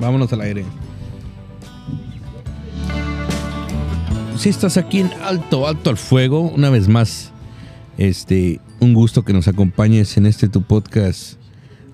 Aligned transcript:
Vámonos 0.00 0.32
al 0.32 0.40
aire. 0.40 0.64
Si 4.38 4.48
estás 4.48 4.78
aquí 4.78 5.00
en 5.00 5.10
Alto, 5.22 5.68
Alto 5.68 5.90
al 5.90 5.98
Fuego, 5.98 6.40
una 6.40 6.70
vez 6.70 6.88
más, 6.88 7.30
este, 7.98 8.60
un 8.80 8.94
gusto 8.94 9.22
que 9.22 9.34
nos 9.34 9.46
acompañes 9.46 10.16
en 10.16 10.24
este 10.24 10.48
tu 10.48 10.62
podcast 10.62 11.34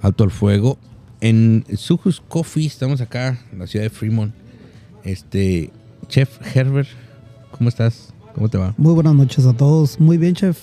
Alto 0.00 0.22
al 0.22 0.30
Fuego. 0.30 0.78
En 1.20 1.64
Sujus 1.74 2.20
Coffee, 2.20 2.66
estamos 2.66 3.00
acá 3.00 3.40
en 3.52 3.58
la 3.58 3.66
ciudad 3.66 3.84
de 3.84 3.90
Fremont. 3.90 4.32
Este, 5.02 5.72
Chef 6.06 6.38
Herbert, 6.54 6.88
¿cómo 7.50 7.68
estás? 7.68 8.14
¿Cómo 8.36 8.48
te 8.48 8.58
va? 8.58 8.74
Muy 8.76 8.92
buenas 8.94 9.14
noches 9.14 9.44
a 9.46 9.52
todos. 9.52 9.98
Muy 9.98 10.16
bien, 10.16 10.34
chef. 10.34 10.62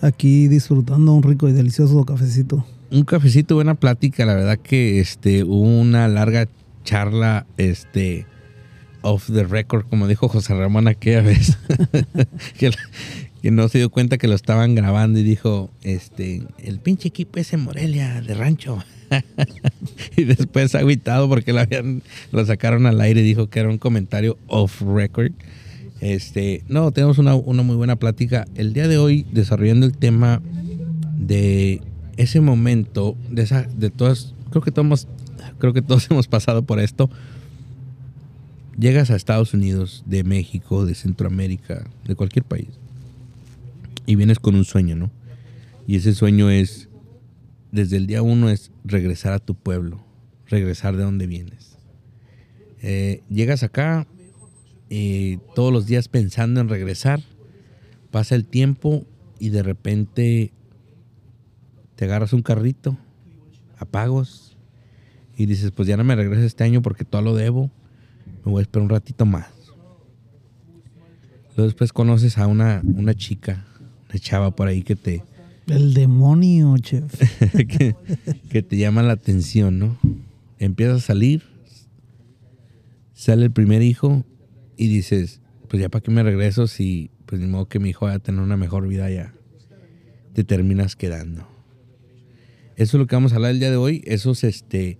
Aquí 0.00 0.48
disfrutando 0.48 1.12
un 1.12 1.22
rico 1.22 1.48
y 1.48 1.52
delicioso 1.52 2.02
cafecito. 2.04 2.64
Un 2.90 3.04
cafecito, 3.04 3.56
buena 3.56 3.74
plática. 3.74 4.24
La 4.24 4.34
verdad 4.34 4.58
que 4.58 5.00
este, 5.00 5.44
una 5.44 6.08
larga 6.08 6.48
charla, 6.84 7.46
este, 7.56 8.26
off 9.02 9.30
the 9.32 9.44
record, 9.44 9.86
como 9.88 10.06
dijo 10.06 10.28
José 10.28 10.54
Ramón 10.54 10.88
aquella 10.88 11.22
vez. 11.22 11.58
que, 12.58 12.70
que 13.42 13.50
no 13.50 13.68
se 13.68 13.78
dio 13.78 13.90
cuenta 13.90 14.18
que 14.18 14.28
lo 14.28 14.34
estaban 14.34 14.74
grabando 14.74 15.18
y 15.18 15.22
dijo, 15.22 15.70
este, 15.82 16.42
el 16.58 16.78
pinche 16.78 17.08
equipo 17.08 17.38
ese 17.38 17.56
Morelia 17.56 18.20
de 18.20 18.34
rancho. 18.34 18.82
y 20.16 20.24
después 20.24 20.74
aguitado 20.74 21.28
porque 21.28 21.52
lo, 21.52 21.60
habían, 21.60 22.02
lo 22.32 22.44
sacaron 22.44 22.86
al 22.86 23.00
aire 23.00 23.20
y 23.20 23.24
dijo 23.24 23.48
que 23.48 23.60
era 23.60 23.68
un 23.68 23.78
comentario 23.78 24.38
off 24.46 24.80
record. 24.82 25.32
Este, 26.00 26.62
no, 26.68 26.92
tenemos 26.92 27.18
una, 27.18 27.34
una 27.34 27.62
muy 27.62 27.76
buena 27.76 27.96
plática. 27.96 28.46
El 28.54 28.72
día 28.72 28.86
de 28.86 28.98
hoy, 28.98 29.26
desarrollando 29.32 29.86
el 29.86 29.96
tema 29.96 30.42
de 31.16 31.80
ese 32.16 32.40
momento, 32.40 33.16
de 33.30 33.42
esa, 33.42 33.62
de 33.62 33.90
todas, 33.90 34.34
creo 34.50 34.62
que 34.62 34.70
todos, 34.70 35.06
creo 35.58 35.72
que 35.72 35.82
todos 35.82 36.06
hemos 36.10 36.28
pasado 36.28 36.62
por 36.62 36.80
esto. 36.80 37.10
Llegas 38.78 39.10
a 39.10 39.16
Estados 39.16 39.54
Unidos, 39.54 40.02
de 40.06 40.22
México, 40.22 40.84
de 40.84 40.94
Centroamérica, 40.94 41.86
de 42.06 42.14
cualquier 42.14 42.44
país, 42.44 42.68
y 44.04 44.16
vienes 44.16 44.38
con 44.38 44.54
un 44.54 44.64
sueño, 44.64 44.96
¿no? 44.96 45.10
Y 45.86 45.96
ese 45.96 46.14
sueño 46.14 46.50
es, 46.50 46.88
desde 47.72 47.96
el 47.96 48.06
día 48.06 48.22
uno, 48.22 48.50
es 48.50 48.70
regresar 48.84 49.32
a 49.32 49.38
tu 49.38 49.54
pueblo, 49.54 50.04
regresar 50.46 50.96
de 50.96 51.04
donde 51.04 51.26
vienes. 51.26 51.78
Eh, 52.82 53.22
llegas 53.30 53.62
acá, 53.62 54.06
y 54.88 55.38
todos 55.54 55.72
los 55.72 55.86
días 55.86 56.08
pensando 56.08 56.60
en 56.60 56.68
regresar, 56.68 57.20
pasa 58.10 58.34
el 58.34 58.46
tiempo 58.46 59.04
y 59.38 59.50
de 59.50 59.62
repente 59.62 60.52
te 61.96 62.04
agarras 62.04 62.32
un 62.32 62.42
carrito 62.42 62.96
a 63.78 63.84
pagos 63.84 64.56
y 65.36 65.46
dices, 65.46 65.70
pues 65.70 65.88
ya 65.88 65.96
no 65.96 66.04
me 66.04 66.14
regreso 66.14 66.42
este 66.42 66.64
año 66.64 66.82
porque 66.82 67.04
todo 67.04 67.22
lo 67.22 67.34
debo, 67.34 67.70
me 68.44 68.52
voy 68.52 68.60
a 68.60 68.62
esperar 68.62 68.84
un 68.84 68.90
ratito 68.90 69.26
más. 69.26 69.48
Luego 71.56 71.68
después 71.68 71.92
conoces 71.92 72.38
a 72.38 72.46
una, 72.46 72.82
una 72.84 73.14
chica, 73.14 73.66
una 74.08 74.18
chava 74.18 74.54
por 74.54 74.68
ahí 74.68 74.82
que 74.82 74.94
te... 74.94 75.24
El 75.66 75.94
demonio, 75.94 76.76
chef. 76.78 77.12
que, 77.68 77.96
que 78.50 78.62
te 78.62 78.76
llama 78.76 79.02
la 79.02 79.14
atención, 79.14 79.78
¿no? 79.78 79.98
Empiezas 80.58 80.98
a 80.98 81.06
salir, 81.06 81.42
sale 83.14 83.44
el 83.44 83.50
primer 83.50 83.82
hijo 83.82 84.24
y 84.76 84.88
dices, 84.88 85.40
pues 85.68 85.80
ya 85.80 85.88
para 85.88 86.02
qué 86.02 86.10
me 86.10 86.22
regreso 86.22 86.66
si, 86.66 87.10
pues 87.24 87.40
ni 87.40 87.48
modo 87.48 87.68
que 87.68 87.80
mi 87.80 87.90
hijo 87.90 88.04
vaya 88.04 88.16
a 88.18 88.20
tener 88.20 88.42
una 88.42 88.56
mejor 88.56 88.86
vida 88.86 89.10
ya. 89.10 89.34
Te 90.34 90.44
terminas 90.44 90.94
quedando. 90.94 91.55
Eso 92.76 92.98
es 92.98 93.00
lo 93.00 93.06
que 93.06 93.16
vamos 93.16 93.32
a 93.32 93.36
hablar 93.36 93.52
el 93.52 93.58
día 93.58 93.70
de 93.70 93.78
hoy, 93.78 94.02
esos 94.04 94.44
este, 94.44 94.98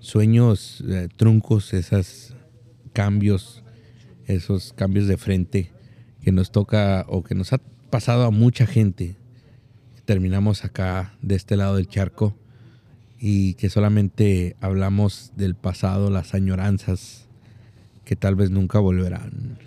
sueños 0.00 0.82
eh, 0.88 1.08
truncos, 1.14 1.74
esos 1.74 2.34
cambios, 2.94 3.62
esos 4.26 4.72
cambios 4.72 5.06
de 5.06 5.18
frente 5.18 5.70
que 6.22 6.32
nos 6.32 6.50
toca 6.50 7.04
o 7.06 7.22
que 7.22 7.34
nos 7.34 7.52
ha 7.52 7.58
pasado 7.90 8.24
a 8.24 8.30
mucha 8.30 8.66
gente. 8.66 9.16
Terminamos 10.06 10.64
acá 10.64 11.18
de 11.20 11.34
este 11.34 11.58
lado 11.58 11.76
del 11.76 11.86
charco 11.86 12.34
y 13.20 13.54
que 13.54 13.68
solamente 13.68 14.56
hablamos 14.62 15.32
del 15.36 15.54
pasado, 15.54 16.08
las 16.08 16.32
añoranzas, 16.32 17.26
que 18.06 18.16
tal 18.16 18.36
vez 18.36 18.50
nunca 18.50 18.78
volverán. 18.78 19.58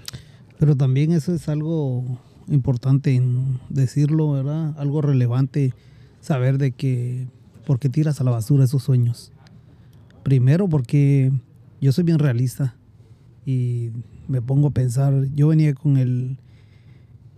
Pero 0.58 0.76
también 0.76 1.12
eso 1.12 1.32
es 1.32 1.48
algo 1.48 2.20
importante 2.48 3.14
en 3.14 3.60
decirlo, 3.70 4.32
¿verdad? 4.32 4.74
Algo 4.80 5.04
relevante, 5.04 5.76
saber 6.22 6.58
de 6.58 6.72
que, 6.72 7.28
¿por 7.72 7.80
qué 7.80 7.88
tiras 7.88 8.20
a 8.20 8.26
la 8.26 8.32
basura 8.32 8.66
esos 8.66 8.84
sueños? 8.84 9.32
Primero 10.24 10.68
porque 10.68 11.32
yo 11.80 11.94
soy 11.94 12.04
bien 12.04 12.20
realista 12.20 12.76
y 13.46 13.92
me 14.28 14.42
pongo 14.42 14.68
a 14.68 14.72
pensar, 14.72 15.14
yo 15.34 15.48
venía 15.48 15.74
con 15.74 15.96
el, 15.96 16.38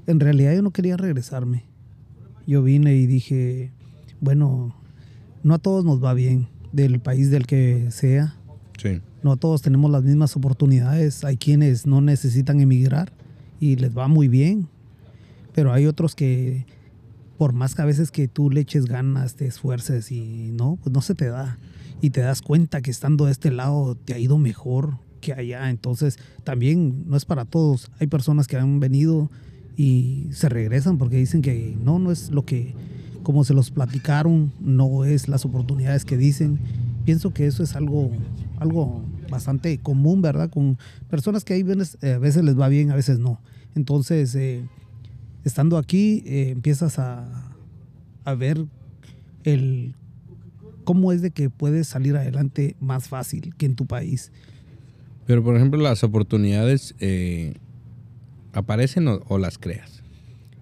en 0.07 0.19
realidad 0.19 0.55
yo 0.55 0.63
no 0.63 0.71
quería 0.71 0.97
regresarme. 0.97 1.65
Yo 2.47 2.63
vine 2.63 2.95
y 2.95 3.05
dije, 3.05 3.73
bueno, 4.21 4.75
no 5.43 5.53
a 5.53 5.59
todos 5.59 5.85
nos 5.85 6.03
va 6.03 6.15
bien, 6.15 6.47
del 6.71 6.99
país 6.99 7.29
del 7.29 7.45
que 7.45 7.91
sea. 7.91 8.35
Sí. 8.81 9.01
No 9.21 9.37
todos 9.37 9.61
tenemos 9.61 9.91
las 9.91 10.01
mismas 10.01 10.35
oportunidades. 10.35 11.23
Hay 11.23 11.37
quienes 11.37 11.85
no 11.85 12.01
necesitan 12.01 12.59
emigrar 12.59 13.13
y 13.59 13.75
les 13.75 13.95
va 13.95 14.07
muy 14.07 14.29
bien. 14.29 14.67
Pero 15.53 15.71
hay 15.71 15.85
otros 15.85 16.15
que, 16.15 16.65
por 17.43 17.51
más 17.51 17.75
que 17.75 17.81
a 17.81 17.85
veces 17.85 18.09
que 18.09 18.29
tú 18.29 18.49
le 18.49 18.61
eches 18.61 18.85
ganas, 18.85 19.35
te 19.35 19.45
esfuerces 19.45 20.13
y 20.13 20.51
no, 20.53 20.77
pues 20.81 20.93
no 20.93 21.01
se 21.01 21.13
te 21.13 21.27
da. 21.27 21.57
Y 21.99 22.11
te 22.11 22.21
das 22.21 22.41
cuenta 22.41 22.81
que 22.81 22.89
estando 22.89 23.25
de 23.25 23.33
este 23.33 23.51
lado 23.51 23.95
te 23.95 24.13
ha 24.13 24.17
ido 24.17 24.37
mejor 24.37 24.97
que 25.19 25.33
allá. 25.33 25.69
Entonces, 25.69 26.19
también 26.45 27.03
no 27.05 27.17
es 27.17 27.25
para 27.25 27.43
todos. 27.43 27.91
Hay 27.99 28.07
personas 28.07 28.47
que 28.47 28.55
han 28.55 28.79
venido 28.79 29.29
y 29.75 30.29
se 30.31 30.47
regresan 30.47 30.97
porque 30.97 31.17
dicen 31.17 31.41
que 31.41 31.75
no, 31.83 31.99
no 31.99 32.13
es 32.13 32.31
lo 32.31 32.45
que, 32.45 32.75
como 33.23 33.43
se 33.43 33.53
los 33.53 33.71
platicaron, 33.71 34.53
no 34.61 35.03
es 35.03 35.27
las 35.27 35.43
oportunidades 35.43 36.05
que 36.05 36.15
dicen. 36.15 36.59
Pienso 37.03 37.33
que 37.33 37.45
eso 37.45 37.61
es 37.61 37.75
algo, 37.75 38.09
algo 38.57 39.03
bastante 39.29 39.79
común, 39.79 40.21
¿verdad? 40.21 40.49
Con 40.49 40.77
personas 41.09 41.43
que 41.43 41.55
hay 41.55 41.63
veces, 41.63 41.97
eh, 42.03 42.13
a 42.13 42.19
veces 42.19 42.45
les 42.45 42.57
va 42.57 42.69
bien, 42.69 42.89
a 42.89 42.95
veces 42.95 43.19
no. 43.19 43.41
Entonces, 43.75 44.33
eh, 44.35 44.63
estando 45.43 45.77
aquí, 45.77 46.23
eh, 46.25 46.49
empiezas 46.49 46.99
a, 46.99 47.55
a, 48.23 48.33
ver 48.35 48.65
el 49.43 49.95
cómo 50.83 51.11
es 51.11 51.21
de 51.21 51.31
que 51.31 51.49
puedes 51.49 51.87
salir 51.87 52.15
adelante 52.15 52.75
más 52.79 53.07
fácil 53.07 53.53
que 53.55 53.65
en 53.65 53.75
tu 53.75 53.85
país. 53.85 54.31
Pero, 55.25 55.43
por 55.43 55.55
ejemplo, 55.55 55.79
las 55.81 56.03
oportunidades 56.03 56.95
aparecen 58.51 59.07
o, 59.07 59.21
o, 59.27 59.37
las 59.37 59.57
creas. 59.57 60.03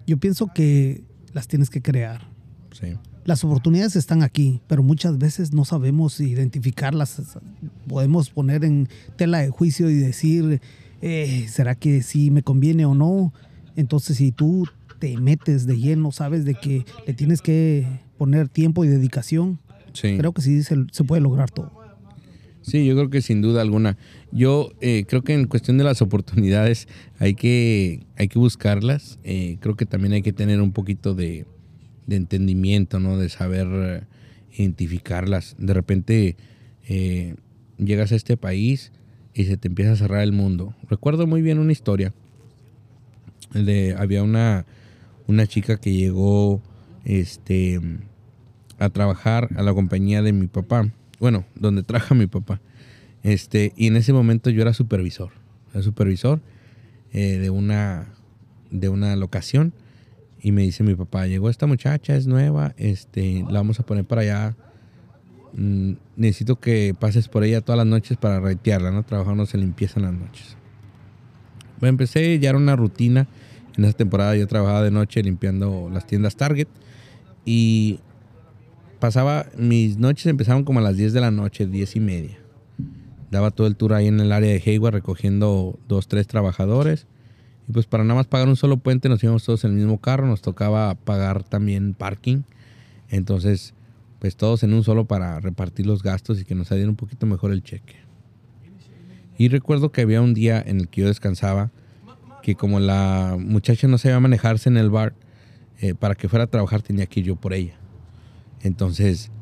Yo 0.06 0.18
pienso 0.18 0.48
que 0.54 1.02
las 1.32 1.48
tienes 1.48 1.70
que 1.70 1.82
crear. 1.82 2.28
Sí. 2.72 2.96
Las 3.24 3.44
oportunidades 3.44 3.94
están 3.94 4.22
aquí, 4.22 4.60
pero 4.66 4.82
muchas 4.82 5.16
veces 5.16 5.52
no 5.52 5.64
sabemos 5.64 6.18
identificarlas. 6.18 7.22
Podemos 7.86 8.30
poner 8.30 8.64
en 8.64 8.88
tela 9.16 9.38
de 9.38 9.50
juicio 9.50 9.88
y 9.90 9.94
decir, 9.94 10.60
eh, 11.02 11.46
¿será 11.48 11.76
que 11.76 12.02
sí 12.02 12.32
me 12.32 12.42
conviene 12.42 12.84
o 12.84 12.94
no? 12.94 13.32
Entonces, 13.76 14.16
si 14.16 14.32
tú 14.32 14.66
te 14.98 15.16
metes 15.16 15.66
de 15.66 15.78
lleno, 15.78 16.12
sabes 16.12 16.44
de 16.44 16.54
que 16.54 16.84
le 17.06 17.14
tienes 17.14 17.42
que 17.42 17.86
poner 18.18 18.48
tiempo 18.48 18.84
y 18.84 18.88
dedicación, 18.88 19.58
sí. 19.92 20.16
creo 20.16 20.32
que 20.32 20.42
sí 20.42 20.62
se, 20.62 20.76
se, 20.90 21.04
puede 21.04 21.20
lograr 21.22 21.50
todo. 21.50 21.72
Sí, 22.62 22.86
yo 22.86 22.94
creo 22.94 23.10
que 23.10 23.22
sin 23.22 23.42
duda 23.42 23.60
alguna. 23.60 23.98
Yo 24.30 24.70
eh, 24.80 25.04
creo 25.08 25.22
que 25.22 25.34
en 25.34 25.46
cuestión 25.46 25.78
de 25.78 25.84
las 25.84 26.00
oportunidades 26.00 26.86
hay 27.18 27.34
que, 27.34 28.06
hay 28.16 28.28
que 28.28 28.38
buscarlas. 28.38 29.18
Eh, 29.24 29.56
creo 29.60 29.74
que 29.74 29.86
también 29.86 30.12
hay 30.12 30.22
que 30.22 30.32
tener 30.32 30.60
un 30.60 30.72
poquito 30.72 31.14
de, 31.14 31.44
de 32.06 32.16
entendimiento, 32.16 33.00
¿no? 33.00 33.18
De 33.18 33.28
saber 33.28 33.66
eh, 33.70 34.02
identificarlas. 34.56 35.56
De 35.58 35.74
repente 35.74 36.36
eh, 36.88 37.34
llegas 37.78 38.12
a 38.12 38.16
este 38.16 38.36
país 38.36 38.92
y 39.34 39.44
se 39.44 39.56
te 39.56 39.68
empieza 39.68 39.92
a 39.92 39.96
cerrar 39.96 40.22
el 40.22 40.32
mundo. 40.32 40.74
Recuerdo 40.88 41.26
muy 41.26 41.42
bien 41.42 41.58
una 41.58 41.72
historia. 41.72 42.12
De, 43.54 43.94
había 43.98 44.22
una, 44.22 44.64
una 45.26 45.46
chica 45.46 45.76
que 45.78 45.92
llegó 45.92 46.62
este, 47.04 47.80
a 48.78 48.88
trabajar 48.90 49.48
a 49.56 49.62
la 49.62 49.74
compañía 49.74 50.22
de 50.22 50.32
mi 50.32 50.46
papá. 50.46 50.90
Bueno, 51.20 51.44
donde 51.54 51.82
trabaja 51.82 52.14
mi 52.14 52.26
papá. 52.26 52.60
Este, 53.22 53.72
y 53.76 53.86
en 53.86 53.96
ese 53.96 54.12
momento 54.12 54.50
yo 54.50 54.62
era 54.62 54.74
supervisor. 54.74 55.30
Era 55.72 55.82
supervisor 55.82 56.40
eh, 57.12 57.38
de, 57.38 57.50
una, 57.50 58.08
de 58.70 58.88
una 58.88 59.14
locación. 59.16 59.72
Y 60.40 60.50
me 60.50 60.62
dice 60.62 60.82
mi 60.82 60.96
papá, 60.96 61.26
llegó 61.28 61.48
esta 61.48 61.66
muchacha, 61.66 62.16
es 62.16 62.26
nueva, 62.26 62.74
este, 62.76 63.44
la 63.48 63.60
vamos 63.60 63.78
a 63.78 63.86
poner 63.86 64.04
para 64.04 64.22
allá. 64.22 64.56
Mm, 65.52 65.92
necesito 66.16 66.58
que 66.58 66.96
pases 66.98 67.28
por 67.28 67.44
ella 67.44 67.60
todas 67.60 67.76
las 67.76 67.86
noches 67.86 68.16
para 68.16 68.40
retearla, 68.40 68.90
¿no? 68.90 69.04
Trabajamos 69.04 69.54
en 69.54 69.60
limpieza 69.60 70.00
en 70.00 70.06
las 70.06 70.14
noches. 70.14 70.56
Empecé, 71.88 72.38
ya 72.38 72.50
era 72.50 72.58
una 72.58 72.76
rutina. 72.76 73.26
En 73.76 73.84
esa 73.84 73.96
temporada 73.96 74.36
yo 74.36 74.46
trabajaba 74.46 74.82
de 74.82 74.90
noche 74.90 75.22
limpiando 75.22 75.88
las 75.90 76.06
tiendas 76.06 76.36
Target. 76.36 76.68
Y 77.44 78.00
pasaba, 79.00 79.46
mis 79.56 79.98
noches 79.98 80.26
empezaban 80.26 80.64
como 80.64 80.78
a 80.78 80.82
las 80.82 80.96
10 80.96 81.12
de 81.12 81.20
la 81.20 81.30
noche, 81.30 81.66
10 81.66 81.96
y 81.96 82.00
media. 82.00 82.38
daba 83.30 83.50
todo 83.50 83.66
el 83.66 83.76
tour 83.76 83.94
ahí 83.94 84.08
en 84.08 84.20
el 84.20 84.30
área 84.30 84.52
de 84.52 84.62
Hayward 84.64 84.94
recogiendo 84.94 85.78
dos, 85.88 86.06
tres 86.06 86.26
trabajadores. 86.26 87.06
Y 87.68 87.72
pues 87.72 87.86
para 87.86 88.04
nada 88.04 88.16
más 88.16 88.26
pagar 88.26 88.48
un 88.48 88.56
solo 88.56 88.76
puente 88.76 89.08
nos 89.08 89.22
íbamos 89.22 89.44
todos 89.44 89.64
en 89.64 89.70
el 89.70 89.76
mismo 89.76 90.00
carro, 90.00 90.26
nos 90.26 90.42
tocaba 90.42 90.94
pagar 90.94 91.42
también 91.42 91.94
parking. 91.94 92.42
Entonces, 93.08 93.74
pues 94.18 94.36
todos 94.36 94.62
en 94.62 94.72
un 94.72 94.84
solo 94.84 95.06
para 95.06 95.40
repartir 95.40 95.86
los 95.86 96.02
gastos 96.02 96.40
y 96.40 96.44
que 96.44 96.54
nos 96.54 96.68
saliera 96.68 96.88
un 96.88 96.96
poquito 96.96 97.26
mejor 97.26 97.50
el 97.52 97.62
cheque. 97.62 98.01
Y 99.42 99.48
recuerdo 99.48 99.90
que 99.90 100.02
había 100.02 100.20
un 100.20 100.34
día 100.34 100.62
en 100.64 100.78
el 100.78 100.88
que 100.88 101.00
yo 101.00 101.08
descansaba, 101.08 101.72
que 102.44 102.54
como 102.54 102.78
la 102.78 103.36
muchacha 103.40 103.88
no 103.88 103.98
sabía 103.98 104.20
manejarse 104.20 104.68
en 104.68 104.76
el 104.76 104.88
bar, 104.88 105.14
eh, 105.80 105.96
para 105.96 106.14
que 106.14 106.28
fuera 106.28 106.44
a 106.44 106.46
trabajar 106.46 106.80
tenía 106.80 107.06
que 107.06 107.18
ir 107.18 107.26
yo 107.26 107.34
por 107.34 107.52
ella. 107.52 107.74
Entonces, 108.60 109.32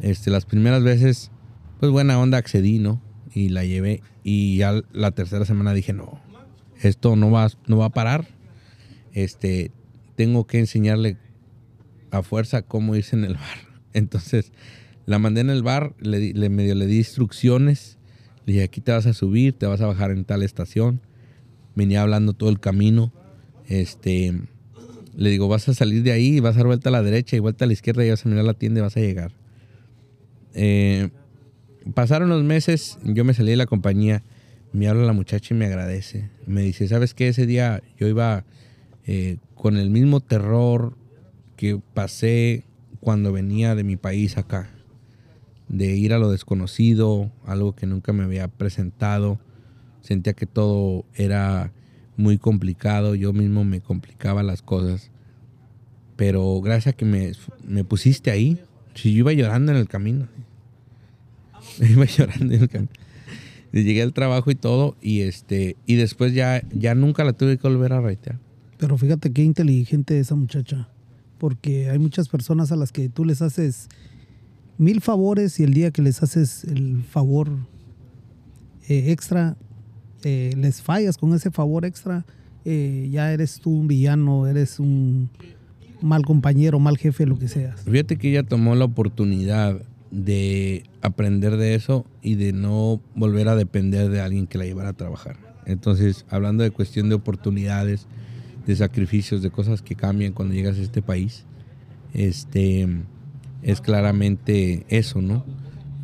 este, 0.00 0.32
las 0.32 0.44
primeras 0.44 0.82
veces, 0.82 1.30
pues 1.78 1.92
buena 1.92 2.18
onda 2.18 2.36
accedí, 2.36 2.80
¿no? 2.80 3.00
Y 3.32 3.50
la 3.50 3.64
llevé. 3.64 4.02
Y 4.24 4.56
ya 4.56 4.82
la 4.92 5.12
tercera 5.12 5.44
semana 5.44 5.72
dije, 5.72 5.92
no, 5.92 6.20
esto 6.80 7.14
no 7.14 7.30
va, 7.30 7.48
no 7.68 7.76
va 7.76 7.84
a 7.84 7.90
parar. 7.90 8.26
Este, 9.12 9.70
tengo 10.16 10.48
que 10.48 10.58
enseñarle 10.58 11.16
a 12.10 12.24
fuerza 12.24 12.62
cómo 12.62 12.96
irse 12.96 13.14
en 13.14 13.22
el 13.22 13.34
bar. 13.34 13.58
Entonces, 13.92 14.50
la 15.06 15.20
mandé 15.20 15.42
en 15.42 15.50
el 15.50 15.62
bar, 15.62 15.94
le, 16.00 16.32
le 16.32 16.48
medio 16.48 16.74
le 16.74 16.86
di 16.86 16.96
instrucciones. 16.96 17.98
Le 18.46 18.52
dije, 18.52 18.64
aquí 18.64 18.80
te 18.80 18.92
vas 18.92 19.06
a 19.06 19.14
subir, 19.14 19.54
te 19.54 19.66
vas 19.66 19.80
a 19.80 19.86
bajar 19.86 20.10
en 20.10 20.24
tal 20.24 20.42
estación. 20.42 21.00
Venía 21.74 22.02
hablando 22.02 22.32
todo 22.34 22.50
el 22.50 22.60
camino. 22.60 23.12
Este, 23.66 24.34
le 25.16 25.30
digo, 25.30 25.48
vas 25.48 25.68
a 25.68 25.74
salir 25.74 26.02
de 26.02 26.12
ahí, 26.12 26.40
vas 26.40 26.54
a 26.54 26.58
dar 26.58 26.66
vuelta 26.66 26.88
a 26.88 26.92
la 26.92 27.02
derecha 27.02 27.36
y 27.36 27.38
vuelta 27.38 27.64
a 27.64 27.66
la 27.66 27.72
izquierda 27.72 28.04
y 28.04 28.10
vas 28.10 28.24
a 28.24 28.28
mirar 28.28 28.44
la 28.44 28.54
tienda 28.54 28.80
y 28.80 28.82
vas 28.82 28.96
a 28.96 29.00
llegar. 29.00 29.32
Eh, 30.54 31.10
pasaron 31.94 32.28
los 32.28 32.42
meses, 32.44 32.98
yo 33.02 33.24
me 33.24 33.34
salí 33.34 33.50
de 33.50 33.56
la 33.56 33.66
compañía, 33.66 34.22
me 34.72 34.88
habla 34.88 35.04
la 35.04 35.12
muchacha 35.12 35.54
y 35.54 35.56
me 35.56 35.66
agradece. 35.66 36.28
Me 36.46 36.62
dice, 36.62 36.88
¿sabes 36.88 37.14
qué? 37.14 37.28
Ese 37.28 37.46
día 37.46 37.82
yo 37.98 38.08
iba 38.08 38.44
eh, 39.06 39.38
con 39.54 39.76
el 39.76 39.90
mismo 39.90 40.20
terror 40.20 40.96
que 41.56 41.80
pasé 41.94 42.64
cuando 43.00 43.32
venía 43.32 43.74
de 43.74 43.84
mi 43.84 43.96
país 43.96 44.36
acá. 44.36 44.73
De 45.68 45.96
ir 45.96 46.12
a 46.12 46.18
lo 46.18 46.30
desconocido, 46.30 47.30
algo 47.46 47.74
que 47.74 47.86
nunca 47.86 48.12
me 48.12 48.24
había 48.24 48.48
presentado. 48.48 49.38
Sentía 50.02 50.34
que 50.34 50.46
todo 50.46 51.04
era 51.14 51.72
muy 52.16 52.38
complicado, 52.38 53.14
yo 53.14 53.32
mismo 53.32 53.64
me 53.64 53.80
complicaba 53.80 54.42
las 54.42 54.62
cosas. 54.62 55.10
Pero 56.16 56.60
gracias 56.60 56.94
a 56.94 56.96
que 56.96 57.04
me, 57.04 57.32
me 57.66 57.84
pusiste 57.84 58.30
ahí, 58.30 58.60
si 58.94 59.12
yo 59.12 59.18
iba 59.18 59.32
llorando 59.32 59.72
en 59.72 59.78
el 59.78 59.88
camino. 59.88 60.28
Iba 61.80 62.04
llorando 62.04 62.54
en 62.54 62.62
el 62.62 62.68
camino. 62.68 62.92
Llegué 63.72 64.02
al 64.02 64.12
trabajo 64.12 64.52
y 64.52 64.54
todo, 64.54 64.96
y 65.02 65.22
este, 65.22 65.76
y 65.86 65.96
después 65.96 66.32
ya, 66.32 66.62
ya 66.72 66.94
nunca 66.94 67.24
la 67.24 67.32
tuve 67.32 67.58
que 67.58 67.66
volver 67.66 67.92
a 67.92 68.00
reitear. 68.00 68.38
Pero 68.78 68.96
fíjate 68.96 69.32
qué 69.32 69.42
inteligente 69.42 70.20
esa 70.20 70.36
muchacha, 70.36 70.88
porque 71.38 71.90
hay 71.90 71.98
muchas 71.98 72.28
personas 72.28 72.70
a 72.70 72.76
las 72.76 72.92
que 72.92 73.08
tú 73.08 73.24
les 73.24 73.42
haces 73.42 73.88
mil 74.78 75.00
favores 75.00 75.60
y 75.60 75.64
el 75.64 75.74
día 75.74 75.90
que 75.90 76.02
les 76.02 76.22
haces 76.22 76.64
el 76.64 77.02
favor 77.02 77.48
eh, 78.88 79.12
extra, 79.12 79.56
eh, 80.22 80.52
les 80.56 80.82
fallas 80.82 81.16
con 81.16 81.34
ese 81.34 81.50
favor 81.50 81.84
extra, 81.84 82.24
eh, 82.64 83.08
ya 83.10 83.32
eres 83.32 83.60
tú 83.60 83.70
un 83.70 83.88
villano, 83.88 84.46
eres 84.46 84.78
un 84.78 85.30
mal 86.00 86.24
compañero, 86.24 86.78
mal 86.78 86.98
jefe, 86.98 87.26
lo 87.26 87.38
que 87.38 87.48
seas. 87.48 87.82
Fíjate 87.82 88.16
que 88.16 88.30
ella 88.30 88.42
tomó 88.42 88.74
la 88.74 88.84
oportunidad 88.84 89.80
de 90.10 90.84
aprender 91.02 91.56
de 91.56 91.74
eso 91.74 92.06
y 92.22 92.36
de 92.36 92.52
no 92.52 93.00
volver 93.14 93.48
a 93.48 93.56
depender 93.56 94.10
de 94.10 94.20
alguien 94.20 94.46
que 94.46 94.58
la 94.58 94.64
llevara 94.64 94.90
a 94.90 94.92
trabajar. 94.92 95.36
Entonces, 95.66 96.24
hablando 96.28 96.62
de 96.62 96.70
cuestión 96.70 97.08
de 97.08 97.14
oportunidades, 97.14 98.06
de 98.66 98.76
sacrificios, 98.76 99.42
de 99.42 99.50
cosas 99.50 99.82
que 99.82 99.94
cambian 99.94 100.32
cuando 100.32 100.54
llegas 100.54 100.78
a 100.78 100.82
este 100.82 101.02
país, 101.02 101.44
este 102.12 102.86
es 103.64 103.80
claramente 103.80 104.84
eso, 104.88 105.22
¿no? 105.22 105.44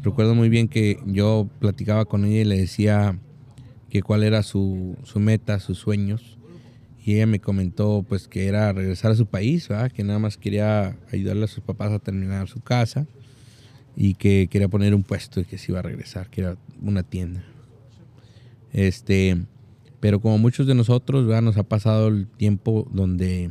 Recuerdo 0.03 0.35
muy 0.35 0.49
bien 0.49 0.67
que 0.67 0.99
yo 1.05 1.49
platicaba 1.61 2.07
con 2.07 2.25
ella 2.25 2.41
y 2.41 2.45
le 2.45 2.59
decía 2.59 3.19
que 3.91 4.03
cuál 4.03 4.23
era 4.23 4.43
su, 4.43 4.97
su 5.05 5.21
meta, 5.21 5.61
sus 5.61 5.79
sueños. 5.79 6.39
Y 7.05 7.15
ella 7.17 7.27
me 7.27 7.41
comentó 7.41 8.05
pues 8.09 8.29
que 8.29 8.47
era 8.47 8.73
regresar 8.73 9.11
a 9.13 9.15
su 9.15 9.27
país, 9.27 9.69
que 9.95 10.05
nada 10.05 10.19
más 10.19 10.39
quería 10.39 10.97
ayudarle 11.13 11.45
a 11.45 11.49
sus 11.49 11.63
papás 11.63 11.93
a 11.93 11.99
terminar 11.99 12.49
su 12.49 12.61
casa 12.61 13.07
y 13.95 14.15
que 14.15 14.49
quería 14.51 14.69
poner 14.69 14.95
un 14.95 15.03
puesto 15.03 15.41
y 15.41 15.45
que 15.45 15.59
se 15.59 15.73
iba 15.73 15.81
a 15.81 15.83
regresar, 15.83 16.31
que 16.31 16.43
era 16.43 16.57
una 16.81 17.03
tienda. 17.03 17.45
Este, 18.73 19.37
pero 19.99 20.21
como 20.21 20.39
muchos 20.39 20.67
de 20.67 20.75
nosotros, 20.75 21.27
nos 21.43 21.57
ha 21.59 21.63
pasado 21.63 22.09
el 22.09 22.27
tiempo 22.27 22.89
donde 22.91 23.51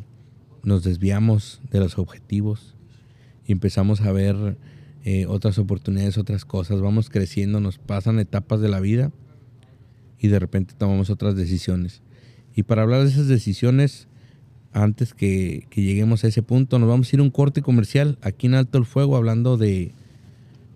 nos 0.63 0.83
desviamos 0.83 1.61
de 1.71 1.79
los 1.79 1.97
objetivos 1.99 2.75
y 3.49 3.51
empezamos 3.51 4.01
a 4.01 4.11
ver 4.11 4.57
eh, 5.03 5.25
otras 5.25 5.57
oportunidades, 5.57 6.19
otras 6.19 6.45
cosas. 6.45 6.81
Vamos 6.81 7.09
creciendo, 7.09 7.59
nos 7.59 7.79
pasan 7.79 8.19
etapas 8.19 8.61
de 8.61 8.69
la 8.69 8.79
vida 8.79 9.11
y 10.19 10.27
de 10.27 10.37
repente 10.37 10.75
tomamos 10.77 11.09
otras 11.09 11.35
decisiones. 11.35 12.03
Y 12.53 12.61
para 12.61 12.83
hablar 12.83 13.01
de 13.01 13.09
esas 13.09 13.27
decisiones, 13.27 14.07
antes 14.71 15.15
que, 15.15 15.65
que 15.71 15.81
lleguemos 15.81 16.23
a 16.23 16.27
ese 16.27 16.43
punto, 16.43 16.77
nos 16.77 16.87
vamos 16.87 17.11
a 17.11 17.15
ir 17.15 17.21
a 17.21 17.23
un 17.23 17.31
corte 17.31 17.63
comercial 17.63 18.19
aquí 18.21 18.45
en 18.45 18.53
Alto 18.53 18.77
el 18.77 18.85
Fuego 18.85 19.17
hablando 19.17 19.57
de 19.57 19.93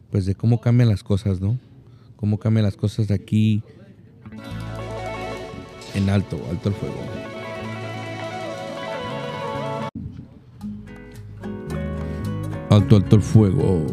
pues 0.09 0.25
de 0.25 0.33
cómo 0.33 0.59
cambian 0.59 0.89
las 0.89 1.03
cosas, 1.03 1.41
¿no? 1.41 1.59
Cómo 2.15 2.39
cambian 2.39 2.65
las 2.65 2.75
cosas 2.75 3.07
de 3.07 3.13
aquí 3.13 3.61
en 5.93 6.09
alto, 6.09 6.43
alto 6.49 6.69
el 6.69 6.75
fuego. 6.75 7.32
Alto, 12.73 12.95
alto 12.95 13.17
el 13.17 13.21
fuego. 13.21 13.85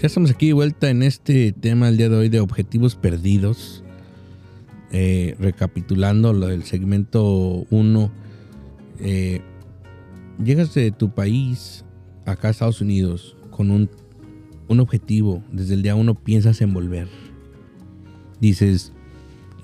Ya 0.00 0.08
estamos 0.08 0.32
aquí 0.32 0.48
de 0.48 0.52
vuelta 0.54 0.90
en 0.90 1.04
este 1.04 1.52
tema 1.52 1.88
el 1.88 1.96
día 1.96 2.08
de 2.08 2.16
hoy 2.16 2.28
de 2.28 2.40
objetivos 2.40 2.96
perdidos. 2.96 3.84
Eh, 4.90 5.36
recapitulando 5.38 6.32
lo 6.32 6.48
del 6.48 6.64
segmento 6.64 7.66
1. 7.70 8.10
Eh, 8.98 9.42
llegas 10.44 10.74
de 10.74 10.90
tu 10.90 11.14
país 11.14 11.84
acá 12.26 12.48
a 12.48 12.50
Estados 12.50 12.80
Unidos 12.80 13.36
con 13.52 13.70
un 13.70 13.88
un 14.66 14.80
objetivo, 14.80 15.44
desde 15.52 15.74
el 15.74 15.82
día 15.82 15.94
uno 15.94 16.14
piensas 16.16 16.60
en 16.62 16.72
volver. 16.72 17.08
Dices, 18.40 18.92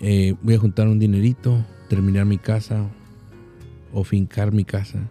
eh, 0.01 0.35
voy 0.43 0.55
a 0.55 0.59
juntar 0.59 0.87
un 0.87 1.01
dinerito, 1.01 1.65
terminar 1.89 2.27
mi 2.27 2.39
casa 2.39 2.89
o 3.93 4.05
fincar 4.05 4.53
mi 4.53 4.65
casa 4.65 5.09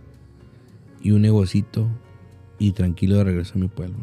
y 1.01 1.12
un 1.12 1.22
negocito 1.22 1.89
y 2.60 2.72
tranquilo 2.72 3.18
de 3.18 3.24
regreso 3.24 3.54
a 3.56 3.60
mi 3.60 3.68
pueblo. 3.68 3.98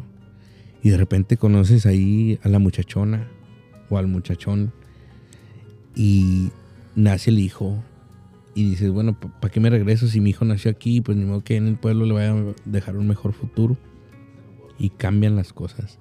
Y 0.81 0.89
de 0.89 0.97
repente 0.97 1.37
conoces 1.37 1.85
ahí 1.85 2.39
a 2.43 2.49
la 2.49 2.59
muchachona 2.59 3.27
o 3.89 3.97
al 3.97 4.07
muchachón 4.07 4.73
y 5.95 6.49
nace 6.95 7.29
el 7.29 7.39
hijo 7.39 7.81
y 8.55 8.69
dices, 8.69 8.91
bueno, 8.91 9.17
¿para 9.19 9.51
qué 9.51 9.59
me 9.59 9.69
regreso 9.69 10.07
si 10.07 10.19
mi 10.19 10.31
hijo 10.31 10.45
nació 10.45 10.69
aquí? 10.71 11.01
Pues 11.01 11.17
ni 11.17 11.25
modo 11.25 11.43
que 11.43 11.55
en 11.55 11.67
el 11.67 11.77
pueblo 11.77 12.05
le 12.05 12.13
vaya 12.13 12.31
a 12.31 12.53
dejar 12.65 12.97
un 12.97 13.07
mejor 13.07 13.33
futuro 13.33 13.77
y 14.77 14.89
cambian 14.89 15.35
las 15.35 15.53
cosas. 15.53 15.99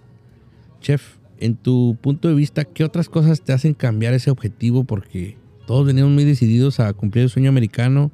Chef, 0.81 1.17
en 1.39 1.57
tu 1.57 1.97
punto 2.01 2.29
de 2.29 2.35
vista, 2.35 2.65
¿qué 2.65 2.85
otras 2.85 3.09
cosas 3.09 3.43
te 3.43 3.53
hacen 3.53 3.75
cambiar 3.75 4.15
ese 4.15 4.31
objetivo? 4.31 4.85
Porque 4.85 5.37
todos 5.67 5.87
venimos 5.87 6.11
muy 6.11 6.25
decididos 6.25 6.81
a 6.81 6.93
cumplir 6.93 7.25
el 7.25 7.31
sueño 7.31 7.49
americano 7.49 8.11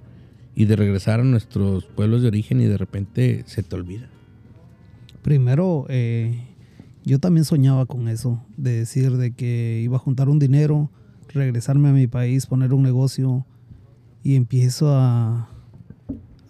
y 0.55 0.67
de 0.67 0.77
regresar 0.77 1.21
a 1.21 1.25
nuestros 1.25 1.87
pueblos 1.87 2.23
de 2.23 2.29
origen 2.29 2.61
y 2.61 2.67
de 2.67 2.77
repente 2.77 3.45
se 3.47 3.63
te 3.63 3.75
olvida. 3.75 4.11
Primero, 5.29 5.85
eh, 5.91 6.41
yo 7.05 7.19
también 7.19 7.45
soñaba 7.45 7.85
con 7.85 8.09
eso, 8.09 8.43
de 8.57 8.79
decir 8.79 9.19
de 9.19 9.33
que 9.33 9.79
iba 9.85 9.97
a 9.97 9.99
juntar 9.99 10.31
un 10.31 10.39
dinero, 10.39 10.91
regresarme 11.29 11.91
a 11.91 11.93
mi 11.93 12.07
país, 12.07 12.47
poner 12.47 12.73
un 12.73 12.83
negocio 12.83 13.45
y 14.23 14.37
empiezo 14.37 14.89
a, 14.91 15.51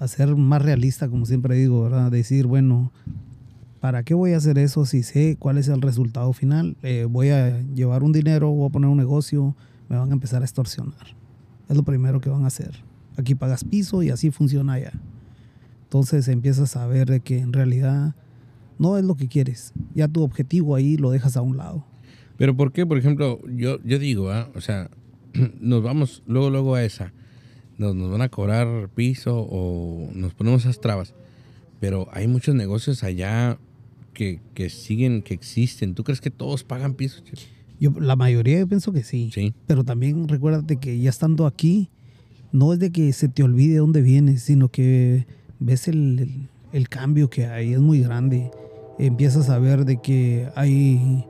ser 0.07 0.37
más 0.37 0.63
realista, 0.63 1.09
como 1.09 1.27
siempre 1.27 1.57
digo, 1.57 1.83
¿verdad? 1.83 2.13
Decir, 2.13 2.47
bueno, 2.47 2.93
¿para 3.81 4.05
qué 4.05 4.15
voy 4.15 4.35
a 4.35 4.37
hacer 4.37 4.59
eso 4.59 4.87
si 4.87 5.03
sé 5.03 5.37
cuál 5.41 5.59
es 5.59 5.67
el 5.67 5.83
resultado 5.83 6.33
final? 6.33 6.77
Eh, 6.85 7.05
voy 7.11 7.31
a 7.31 7.61
llevar 7.75 8.05
un 8.05 8.13
dinero, 8.13 8.49
voy 8.53 8.69
a 8.69 8.71
poner 8.71 8.89
un 8.91 8.99
negocio, 8.99 9.57
me 9.89 9.97
van 9.97 10.11
a 10.11 10.13
empezar 10.13 10.43
a 10.43 10.45
extorsionar. 10.45 11.17
Es 11.69 11.77
lo 11.77 11.83
primero 11.83 12.21
que 12.21 12.31
van 12.31 12.45
a 12.45 12.47
hacer. 12.47 12.77
Aquí 13.17 13.35
pagas 13.35 13.65
piso 13.65 14.05
y 14.05 14.11
así 14.11 14.31
funciona 14.31 14.75
allá. 14.75 14.93
Entonces 15.83 16.29
empiezas 16.29 16.77
a 16.77 16.87
ver 16.87 17.09
de 17.11 17.19
que 17.19 17.41
en 17.41 17.53
realidad 17.53 18.15
no 18.79 18.99
es 18.99 19.05
lo 19.05 19.15
que 19.17 19.29
quieres. 19.29 19.73
Ya 19.95 20.09
tu 20.09 20.23
objetivo 20.23 20.75
ahí 20.75 20.97
lo 20.97 21.11
dejas 21.11 21.37
a 21.37 21.43
un 21.43 21.57
lado. 21.57 21.85
Pero 22.37 22.57
¿por 22.57 22.73
qué? 22.73 22.87
Por 22.87 22.99
ejemplo, 22.99 23.41
yo, 23.49 23.79
yo 23.85 23.99
digo, 23.99 24.31
¿ah? 24.31 24.49
o 24.55 24.61
sea, 24.61 24.91
nos 25.61 25.83
vamos 25.83 26.23
luego, 26.27 26.51
luego 26.51 26.75
a 26.75 26.85
esa. 26.85 27.13
Nos, 27.79 27.95
nos 27.95 28.11
van 28.11 28.23
a 28.23 28.29
cobrar 28.29 28.89
piso 28.95 29.47
o 29.49 30.09
nos 30.15 30.35
ponemos 30.35 30.63
esas 30.63 30.81
trabas. 30.81 31.15
Pero 31.81 32.09
hay 32.13 32.27
muchos 32.27 32.55
negocios 32.55 33.05
allá 33.05 33.59
que, 34.15 34.41
siguen, 34.69 35.23
que 35.23 35.33
existen. 35.35 35.95
¿Tú 35.95 36.03
crees 36.03 36.21
que 36.21 36.31
todos 36.31 36.65
pagan 36.65 36.95
piso? 36.95 37.23
Yo, 37.79 37.93
la 38.01 38.17
mayoría 38.17 38.59
yo 38.59 38.67
pienso 38.67 38.93
que 38.93 39.05
sí. 39.05 39.31
Sí. 39.33 39.55
Pero 39.69 39.85
también 39.85 40.27
recuérdate 40.27 40.79
que 40.79 40.99
ya 40.99 41.09
estando 41.11 41.47
aquí, 41.47 41.89
no 42.51 42.73
es 42.73 42.81
de 42.81 42.91
que 42.91 43.13
se 43.13 43.29
te 43.29 43.45
olvide 43.45 43.77
dónde 43.77 44.03
vienes, 44.03 44.43
sino 44.43 44.69
que 44.71 45.27
ves 45.61 45.87
el, 45.87 46.19
el- 46.19 46.49
el 46.73 46.89
cambio 46.89 47.31
que 47.31 47.47
hay, 47.47 47.73
es 47.75 47.81
muy 47.81 48.01
grande. 48.01 48.51
Empiezas 48.99 49.49
a 49.49 49.59
ver 49.61 49.85
de 49.85 49.99
que 49.99 50.49
hay 50.57 51.25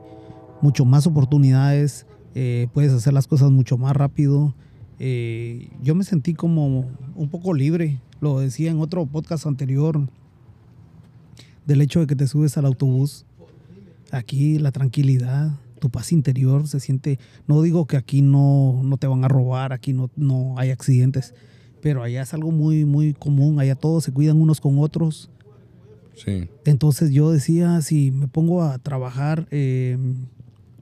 mucho 0.61 0.85
más 0.85 1.05
oportunidades, 1.05 2.07
eh, 2.33 2.67
puedes 2.73 2.91
hacer 2.91 3.13
las 3.13 3.27
cosas 3.27 3.51
mucho 3.51 3.77
más 3.77 3.95
rápido. 3.95 4.55
Eh, 4.97 5.69
yo 5.83 5.93
me 5.93 6.03
sentí 6.03 6.33
como 6.33 6.89
un 7.15 7.29
poco 7.29 7.53
libre, 7.53 8.01
lo 8.21 8.39
decía 8.39 8.71
en 8.71 8.79
otro 8.79 9.05
podcast 9.05 9.45
anterior, 9.45 10.09
del 11.67 11.81
hecho 11.81 11.99
de 11.99 12.07
que 12.07 12.15
te 12.15 12.25
subes 12.25 12.57
al 12.57 12.65
autobús. 12.65 13.25
Aquí 14.11 14.57
la 14.57 14.71
tranquilidad, 14.71 15.51
tu 15.79 15.91
paz 15.91 16.11
interior 16.11 16.67
se 16.67 16.79
siente, 16.79 17.19
no 17.47 17.61
digo 17.61 17.85
que 17.85 17.97
aquí 17.97 18.23
no, 18.23 18.81
no 18.83 18.97
te 18.97 19.05
van 19.05 19.23
a 19.23 19.27
robar, 19.27 19.73
aquí 19.73 19.93
no, 19.93 20.09
no 20.15 20.55
hay 20.57 20.71
accidentes, 20.71 21.35
pero 21.83 22.01
allá 22.01 22.23
es 22.23 22.33
algo 22.33 22.49
muy, 22.49 22.83
muy 22.85 23.13
común, 23.13 23.59
allá 23.59 23.75
todos 23.75 24.03
se 24.03 24.11
cuidan 24.11 24.41
unos 24.41 24.59
con 24.59 24.79
otros. 24.79 25.29
Sí. 26.23 26.49
Entonces 26.65 27.11
yo 27.11 27.31
decía, 27.31 27.81
si 27.81 28.11
me 28.11 28.27
pongo 28.27 28.63
a 28.63 28.77
trabajar, 28.79 29.47
eh, 29.51 29.97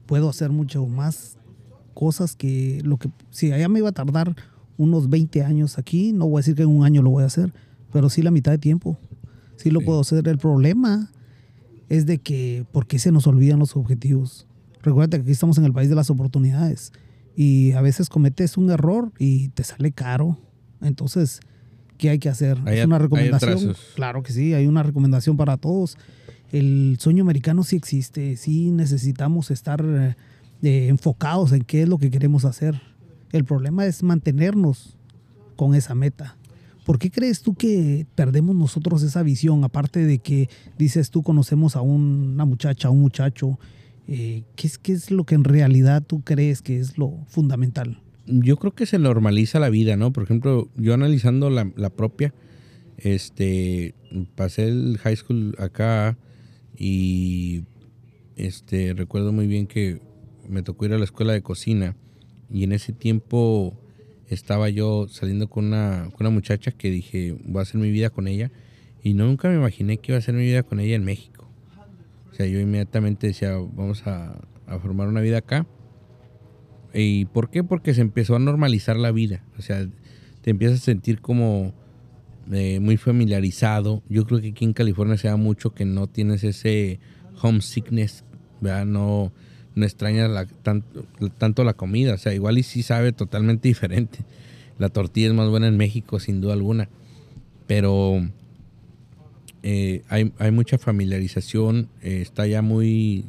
puedo 0.06 0.28
hacer 0.28 0.50
mucho 0.50 0.86
más 0.86 1.36
cosas 1.94 2.34
que 2.36 2.80
lo 2.84 2.96
que, 2.96 3.08
si 3.30 3.52
allá 3.52 3.68
me 3.68 3.78
iba 3.80 3.88
a 3.88 3.92
tardar 3.92 4.34
unos 4.76 5.08
20 5.10 5.42
años 5.42 5.78
aquí, 5.78 6.12
no 6.12 6.26
voy 6.28 6.38
a 6.38 6.40
decir 6.40 6.54
que 6.54 6.62
en 6.62 6.68
un 6.68 6.84
año 6.84 7.02
lo 7.02 7.10
voy 7.10 7.22
a 7.24 7.26
hacer, 7.26 7.52
pero 7.92 8.08
sí 8.10 8.22
la 8.22 8.30
mitad 8.30 8.52
de 8.52 8.58
tiempo. 8.58 8.98
Sí 9.56 9.70
lo 9.70 9.80
Sí. 9.80 9.86
puedo 9.86 10.00
hacer. 10.00 10.26
El 10.28 10.38
problema 10.38 11.10
es 11.88 12.06
de 12.06 12.18
que, 12.18 12.64
¿por 12.72 12.86
qué 12.86 12.98
se 12.98 13.10
nos 13.12 13.26
olvidan 13.26 13.58
los 13.58 13.76
objetivos? 13.76 14.46
Recuerda 14.82 15.16
que 15.18 15.22
aquí 15.22 15.32
estamos 15.32 15.58
en 15.58 15.64
el 15.64 15.72
país 15.72 15.88
de 15.88 15.96
las 15.96 16.10
oportunidades 16.10 16.92
y 17.34 17.72
a 17.72 17.80
veces 17.80 18.08
cometes 18.08 18.56
un 18.56 18.70
error 18.70 19.10
y 19.18 19.48
te 19.50 19.64
sale 19.64 19.90
caro. 19.92 20.38
Entonces, 20.80 21.40
¿qué 21.98 22.10
hay 22.10 22.18
que 22.18 22.28
hacer? 22.28 22.58
Hay 22.64 22.78
es 22.78 22.86
una 22.86 22.98
recomendación. 22.98 23.74
Claro 23.94 24.22
que 24.22 24.32
sí, 24.32 24.54
hay 24.54 24.66
una 24.66 24.82
recomendación 24.82 25.36
para 25.36 25.56
todos. 25.56 25.98
El 26.50 26.96
sueño 26.98 27.22
americano 27.24 27.62
sí 27.64 27.76
existe, 27.76 28.36
sí 28.36 28.70
necesitamos 28.70 29.50
estar 29.50 29.84
eh, 29.84 30.16
eh, 30.62 30.88
enfocados 30.88 31.52
en 31.52 31.62
qué 31.62 31.82
es 31.82 31.88
lo 31.88 31.98
que 31.98 32.10
queremos 32.10 32.44
hacer. 32.46 32.80
El 33.32 33.44
problema 33.44 33.84
es 33.84 34.02
mantenernos 34.02 34.96
con 35.56 35.74
esa 35.74 35.94
meta. 35.94 36.36
¿Por 36.86 36.98
qué 36.98 37.10
crees 37.10 37.42
tú 37.42 37.54
que 37.54 38.06
perdemos 38.14 38.56
nosotros 38.56 39.02
esa 39.02 39.22
visión? 39.22 39.62
Aparte 39.62 40.06
de 40.06 40.20
que 40.20 40.48
dices 40.78 41.10
tú 41.10 41.22
conocemos 41.22 41.76
a 41.76 41.82
un- 41.82 42.30
una 42.32 42.46
muchacha, 42.46 42.88
a 42.88 42.90
un 42.90 43.00
muchacho, 43.00 43.58
eh, 44.06 44.44
¿qué, 44.56 44.66
es, 44.68 44.78
¿qué 44.78 44.92
es 44.92 45.10
lo 45.10 45.24
que 45.24 45.34
en 45.34 45.44
realidad 45.44 46.02
tú 46.02 46.22
crees 46.22 46.62
que 46.62 46.80
es 46.80 46.96
lo 46.96 47.18
fundamental? 47.26 48.00
Yo 48.28 48.56
creo 48.56 48.74
que 48.74 48.86
se 48.86 48.98
normaliza 48.98 49.58
la 49.58 49.70
vida, 49.70 49.96
¿no? 49.96 50.12
Por 50.12 50.22
ejemplo, 50.24 50.68
yo 50.76 50.94
analizando 50.94 51.50
la, 51.50 51.70
la 51.76 51.90
propia, 51.90 52.34
este, 52.98 53.94
pasé 54.34 54.68
el 54.68 54.98
high 54.98 55.16
school 55.16 55.54
acá 55.58 56.18
y 56.76 57.64
este, 58.36 58.94
recuerdo 58.94 59.32
muy 59.32 59.46
bien 59.46 59.66
que 59.66 60.00
me 60.48 60.62
tocó 60.62 60.86
ir 60.86 60.92
a 60.92 60.98
la 60.98 61.04
escuela 61.04 61.32
de 61.32 61.42
cocina 61.42 61.96
y 62.50 62.64
en 62.64 62.72
ese 62.72 62.92
tiempo 62.92 63.78
estaba 64.28 64.68
yo 64.68 65.08
saliendo 65.08 65.48
con 65.48 65.66
una, 65.66 66.08
con 66.12 66.26
una 66.26 66.34
muchacha 66.34 66.70
que 66.70 66.90
dije, 66.90 67.36
voy 67.44 67.60
a 67.60 67.62
hacer 67.62 67.80
mi 67.80 67.90
vida 67.90 68.10
con 68.10 68.28
ella 68.28 68.50
y 69.02 69.14
nunca 69.14 69.48
me 69.48 69.56
imaginé 69.56 69.98
que 69.98 70.12
iba 70.12 70.16
a 70.16 70.18
hacer 70.18 70.34
mi 70.34 70.44
vida 70.44 70.62
con 70.62 70.80
ella 70.80 70.96
en 70.96 71.04
México. 71.04 71.48
O 72.30 72.34
sea, 72.34 72.46
yo 72.46 72.60
inmediatamente 72.60 73.26
decía, 73.26 73.56
vamos 73.56 74.06
a, 74.06 74.38
a 74.66 74.78
formar 74.78 75.08
una 75.08 75.20
vida 75.20 75.38
acá. 75.38 75.66
¿Y 77.00 77.26
por 77.26 77.50
qué? 77.50 77.62
Porque 77.62 77.94
se 77.94 78.00
empezó 78.00 78.36
a 78.36 78.38
normalizar 78.38 78.96
la 78.96 79.12
vida. 79.12 79.42
O 79.58 79.62
sea, 79.62 79.86
te 80.42 80.50
empiezas 80.50 80.80
a 80.80 80.84
sentir 80.84 81.20
como 81.20 81.72
eh, 82.52 82.80
muy 82.80 82.96
familiarizado. 82.96 84.02
Yo 84.08 84.26
creo 84.26 84.40
que 84.40 84.48
aquí 84.48 84.64
en 84.64 84.72
California 84.72 85.16
se 85.16 85.28
da 85.28 85.36
mucho 85.36 85.74
que 85.74 85.84
no 85.84 86.06
tienes 86.06 86.44
ese 86.44 86.98
homesickness, 87.40 88.24
¿verdad? 88.60 88.86
No, 88.86 89.32
no 89.74 89.84
extrañas 89.84 90.48
tanto, 90.62 91.64
la 91.64 91.74
comida. 91.74 92.14
O 92.14 92.18
sea, 92.18 92.34
igual 92.34 92.58
y 92.58 92.62
sí 92.62 92.82
sabe 92.82 93.12
totalmente 93.12 93.68
diferente. 93.68 94.18
La 94.78 94.88
tortilla 94.88 95.28
es 95.28 95.34
más 95.34 95.48
buena 95.48 95.68
en 95.68 95.76
México, 95.76 96.18
sin 96.18 96.40
duda 96.40 96.54
alguna. 96.54 96.88
Pero 97.66 98.28
eh, 99.62 100.02
hay, 100.08 100.32
hay 100.38 100.50
mucha 100.50 100.78
familiarización. 100.78 101.88
eh, 102.02 102.22
está 102.22 102.46
ya 102.46 102.62
muy 102.62 103.26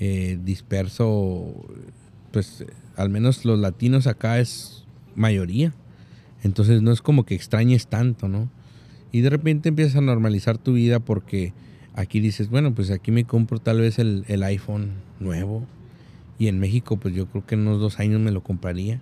eh, 0.00 0.38
disperso 0.42 1.54
pues 2.30 2.64
al 2.98 3.10
menos 3.10 3.44
los 3.44 3.58
latinos 3.58 4.06
acá 4.06 4.40
es 4.40 4.84
mayoría. 5.14 5.72
Entonces 6.42 6.82
no 6.82 6.92
es 6.92 7.00
como 7.00 7.24
que 7.24 7.34
extrañes 7.34 7.86
tanto, 7.86 8.28
¿no? 8.28 8.50
Y 9.12 9.20
de 9.20 9.30
repente 9.30 9.68
empiezas 9.68 9.96
a 9.96 10.00
normalizar 10.00 10.58
tu 10.58 10.74
vida 10.74 10.98
porque 10.98 11.52
aquí 11.94 12.20
dices, 12.20 12.50
bueno, 12.50 12.74
pues 12.74 12.90
aquí 12.90 13.12
me 13.12 13.24
compro 13.24 13.60
tal 13.60 13.80
vez 13.80 13.98
el, 13.98 14.24
el 14.26 14.42
iPhone 14.42 14.94
nuevo. 15.20 15.64
Y 16.40 16.48
en 16.48 16.58
México, 16.58 16.96
pues 16.98 17.14
yo 17.14 17.26
creo 17.26 17.46
que 17.46 17.54
en 17.54 17.62
unos 17.62 17.80
dos 17.80 18.00
años 18.00 18.20
me 18.20 18.32
lo 18.32 18.42
compraría. 18.42 19.00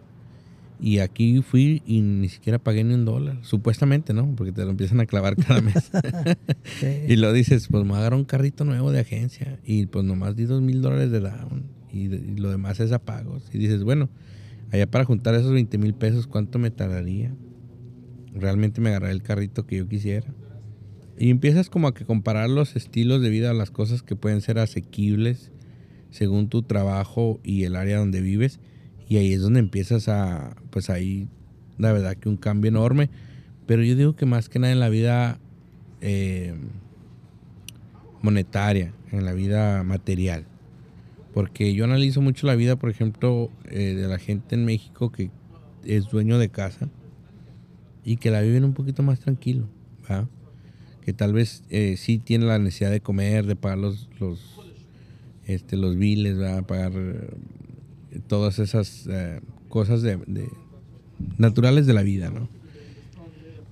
Y 0.78 0.98
aquí 0.98 1.40
fui 1.40 1.82
y 1.86 2.02
ni 2.02 2.28
siquiera 2.28 2.58
pagué 2.58 2.84
ni 2.84 2.94
un 2.94 3.06
dólar. 3.06 3.38
Supuestamente, 3.42 4.12
¿no? 4.12 4.34
Porque 4.36 4.52
te 4.52 4.62
lo 4.64 4.70
empiezan 4.70 5.00
a 5.00 5.06
clavar 5.06 5.36
cada 5.36 5.62
mes. 5.62 5.90
Y 7.08 7.16
lo 7.16 7.32
dices, 7.32 7.68
pues 7.70 7.82
me 7.82 7.90
voy 7.90 7.96
a 7.96 8.00
agarrar 8.00 8.18
un 8.18 8.26
carrito 8.26 8.64
nuevo 8.64 8.92
de 8.92 9.00
agencia 9.00 9.58
y 9.64 9.86
pues 9.86 10.04
nomás 10.04 10.36
di 10.36 10.44
dos 10.44 10.60
mil 10.60 10.82
dólares 10.82 11.10
de 11.10 11.20
down 11.20 11.75
y, 11.92 12.08
lo 12.36 12.50
demás 12.50 12.80
es 12.80 12.92
a 12.92 12.98
pagos. 12.98 13.44
Y 13.52 13.58
dices, 13.58 13.84
bueno, 13.84 14.08
allá 14.72 14.90
para 14.90 15.04
juntar 15.04 15.34
esos 15.34 15.52
20 15.52 15.78
mil 15.78 15.94
pesos, 15.94 16.26
¿cuánto 16.26 16.58
me 16.58 16.70
tardaría? 16.70 17.34
Realmente 18.34 18.80
me 18.80 18.90
agarraré 18.90 19.12
el 19.12 19.22
carrito 19.22 19.66
que 19.66 19.76
yo 19.76 19.88
quisiera. 19.88 20.32
Y 21.18 21.30
empiezas 21.30 21.70
como 21.70 21.88
a 21.88 21.94
que 21.94 22.04
comparar 22.04 22.50
los 22.50 22.76
estilos 22.76 23.22
de 23.22 23.30
vida, 23.30 23.54
las 23.54 23.70
cosas 23.70 24.02
que 24.02 24.16
pueden 24.16 24.42
ser 24.42 24.58
asequibles 24.58 25.50
según 26.10 26.48
tu 26.48 26.62
trabajo 26.62 27.40
y 27.42 27.64
el 27.64 27.76
área 27.76 27.98
donde 27.98 28.20
vives. 28.20 28.60
Y 29.08 29.16
ahí 29.16 29.32
es 29.32 29.40
donde 29.40 29.60
empiezas 29.60 30.08
a, 30.08 30.56
pues 30.70 30.90
ahí, 30.90 31.28
la 31.78 31.92
verdad 31.92 32.16
que 32.16 32.28
un 32.28 32.36
cambio 32.36 32.68
enorme. 32.68 33.08
Pero 33.66 33.82
yo 33.82 33.96
digo 33.96 34.16
que 34.16 34.26
más 34.26 34.48
que 34.48 34.58
nada 34.58 34.72
en 34.72 34.80
la 34.80 34.88
vida 34.88 35.38
eh, 36.00 36.54
monetaria, 38.20 38.92
en 39.12 39.24
la 39.24 39.32
vida 39.32 39.82
material. 39.84 40.46
Porque 41.36 41.74
yo 41.74 41.84
analizo 41.84 42.22
mucho 42.22 42.46
la 42.46 42.54
vida, 42.54 42.76
por 42.76 42.88
ejemplo, 42.88 43.50
eh, 43.66 43.92
de 43.94 44.08
la 44.08 44.18
gente 44.18 44.54
en 44.54 44.64
México 44.64 45.12
que 45.12 45.28
es 45.84 46.08
dueño 46.08 46.38
de 46.38 46.48
casa 46.48 46.88
y 48.06 48.16
que 48.16 48.30
la 48.30 48.40
viven 48.40 48.64
un 48.64 48.72
poquito 48.72 49.02
más 49.02 49.20
tranquilo. 49.20 49.68
Que 51.04 51.12
tal 51.12 51.34
vez 51.34 51.62
eh, 51.68 51.96
sí 51.98 52.16
tiene 52.16 52.46
la 52.46 52.58
necesidad 52.58 52.90
de 52.90 53.02
comer, 53.02 53.44
de 53.44 53.54
pagar 53.54 53.76
los, 53.76 54.08
los, 54.18 54.40
este, 55.44 55.76
los 55.76 55.98
biles. 55.98 56.38
Pagar 56.64 56.92
eh, 56.94 57.28
todas 58.28 58.58
esas 58.58 59.06
eh, 59.06 59.42
cosas 59.68 60.00
de, 60.00 60.18
naturales 61.36 61.86
de 61.86 61.92
la 61.92 62.02
vida, 62.02 62.30
¿no? 62.30 62.48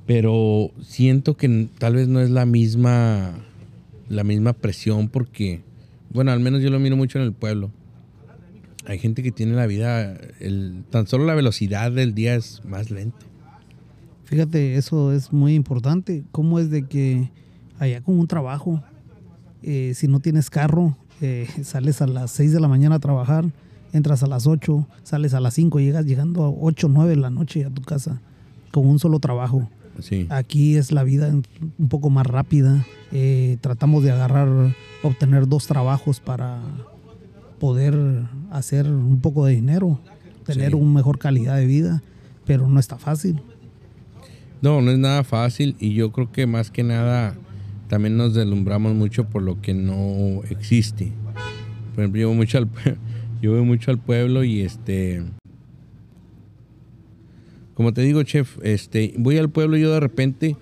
Pero 0.06 0.70
siento 0.82 1.38
que 1.38 1.70
tal 1.78 1.94
vez 1.94 2.08
no 2.08 2.20
es 2.20 2.28
la 2.28 2.44
misma 2.44 3.42
la 4.10 4.22
misma 4.22 4.52
presión 4.52 5.08
porque 5.08 5.62
bueno, 6.14 6.30
al 6.30 6.40
menos 6.40 6.62
yo 6.62 6.70
lo 6.70 6.78
miro 6.78 6.96
mucho 6.96 7.18
en 7.18 7.24
el 7.24 7.32
pueblo. 7.32 7.70
Hay 8.86 8.98
gente 8.98 9.22
que 9.22 9.32
tiene 9.32 9.54
la 9.54 9.66
vida 9.66 10.16
el 10.40 10.84
tan 10.90 11.06
solo 11.06 11.24
la 11.24 11.34
velocidad 11.34 11.90
del 11.90 12.14
día 12.14 12.36
es 12.36 12.62
más 12.64 12.90
lento. 12.90 13.26
Fíjate, 14.24 14.76
eso 14.76 15.12
es 15.12 15.32
muy 15.32 15.54
importante. 15.54 16.24
¿Cómo 16.30 16.58
es 16.58 16.70
de 16.70 16.86
que 16.86 17.30
allá 17.78 18.00
con 18.00 18.18
un 18.18 18.26
trabajo, 18.26 18.82
eh, 19.62 19.92
si 19.94 20.06
no 20.06 20.20
tienes 20.20 20.50
carro, 20.50 20.96
eh, 21.20 21.48
sales 21.62 22.00
a 22.00 22.06
las 22.06 22.30
6 22.30 22.52
de 22.52 22.60
la 22.60 22.68
mañana 22.68 22.96
a 22.96 23.00
trabajar, 23.00 23.46
entras 23.92 24.22
a 24.22 24.26
las 24.26 24.46
8, 24.46 24.86
sales 25.02 25.34
a 25.34 25.40
las 25.40 25.54
5, 25.54 25.80
llegas 25.80 26.06
llegando 26.06 26.44
a 26.44 26.50
8, 26.50 26.88
9 26.88 27.10
de 27.10 27.16
la 27.16 27.30
noche 27.30 27.64
a 27.64 27.70
tu 27.70 27.82
casa 27.82 28.20
con 28.70 28.86
un 28.86 28.98
solo 28.98 29.18
trabajo. 29.18 29.68
Sí. 30.00 30.26
Aquí 30.30 30.76
es 30.76 30.92
la 30.92 31.04
vida 31.04 31.28
un 31.78 31.88
poco 31.88 32.10
más 32.10 32.26
rápida. 32.26 32.84
Eh, 33.12 33.58
tratamos 33.60 34.02
de 34.02 34.10
agarrar, 34.10 34.48
obtener 35.02 35.46
dos 35.48 35.66
trabajos 35.66 36.20
para 36.20 36.60
poder 37.60 37.94
hacer 38.50 38.86
un 38.88 39.20
poco 39.20 39.46
de 39.46 39.54
dinero, 39.54 40.00
tener 40.44 40.70
Sí. 40.70 40.76
una 40.76 40.92
mejor 40.94 41.18
calidad 41.18 41.56
de 41.56 41.66
vida, 41.66 42.02
pero 42.44 42.68
no 42.68 42.80
está 42.80 42.98
fácil. 42.98 43.40
No, 44.60 44.80
no 44.82 44.90
es 44.90 44.98
nada 44.98 45.24
fácil 45.24 45.76
y 45.78 45.94
yo 45.94 46.10
creo 46.12 46.32
que 46.32 46.46
más 46.46 46.70
que 46.70 46.82
nada 46.82 47.34
también 47.88 48.16
nos 48.16 48.34
deslumbramos 48.34 48.94
mucho 48.94 49.24
por 49.28 49.42
lo 49.42 49.60
que 49.60 49.74
no 49.74 50.42
existe. 50.50 51.12
Por 51.94 52.02
ejemplo, 52.04 52.20
yo 52.22 52.32
mucho 52.34 52.58
al, 52.58 52.68
yo 53.42 53.52
voy 53.52 53.62
mucho 53.62 53.90
al 53.90 53.98
pueblo 53.98 54.42
y 54.42 54.62
este... 54.62 55.22
Como 57.74 57.92
te 57.92 58.02
digo, 58.02 58.22
chef, 58.22 58.58
este, 58.62 59.14
voy 59.18 59.38
al 59.38 59.50
pueblo 59.50 59.76
yo 59.76 59.92
de 59.92 60.00
repente 60.00 60.56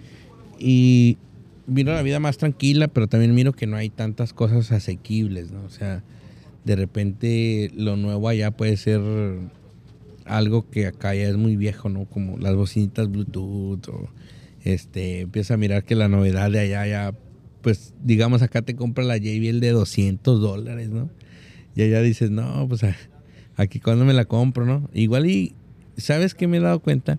y 0.59 1.19
miro 1.67 1.93
la 1.93 2.03
vida 2.03 2.21
más 2.21 2.39
tranquila, 2.39 2.89
pero 2.89 3.07
también 3.07 3.35
miro 3.35 3.53
que 3.53 3.67
no 3.67 3.77
hay 3.77 3.91
tantas 3.91 4.33
cosas 4.33 4.73
asequibles, 4.73 5.51
¿no? 5.51 5.63
O 5.65 5.71
sea, 5.71 6.03
de 6.65 6.77
repente 6.77 7.71
lo 7.75 7.97
nuevo 7.97 8.29
allá 8.29 8.51
puede 8.51 8.77
ser 8.77 9.01
algo 10.25 10.71
que 10.71 10.87
acá 10.87 11.15
ya 11.15 11.29
es 11.29 11.37
muy 11.37 11.57
viejo, 11.57 11.89
¿no? 11.89 12.05
Como 12.07 12.39
las 12.39 12.55
bocinitas 12.55 13.11
Bluetooth 13.11 13.89
o 13.89 14.09
este, 14.65 15.21
empieza 15.21 15.55
a 15.55 15.57
mirar 15.57 15.85
que 15.85 15.95
la 15.95 16.09
novedad 16.09 16.51
de 16.51 16.61
allá 16.61 16.87
ya, 16.87 17.15
pues 17.61 17.95
digamos 18.03 18.43
acá 18.43 18.63
te 18.63 18.77
compra 18.77 19.05
la 19.05 19.17
JBL 19.17 19.61
de 19.61 19.71
200 19.71 20.41
dólares, 20.41 20.91
¿no? 20.91 21.11
Y 21.75 21.83
allá 21.83 22.01
dices, 22.03 22.31
no, 22.31 22.67
pues 22.69 22.83
aquí 23.57 23.81
cuando 23.81 24.05
me 24.05 24.13
la 24.13 24.25
compro, 24.25 24.65
¿no? 24.65 24.89
Igual 24.93 25.27
y, 25.27 25.55
¿sabes 25.97 26.35
qué 26.35 26.47
me 26.47 26.59
he 26.59 26.61
dado 26.61 26.81
cuenta? 26.81 27.19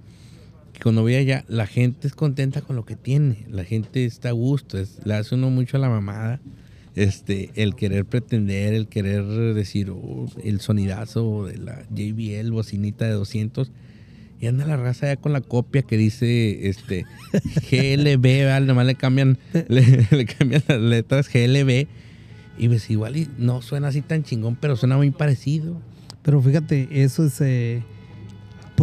Que 0.73 0.81
cuando 0.81 1.01
voy 1.01 1.15
allá, 1.15 1.45
la 1.47 1.67
gente 1.67 2.07
es 2.07 2.15
contenta 2.15 2.61
con 2.61 2.75
lo 2.75 2.85
que 2.85 2.95
tiene, 2.95 3.45
la 3.49 3.63
gente 3.63 4.05
está 4.05 4.29
a 4.29 4.33
gusto, 4.33 4.77
le 5.03 5.13
hace 5.13 5.35
uno 5.35 5.49
mucho 5.49 5.77
a 5.77 5.79
la 5.79 5.89
mamada 5.89 6.39
este, 6.95 7.49
el 7.55 7.75
querer 7.75 8.05
pretender, 8.05 8.73
el 8.73 8.87
querer 8.87 9.25
decir 9.53 9.89
oh, 9.89 10.27
el 10.43 10.61
sonidazo 10.61 11.45
de 11.45 11.57
la 11.57 11.83
JBL, 11.89 12.51
bocinita 12.51 13.05
de 13.05 13.11
200. 13.11 13.71
Y 14.39 14.47
anda 14.47 14.65
la 14.65 14.75
raza 14.75 15.07
ya 15.07 15.15
con 15.15 15.31
la 15.31 15.41
copia 15.41 15.83
que 15.83 15.97
dice 15.97 16.67
este 16.67 17.05
GLB, 17.71 18.45
¿vale? 18.45 18.65
nomás 18.65 18.85
le 18.85 18.95
cambian, 18.95 19.37
le, 19.69 20.25
cambian 20.25 20.63
las 20.67 20.81
letras 20.81 21.29
GLB. 21.33 21.87
Y 22.57 22.67
ves, 22.67 22.89
igual 22.89 23.17
y 23.17 23.27
no 23.37 23.61
suena 23.61 23.87
así 23.87 24.01
tan 24.01 24.23
chingón, 24.23 24.55
pero 24.55 24.75
suena 24.75 24.97
muy 24.97 25.09
parecido. 25.11 25.81
Pero 26.21 26.41
fíjate, 26.41 26.87
eso 26.91 27.25
es. 27.25 27.41
Eh, 27.41 27.83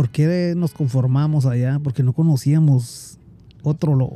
¿Por 0.01 0.09
qué 0.09 0.55
nos 0.57 0.73
conformamos 0.73 1.45
allá? 1.45 1.79
Porque 1.79 2.03
no 2.03 2.15
conocíamos 2.15 3.19
otro. 3.63 3.95
Lo, 3.95 4.11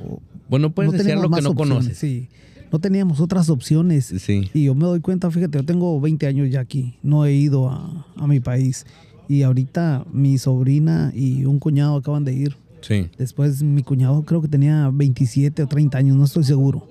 bueno, 0.49 0.71
puedes 0.71 0.93
decir 0.93 1.15
lo 1.19 1.29
que 1.29 1.43
no 1.43 1.55
conoces. 1.55 1.99
Sí 1.99 2.31
no 2.73 2.81
teníamos 2.81 3.21
otras 3.21 3.51
opciones. 3.51 4.07
Sí. 4.19 4.51
Y 4.55 4.65
yo 4.65 4.75
me 4.75 4.85
doy 4.85 4.99
cuenta, 4.99 5.31
fíjate, 5.31 5.59
yo 5.59 5.65
tengo 5.65 6.01
20 6.01 6.27
años 6.27 6.51
ya 6.51 6.59
aquí, 6.59 6.95
no 7.05 7.25
he 7.25 7.33
ido 7.33 7.69
a, 7.69 8.27
mi 8.27 8.41
país. 8.41 8.85
Y 9.29 9.43
ahorita 9.43 10.07
mi 10.11 10.39
sobrina 10.39 11.13
y 11.15 11.45
un 11.45 11.61
cuñado 11.61 11.97
acaban 11.97 12.25
de 12.25 12.33
ir. 12.33 12.57
Sí. 12.81 13.11
Después 13.17 13.63
mi 13.63 13.83
cuñado 13.85 14.25
creo 14.25 14.43
que 14.43 14.49
tenía 14.49 14.91
27 14.93 15.63
o 15.63 15.67
30 15.69 15.99
años, 15.99 16.17
no 16.17 16.25
estoy 16.25 16.43
seguro. 16.43 16.89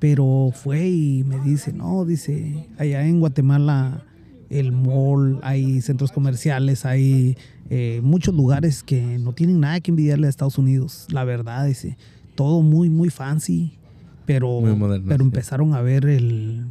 Pero 0.00 0.50
fue 0.52 0.86
y 0.86 1.24
me 1.24 1.38
dice, 1.38 1.72
no, 1.72 2.04
dice, 2.04 2.66
allá 2.76 3.06
en 3.06 3.20
Guatemala 3.20 4.04
el 4.50 4.72
mall, 4.72 5.40
hay 5.42 5.80
centros 5.80 6.12
comerciales, 6.12 6.84
hay 6.84 7.36
eh, 7.70 8.00
muchos 8.02 8.34
lugares 8.34 8.82
que 8.82 9.18
no 9.18 9.32
tienen 9.32 9.60
nada 9.60 9.80
que 9.80 9.90
envidiarle 9.90 10.26
a 10.26 10.30
Estados 10.30 10.58
Unidos. 10.58 11.06
La 11.10 11.24
verdad, 11.24 11.66
dice, 11.66 11.96
todo 12.34 12.62
muy, 12.62 12.90
muy 12.90 13.10
fancy 13.10 13.78
pero, 14.26 14.62
pero 15.06 15.24
empezaron 15.24 15.74
a 15.74 15.82
ver 15.82 16.06
el, 16.06 16.66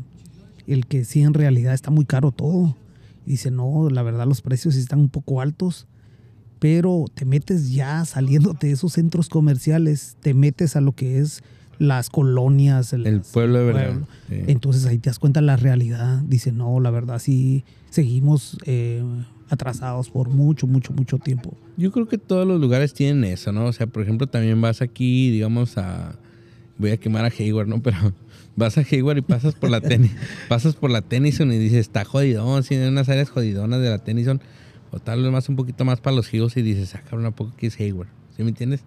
el 0.67 0.85
que 0.87 1.05
sí 1.05 1.21
en 1.21 1.33
realidad 1.33 1.73
está 1.73 1.91
muy 1.91 2.05
caro 2.05 2.31
todo. 2.31 2.75
dice, 3.25 3.51
no, 3.51 3.89
la 3.89 4.01
verdad 4.01 4.27
los 4.27 4.41
precios 4.41 4.75
están 4.75 4.99
un 4.99 5.09
poco 5.09 5.41
altos, 5.41 5.87
pero 6.59 7.05
te 7.13 7.25
metes 7.25 7.71
ya 7.71 8.05
saliéndote 8.05 8.67
de 8.67 8.73
esos 8.73 8.93
centros 8.93 9.29
comerciales, 9.29 10.17
te 10.21 10.33
metes 10.33 10.75
a 10.75 10.81
lo 10.81 10.93
que 10.93 11.19
es 11.19 11.43
las 11.79 12.09
colonias, 12.09 12.93
el, 12.93 13.21
pueblo 13.21 13.59
de 13.59 13.65
verdad. 13.65 13.93
Entonces 14.29 14.85
ahí 14.85 14.97
te 14.97 15.09
das 15.09 15.19
cuenta 15.19 15.39
de 15.39 15.47
la 15.47 15.57
realidad. 15.57 16.21
Dice, 16.27 16.51
no, 16.51 16.79
la 16.79 16.91
verdad 16.91 17.19
sí 17.19 17.65
seguimos 17.89 18.57
eh, 18.65 19.03
atrasados 19.49 20.09
por 20.09 20.29
mucho, 20.29 20.67
mucho, 20.67 20.93
mucho 20.93 21.17
tiempo. 21.19 21.55
Yo 21.77 21.91
creo 21.91 22.07
que 22.07 22.17
todos 22.17 22.47
los 22.47 22.59
lugares 22.59 22.93
tienen 22.93 23.23
eso, 23.23 23.51
¿no? 23.51 23.65
O 23.65 23.73
sea, 23.73 23.87
por 23.87 24.03
ejemplo, 24.03 24.27
también 24.27 24.59
vas 24.61 24.81
aquí, 24.81 25.29
digamos, 25.31 25.77
a 25.77 26.17
voy 26.77 26.91
a 26.91 26.97
quemar 26.97 27.25
a 27.25 27.29
Hayward, 27.29 27.67
¿no? 27.67 27.81
Pero 27.83 28.13
vas 28.55 28.77
a 28.77 28.81
Hayward 28.81 29.17
y 29.17 29.21
pasas 29.21 29.55
por 29.55 29.69
la 29.69 29.81
tenis, 29.81 30.11
pasas 30.49 30.75
por 30.75 30.91
la 30.91 31.01
Tennyson 31.01 31.51
y 31.51 31.57
dices, 31.57 31.79
está 31.79 32.05
jodidón, 32.05 32.63
sí, 32.63 32.75
hay 32.75 32.87
unas 32.87 33.09
áreas 33.09 33.29
jodidonas 33.29 33.81
de 33.81 33.89
la 33.89 33.99
Tennyson, 33.99 34.41
o 34.91 34.99
tal 34.99 35.23
vez 35.23 35.31
más 35.31 35.49
un 35.49 35.55
poquito 35.55 35.85
más 35.85 36.01
para 36.01 36.15
los 36.15 36.27
giros 36.27 36.55
y 36.57 36.61
dices, 36.61 36.93
ah, 36.95 37.01
cabrón, 37.01 37.25
¿a 37.25 37.31
poco 37.31 37.55
que 37.55 37.67
es 37.67 37.79
Hayward? 37.79 38.09
¿Sí 38.35 38.43
me 38.43 38.49
entiendes? 38.49 38.83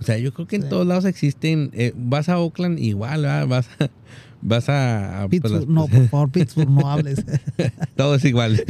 O 0.00 0.04
sea, 0.04 0.18
yo 0.18 0.32
creo 0.32 0.46
que 0.46 0.56
en 0.56 0.68
todos 0.68 0.86
lados 0.86 1.04
existen, 1.04 1.70
eh, 1.72 1.92
vas 1.96 2.28
a 2.28 2.38
Oakland 2.38 2.78
igual, 2.78 3.22
vas 3.48 3.68
a... 3.80 3.90
Vas 4.40 4.68
a... 4.68 5.26
Pues, 5.28 5.42
Pittsburgh, 5.42 5.68
no, 5.68 5.86
por 5.88 6.08
favor, 6.08 6.30
Pittsburgh, 6.30 6.70
no 6.70 6.88
hables. 6.88 7.24
Todo 7.96 8.14
es 8.14 8.24
igual. 8.24 8.64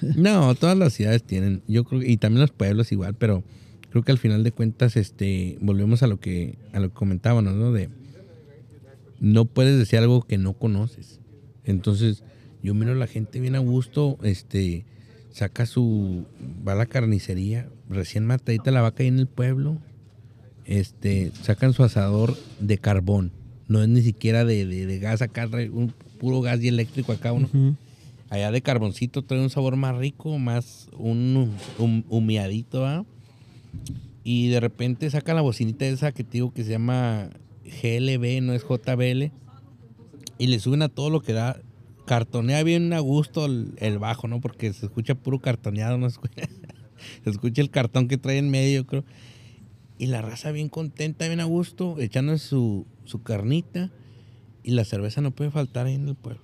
no, 0.16 0.54
todas 0.54 0.76
las 0.76 0.92
ciudades 0.92 1.22
tienen, 1.22 1.62
yo 1.66 1.84
creo, 1.84 2.02
y 2.02 2.18
también 2.18 2.42
los 2.42 2.50
pueblos 2.50 2.92
igual, 2.92 3.14
pero 3.14 3.42
creo 3.88 4.02
que 4.02 4.12
al 4.12 4.18
final 4.18 4.44
de 4.44 4.52
cuentas, 4.52 4.96
este, 4.96 5.56
volvemos 5.62 6.02
a 6.02 6.08
lo 6.08 6.20
que, 6.20 6.58
a 6.74 6.80
lo 6.80 6.90
que 6.90 6.94
comentábamos, 6.94 7.54
¿no? 7.54 7.72
De 7.72 7.88
no 9.20 9.44
puedes 9.44 9.78
decir 9.78 9.98
algo 9.98 10.22
que 10.22 10.38
no 10.38 10.54
conoces. 10.54 11.20
Entonces, 11.64 12.24
yo 12.62 12.74
miro 12.74 12.92
a 12.92 12.96
la 12.96 13.06
gente 13.06 13.40
bien 13.40 13.54
a 13.54 13.60
gusto, 13.60 14.18
este, 14.22 14.84
saca 15.32 15.66
su, 15.66 16.26
va 16.66 16.72
a 16.72 16.76
la 16.76 16.86
carnicería, 16.86 17.68
recién 17.88 18.26
matadita 18.26 18.70
la 18.70 18.82
vaca 18.82 19.02
ahí 19.02 19.08
en 19.08 19.18
el 19.18 19.26
pueblo, 19.26 19.78
este, 20.64 21.32
sacan 21.42 21.72
su 21.72 21.82
asador 21.82 22.36
de 22.60 22.78
carbón, 22.78 23.32
no 23.68 23.82
es 23.82 23.88
ni 23.88 24.02
siquiera 24.02 24.44
de, 24.44 24.66
de, 24.66 24.98
gas 24.98 25.22
acá, 25.22 25.48
un 25.72 25.92
puro 26.18 26.40
gas 26.40 26.60
y 26.62 26.68
eléctrico 26.68 27.12
acá 27.12 27.32
uno. 27.32 27.48
Allá 28.28 28.52
de 28.52 28.62
carboncito 28.62 29.22
trae 29.22 29.40
un 29.40 29.50
sabor 29.50 29.74
más 29.74 29.96
rico, 29.96 30.38
más 30.38 30.88
un, 30.96 31.52
un 31.78 32.04
humeadito, 32.08 32.86
¿ah? 32.86 33.04
Y 34.22 34.48
de 34.48 34.60
repente 34.60 35.10
saca 35.10 35.34
la 35.34 35.40
bocinita 35.40 35.86
esa 35.86 36.12
que 36.12 36.24
te 36.24 36.32
digo 36.32 36.52
que 36.52 36.64
se 36.64 36.70
llama 36.70 37.30
GLB, 37.64 38.42
no 38.42 38.52
es 38.52 38.62
JBL. 38.62 39.32
Y 40.38 40.46
le 40.46 40.60
suben 40.60 40.82
a 40.82 40.88
todo 40.88 41.10
lo 41.10 41.20
que 41.20 41.32
da. 41.32 41.60
Cartonea 42.10 42.64
bien 42.64 42.92
a 42.92 42.98
gusto 42.98 43.46
el, 43.46 43.98
bajo, 44.00 44.26
¿no? 44.26 44.40
Porque 44.40 44.72
se 44.72 44.86
escucha 44.86 45.14
puro 45.14 45.38
cartoneado, 45.38 45.96
¿no? 45.96 46.10
Se 46.10 47.30
escucha, 47.30 47.62
el 47.62 47.70
cartón 47.70 48.08
que 48.08 48.18
trae 48.18 48.38
en 48.38 48.50
medio, 48.50 48.84
creo. 48.84 49.04
Y 49.96 50.06
la 50.06 50.20
raza 50.20 50.50
bien 50.50 50.68
contenta, 50.68 51.28
bien 51.28 51.38
a 51.38 51.44
gusto, 51.44 52.00
echando 52.00 52.36
su, 52.38 52.84
su 53.04 53.22
carnita. 53.22 53.92
Y 54.64 54.72
la 54.72 54.84
cerveza 54.84 55.20
no 55.20 55.30
puede 55.30 55.52
faltar 55.52 55.86
ahí 55.86 55.94
en 55.94 56.08
el 56.08 56.16
pueblo. 56.16 56.42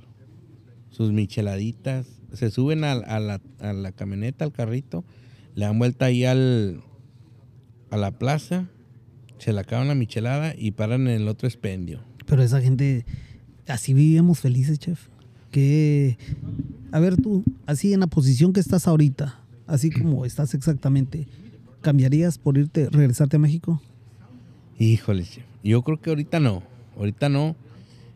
Sus 0.89 1.11
micheladitas. 1.11 2.07
Se 2.33 2.53
suben 2.53 2.85
a, 2.85 2.95
la, 2.95 3.41
a 3.59 3.73
la 3.73 3.91
camioneta, 3.91 4.45
al 4.45 4.53
carrito. 4.53 5.03
Le 5.57 5.65
dan 5.65 5.81
vuelta 5.81 6.05
ahí 6.05 6.25
al, 6.25 6.85
a 7.91 7.97
la 7.97 8.13
plaza, 8.21 8.69
se 9.39 9.53
la 9.53 9.63
acaban 9.63 9.89
la 9.89 9.97
michelada 9.97 10.55
y 10.57 10.71
paran 10.71 11.09
en 11.09 11.23
el 11.23 11.27
otro 11.27 11.49
expendio. 11.49 12.05
Pero 12.25 12.45
esa 12.45 12.61
gente, 12.61 13.05
así 13.67 13.95
vivíamos 13.95 14.39
felices, 14.39 14.79
chef. 14.79 15.09
Que, 15.57 16.19
a 16.93 17.01
ver 17.01 17.17
tú, 17.17 17.43
así 17.65 17.95
en 17.95 18.01
la 18.01 18.09
posición 18.09 18.53
que 18.53 18.61
estás 18.61 18.87
ahorita, 18.87 19.41
así 19.67 19.89
como 19.89 20.27
estás 20.27 20.53
exactamente, 20.53 21.27
¿cambiarías 21.81 22.37
por 22.37 22.59
irte, 22.59 22.91
regresarte 22.91 23.37
a 23.37 23.39
México? 23.39 23.81
Híjole. 24.79 25.25
Yo 25.65 25.81
creo 25.81 25.99
que 25.99 26.11
ahorita 26.11 26.41
no. 26.41 26.63
Ahorita 26.99 27.31
no. 27.31 27.57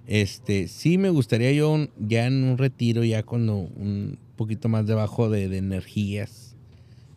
Este, 0.06 0.68
sí 0.68 0.98
me 0.98 1.08
gustaría 1.08 1.50
yo 1.52 1.88
ya 1.98 2.26
en 2.26 2.44
un 2.44 2.58
retiro, 2.58 3.04
ya 3.04 3.22
cuando 3.22 3.56
un 3.56 4.18
poquito 4.36 4.68
más 4.68 4.86
debajo 4.86 5.30
de, 5.30 5.48
de 5.48 5.56
energías, 5.56 6.54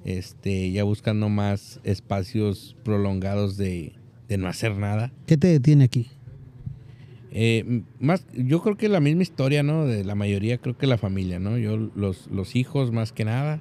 este, 0.05 0.71
ya 0.71 0.85
buscando 0.85 1.27
más 1.27 1.81
espacios 1.83 2.77
prolongados 2.85 3.57
de, 3.57 3.91
no 4.37 4.47
hacer 4.47 4.77
nada. 4.77 5.11
¿Qué 5.25 5.35
te 5.35 5.47
detiene 5.47 5.83
aquí? 5.83 6.07
Eh, 7.35 7.81
más, 7.99 8.25
yo 8.33 8.61
creo 8.61 8.77
que 8.77 8.87
la 8.89 8.99
misma 8.99 9.23
historia, 9.23 9.63
¿no? 9.63 9.85
De 9.85 10.03
la 10.03 10.15
mayoría, 10.15 10.59
creo 10.59 10.77
que 10.77 10.87
la 10.87 10.97
familia, 10.97 11.39
¿no? 11.39 11.57
Yo, 11.57 11.77
los, 11.95 12.27
los 12.27 12.55
hijos 12.55 12.91
más 12.91 13.11
que 13.11 13.25
nada, 13.25 13.59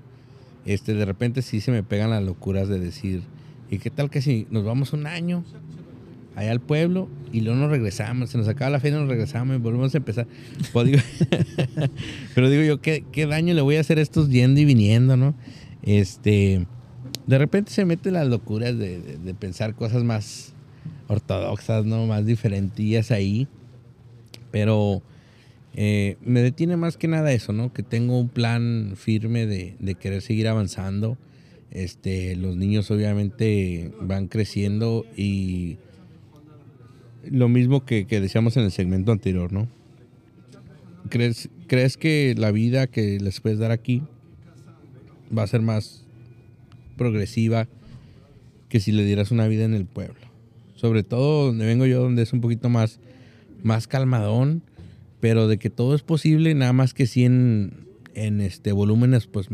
este, 0.67 0.95
de 0.95 1.05
repente 1.05 1.43
sí 1.43 1.61
se 1.61 1.73
me 1.73 1.83
pegan 1.83 2.11
las 2.11 2.23
locuras 2.23 2.69
de 2.69 2.79
decir, 2.79 3.23
¿y 3.71 3.79
qué 3.79 3.91
tal 3.91 4.11
que 4.11 4.21
si 4.21 4.47
nos 4.51 4.65
vamos 4.65 4.93
un 4.93 5.07
año 5.07 5.43
allá 6.37 6.53
al 6.53 6.61
pueblo 6.61 7.09
y 7.33 7.41
luego 7.41 7.59
nos 7.59 7.71
regresamos, 7.71 8.31
se 8.31 8.39
nos 8.39 8.47
acaba 8.47 8.71
la 8.71 8.81
fe 8.81 8.89
y 8.89 8.93
nos 8.93 9.09
regresamos 9.09 9.57
y 9.57 9.59
volvemos 9.59 9.95
a 9.95 9.99
empezar? 9.99 10.27
Pues 10.73 11.03
pero 12.35 12.51
digo 12.51 12.63
yo, 12.63 12.81
¿qué, 12.81 13.05
¿qué 13.11 13.27
daño 13.27 13.55
le 13.55 13.63
voy 13.63 13.77
a 13.77 13.81
hacer 13.81 13.99
a 13.99 14.03
estos 14.03 14.29
yendo 14.29 14.61
y 14.61 14.67
viniendo, 14.67 15.17
¿no? 15.17 15.35
este, 15.83 16.67
de 17.27 17.39
repente 17.39 17.73
se 17.73 17.85
mete 17.85 18.11
las 18.11 18.27
locuras 18.27 18.79
de, 18.79 19.35
pensar 19.39 19.75
cosas 19.75 20.05
más 20.05 20.55
ortodoxas, 21.09 21.85
¿no? 21.85 22.07
Más 22.07 22.25
diferentías 22.25 23.11
ahí. 23.11 23.49
Pero 24.53 25.03
eh, 25.75 26.17
me 26.21 26.43
detiene 26.43 26.77
más 26.77 26.97
que 26.97 27.09
nada 27.09 27.33
eso, 27.33 27.53
¿no? 27.53 27.73
Que 27.73 27.83
tengo 27.83 28.19
un 28.21 28.29
plan 28.29 28.93
firme 28.95 29.47
de, 29.47 29.97
querer 29.97 30.23
seguir 30.23 30.47
avanzando. 30.47 31.19
Este, 31.73 32.37
los 32.37 32.57
niños 32.57 32.91
obviamente 32.91 33.91
van 34.01 34.29
creciendo 34.29 35.05
y 35.17 35.79
lo 37.29 37.49
mismo 37.49 37.85
que, 37.85 38.07
que 38.07 38.21
decíamos 38.21 38.57
en 38.57 38.65
el 38.65 38.71
segmento 38.71 39.11
anterior, 39.11 39.53
¿no? 39.53 39.69
¿Crees, 41.09 41.49
¿Crees 41.67 41.97
que 41.97 42.35
la 42.37 42.53
vida 42.53 42.87
que 42.87 43.19
les 43.19 43.41
puedes 43.41 43.59
dar 43.59 43.73
aquí 43.73 44.03
va 45.37 45.43
a 45.43 45.47
ser 45.47 45.63
más 45.63 46.05
progresiva 46.97 47.69
que 48.69 48.81
si 48.81 48.93
le 48.93 49.05
dieras 49.05 49.31
una 49.31 49.47
vida 49.49 49.65
en 49.65 49.75
el 49.75 49.87
pueblo. 49.87 50.21
Sobre 50.77 51.03
todo 51.03 51.47
donde 51.49 51.67
vengo 51.67 51.85
yo, 51.87 52.03
donde 52.03 52.23
es 52.23 52.33
un 52.33 52.41
poquito 52.41 52.69
más, 52.69 53.01
más 53.63 53.87
calmadón. 53.87 54.63
pero 55.21 55.47
de 55.49 55.57
que 55.59 55.71
todo 55.71 55.95
es 55.95 56.03
posible, 56.03 56.53
nada 56.55 56.73
más 56.73 56.95
que 56.95 57.07
sí 57.07 57.25
en, 57.25 57.87
en 58.15 58.41
este 58.41 58.73
volúmenes 58.73 59.27
pues 59.29 59.49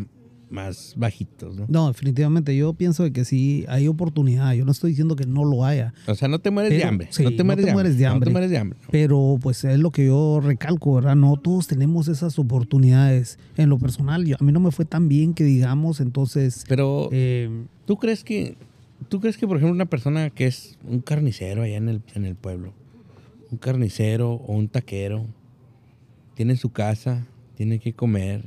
más 0.50 0.94
bajitos, 0.96 1.58
¿no? 1.58 1.66
No, 1.68 1.88
definitivamente. 1.88 2.56
Yo 2.56 2.72
pienso 2.72 3.02
de 3.02 3.12
que 3.12 3.26
sí 3.26 3.66
hay 3.68 3.86
oportunidad. 3.86 4.54
Yo 4.54 4.64
no 4.64 4.72
estoy 4.72 4.92
diciendo 4.92 5.14
que 5.14 5.26
no 5.26 5.44
lo 5.44 5.66
haya. 5.66 5.92
O 6.06 6.14
sea, 6.14 6.26
no 6.28 6.38
te 6.38 6.50
mueres 6.50 6.72
de 6.72 6.84
hambre. 6.84 7.08
sí, 7.10 7.22
no 7.22 7.32
te 7.36 7.44
mueres, 7.44 7.66
de, 7.66 7.70
hambre. 7.70 7.90
de 7.90 8.04
No 8.04 8.10
hambre. 8.12 8.26
te 8.28 8.32
mueres 8.32 8.50
de 8.50 8.56
hambre. 8.56 8.78
Pero 8.90 9.38
pues 9.42 9.62
es 9.64 9.78
lo 9.78 9.90
que 9.90 10.06
yo 10.06 10.40
recalco, 10.42 10.94
¿verdad? 10.94 11.16
No 11.16 11.36
todos 11.36 11.66
tenemos 11.66 12.08
esas 12.08 12.38
oportunidades. 12.38 13.38
En 13.58 13.68
lo 13.68 13.78
personal, 13.78 14.24
yo, 14.24 14.36
a 14.40 14.42
mí 14.42 14.50
no 14.52 14.60
me 14.60 14.70
fue 14.70 14.86
tan 14.86 15.06
bien 15.08 15.34
que 15.34 15.44
digamos, 15.44 16.00
entonces... 16.00 16.64
Pero, 16.66 17.10
eh, 17.12 17.50
¿tú 17.84 17.98
crees 17.98 18.24
que, 18.24 18.56
tú 19.10 19.20
crees 19.20 19.36
que, 19.36 19.46
por 19.46 19.58
ejemplo, 19.58 19.74
una 19.74 19.84
persona 19.84 20.30
que 20.30 20.46
es 20.46 20.78
un 20.88 21.00
carnicero 21.00 21.60
allá 21.62 21.76
en 21.76 21.90
el, 21.90 22.00
en 22.14 22.24
el 22.24 22.36
pueblo, 22.36 22.72
un 23.50 23.58
carnicero 23.58 24.32
o 24.34 24.52
un 24.54 24.68
taquero, 24.68 25.26
tiene 26.34 26.56
su 26.56 26.70
casa, 26.70 27.26
tiene 27.56 27.78
que 27.78 27.92
comer, 27.92 28.44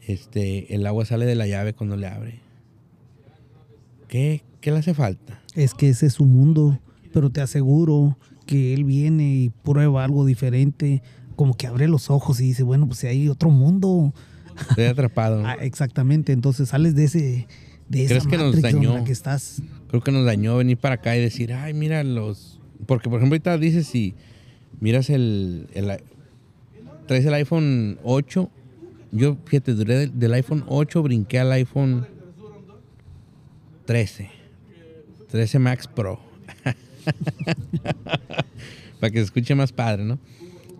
este, 0.00 0.74
el 0.74 0.86
agua 0.86 1.04
sale 1.04 1.26
de 1.26 1.34
la 1.34 1.46
llave 1.46 1.74
cuando 1.74 1.96
le 1.96 2.06
abre. 2.06 2.40
¿Qué, 4.08 4.42
qué 4.60 4.70
le 4.70 4.78
hace 4.78 4.94
falta? 4.94 5.44
es 5.54 5.74
que 5.74 5.88
ese 5.88 6.06
es 6.06 6.14
su 6.14 6.24
mundo, 6.24 6.78
pero 7.12 7.30
te 7.30 7.40
aseguro 7.40 8.18
que 8.46 8.74
él 8.74 8.84
viene 8.84 9.34
y 9.34 9.50
prueba 9.50 10.04
algo 10.04 10.24
diferente, 10.24 11.02
como 11.36 11.56
que 11.56 11.66
abre 11.66 11.88
los 11.88 12.10
ojos 12.10 12.40
y 12.40 12.44
dice, 12.44 12.62
bueno, 12.62 12.86
pues 12.86 13.00
si 13.00 13.06
hay 13.06 13.28
otro 13.28 13.50
mundo. 13.50 14.12
Estoy 14.68 14.84
atrapado. 14.84 15.42
¿no? 15.42 15.48
Ah, 15.48 15.56
exactamente, 15.60 16.32
entonces 16.32 16.68
sales 16.68 16.94
de 16.94 17.04
ese... 17.04 17.46
De 17.88 18.04
esa 18.04 18.14
¿Crees 18.14 18.26
que 18.26 18.38
nos 18.38 18.62
dañó? 18.62 18.94
la 18.94 19.04
que 19.04 19.12
estás. 19.12 19.62
Creo 19.88 20.02
que 20.02 20.10
nos 20.10 20.24
dañó 20.24 20.56
venir 20.56 20.78
para 20.78 20.96
acá 20.96 21.16
y 21.16 21.20
decir, 21.20 21.52
ay, 21.52 21.74
mira 21.74 22.02
los... 22.02 22.53
Porque, 22.86 23.08
por 23.08 23.18
ejemplo, 23.18 23.34
ahorita 23.34 23.58
dices 23.58 23.86
si 23.86 24.14
miras 24.80 25.10
el... 25.10 25.68
traes 27.06 27.24
el 27.24 27.34
iPhone 27.34 27.98
8. 28.02 28.50
Yo, 29.12 29.36
fíjate, 29.44 29.74
duré 29.74 30.08
del, 30.08 30.34
iPhone 30.34 30.64
8, 30.66 31.02
brinqué 31.02 31.38
al 31.38 31.52
iPhone 31.52 32.06
13. 33.86 34.30
13 35.30 35.58
Max 35.58 35.86
Pro. 35.86 36.20
para 39.00 39.10
que 39.10 39.18
se 39.18 39.24
escuche 39.24 39.54
más 39.54 39.72
padre, 39.72 40.04
¿no? 40.04 40.18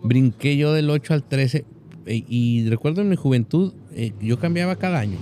Brinqué 0.03 0.57
yo 0.57 0.73
del 0.73 0.89
8 0.89 1.13
al 1.13 1.23
13. 1.23 1.65
eh, 2.07 2.23
y 2.27 2.69
recuerdo 2.69 3.01
en 3.01 3.09
mi 3.09 3.15
juventud, 3.15 3.73
eh, 3.93 4.11
yo 4.21 4.39
cambiaba 4.39 4.75
cada 4.75 4.99
año. 4.99 5.17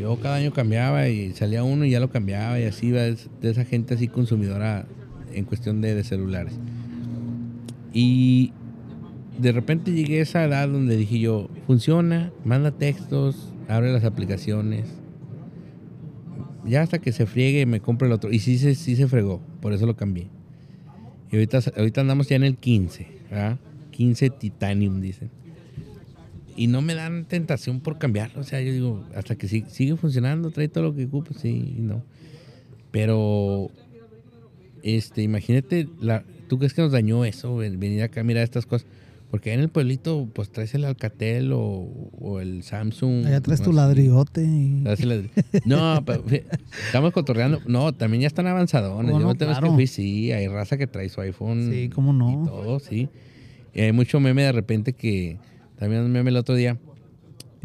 Yo 0.00 0.16
cada 0.16 0.36
año 0.36 0.52
cambiaba 0.52 1.08
y 1.08 1.32
salía 1.34 1.62
uno 1.62 1.84
y 1.84 1.90
ya 1.90 2.00
lo 2.00 2.10
cambiaba 2.10 2.58
y 2.58 2.64
así 2.64 2.86
iba 2.86 3.02
de 3.02 3.18
esa 3.42 3.64
gente 3.64 3.94
así 3.94 4.08
consumidora 4.08 4.86
en 5.32 5.44
cuestión 5.44 5.80
de, 5.80 5.94
de 5.94 6.04
celulares. 6.04 6.54
Y 7.92 8.52
de 9.38 9.52
repente 9.52 9.92
llegué 9.92 10.20
a 10.20 10.22
esa 10.22 10.44
edad 10.44 10.68
donde 10.68 10.96
dije 10.96 11.18
yo, 11.18 11.48
funciona, 11.66 12.32
manda 12.44 12.70
textos, 12.70 13.52
abre 13.68 13.92
las 13.92 14.04
aplicaciones. 14.04 14.86
Ya 16.66 16.82
hasta 16.82 16.98
que 16.98 17.12
se 17.12 17.26
friegue 17.26 17.64
me 17.66 17.80
compro 17.80 18.06
el 18.06 18.12
otro. 18.12 18.30
Y 18.32 18.38
sí, 18.38 18.58
se- 18.58 18.74
sí 18.74 18.96
se 18.96 19.08
fregó, 19.08 19.40
por 19.60 19.72
eso 19.72 19.86
lo 19.86 19.96
cambié. 19.96 20.28
Y 21.32 21.36
ahorita, 21.36 21.60
ahorita 21.76 22.00
andamos 22.00 22.28
ya 22.28 22.36
en 22.36 22.44
el 22.44 22.56
15, 22.56 23.06
¿verdad? 23.30 23.58
15 23.92 24.30
Titanium, 24.30 25.00
dicen 25.00 25.30
y 26.56 26.66
no 26.66 26.82
me 26.82 26.94
dan 26.94 27.24
tentación 27.24 27.80
por 27.80 27.96
cambiarlo. 27.96 28.40
O 28.40 28.44
sea, 28.44 28.60
yo 28.60 28.70
digo, 28.70 29.02
hasta 29.16 29.34
que 29.36 29.48
si- 29.48 29.64
sigue 29.68 29.96
funcionando, 29.96 30.50
trae 30.50 30.68
todo 30.68 30.84
lo 30.84 30.94
que 30.94 31.06
ocupa, 31.06 31.30
sí, 31.34 31.76
no. 31.78 32.02
Pero, 32.90 33.70
este, 34.82 35.22
imagínate, 35.22 35.88
la, 36.00 36.24
¿tú 36.48 36.58
crees 36.58 36.74
que 36.74 36.82
nos 36.82 36.92
dañó 36.92 37.24
eso? 37.24 37.56
ven- 37.56 37.78
Venir 37.80 38.02
acá 38.02 38.20
a 38.20 38.24
mirar 38.24 38.44
estas 38.44 38.66
cosas. 38.66 38.86
Porque 39.30 39.52
en 39.52 39.60
el 39.60 39.68
pueblito, 39.68 40.28
pues 40.32 40.50
traes 40.50 40.74
el 40.74 40.84
Alcatel 40.84 41.52
o, 41.52 41.60
o 41.60 42.40
el 42.40 42.64
Samsung. 42.64 43.24
Allá 43.26 43.40
traes 43.40 43.62
tu 43.62 43.72
ladrillote 43.72 44.42
y... 44.42 44.82
No, 45.64 46.02
pero 46.06 46.24
estamos 46.86 47.12
cotorreando. 47.12 47.60
No, 47.68 47.92
también 47.94 48.22
ya 48.22 48.26
están 48.26 48.48
avanzadones. 48.48 49.14
Oh, 49.14 49.20
Yo 49.20 49.26
no, 49.26 49.34
que 49.34 49.44
claro. 49.44 49.72
fui, 49.74 49.86
sí, 49.86 50.32
hay 50.32 50.48
raza 50.48 50.76
que 50.76 50.88
trae 50.88 51.08
su 51.08 51.20
iPhone. 51.20 51.70
Sí, 51.72 51.88
cómo 51.90 52.12
no. 52.12 52.42
Y 52.42 52.46
todo, 52.46 52.80
sí. 52.80 53.08
Y 53.72 53.82
hay 53.82 53.92
mucho 53.92 54.18
meme 54.18 54.42
de 54.42 54.50
repente 54.50 54.94
que, 54.94 55.38
también 55.78 56.02
un 56.02 56.10
meme 56.10 56.30
el 56.30 56.36
otro 56.36 56.56
día, 56.56 56.76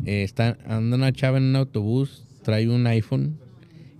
eh, 0.06 0.22
está, 0.22 0.60
anda 0.68 0.98
una 0.98 1.12
chava 1.14 1.40
en 1.40 1.46
un 1.46 1.56
autobús, 1.56 2.26
trae 2.44 2.70
un 2.70 2.86
iPhone 2.86 3.40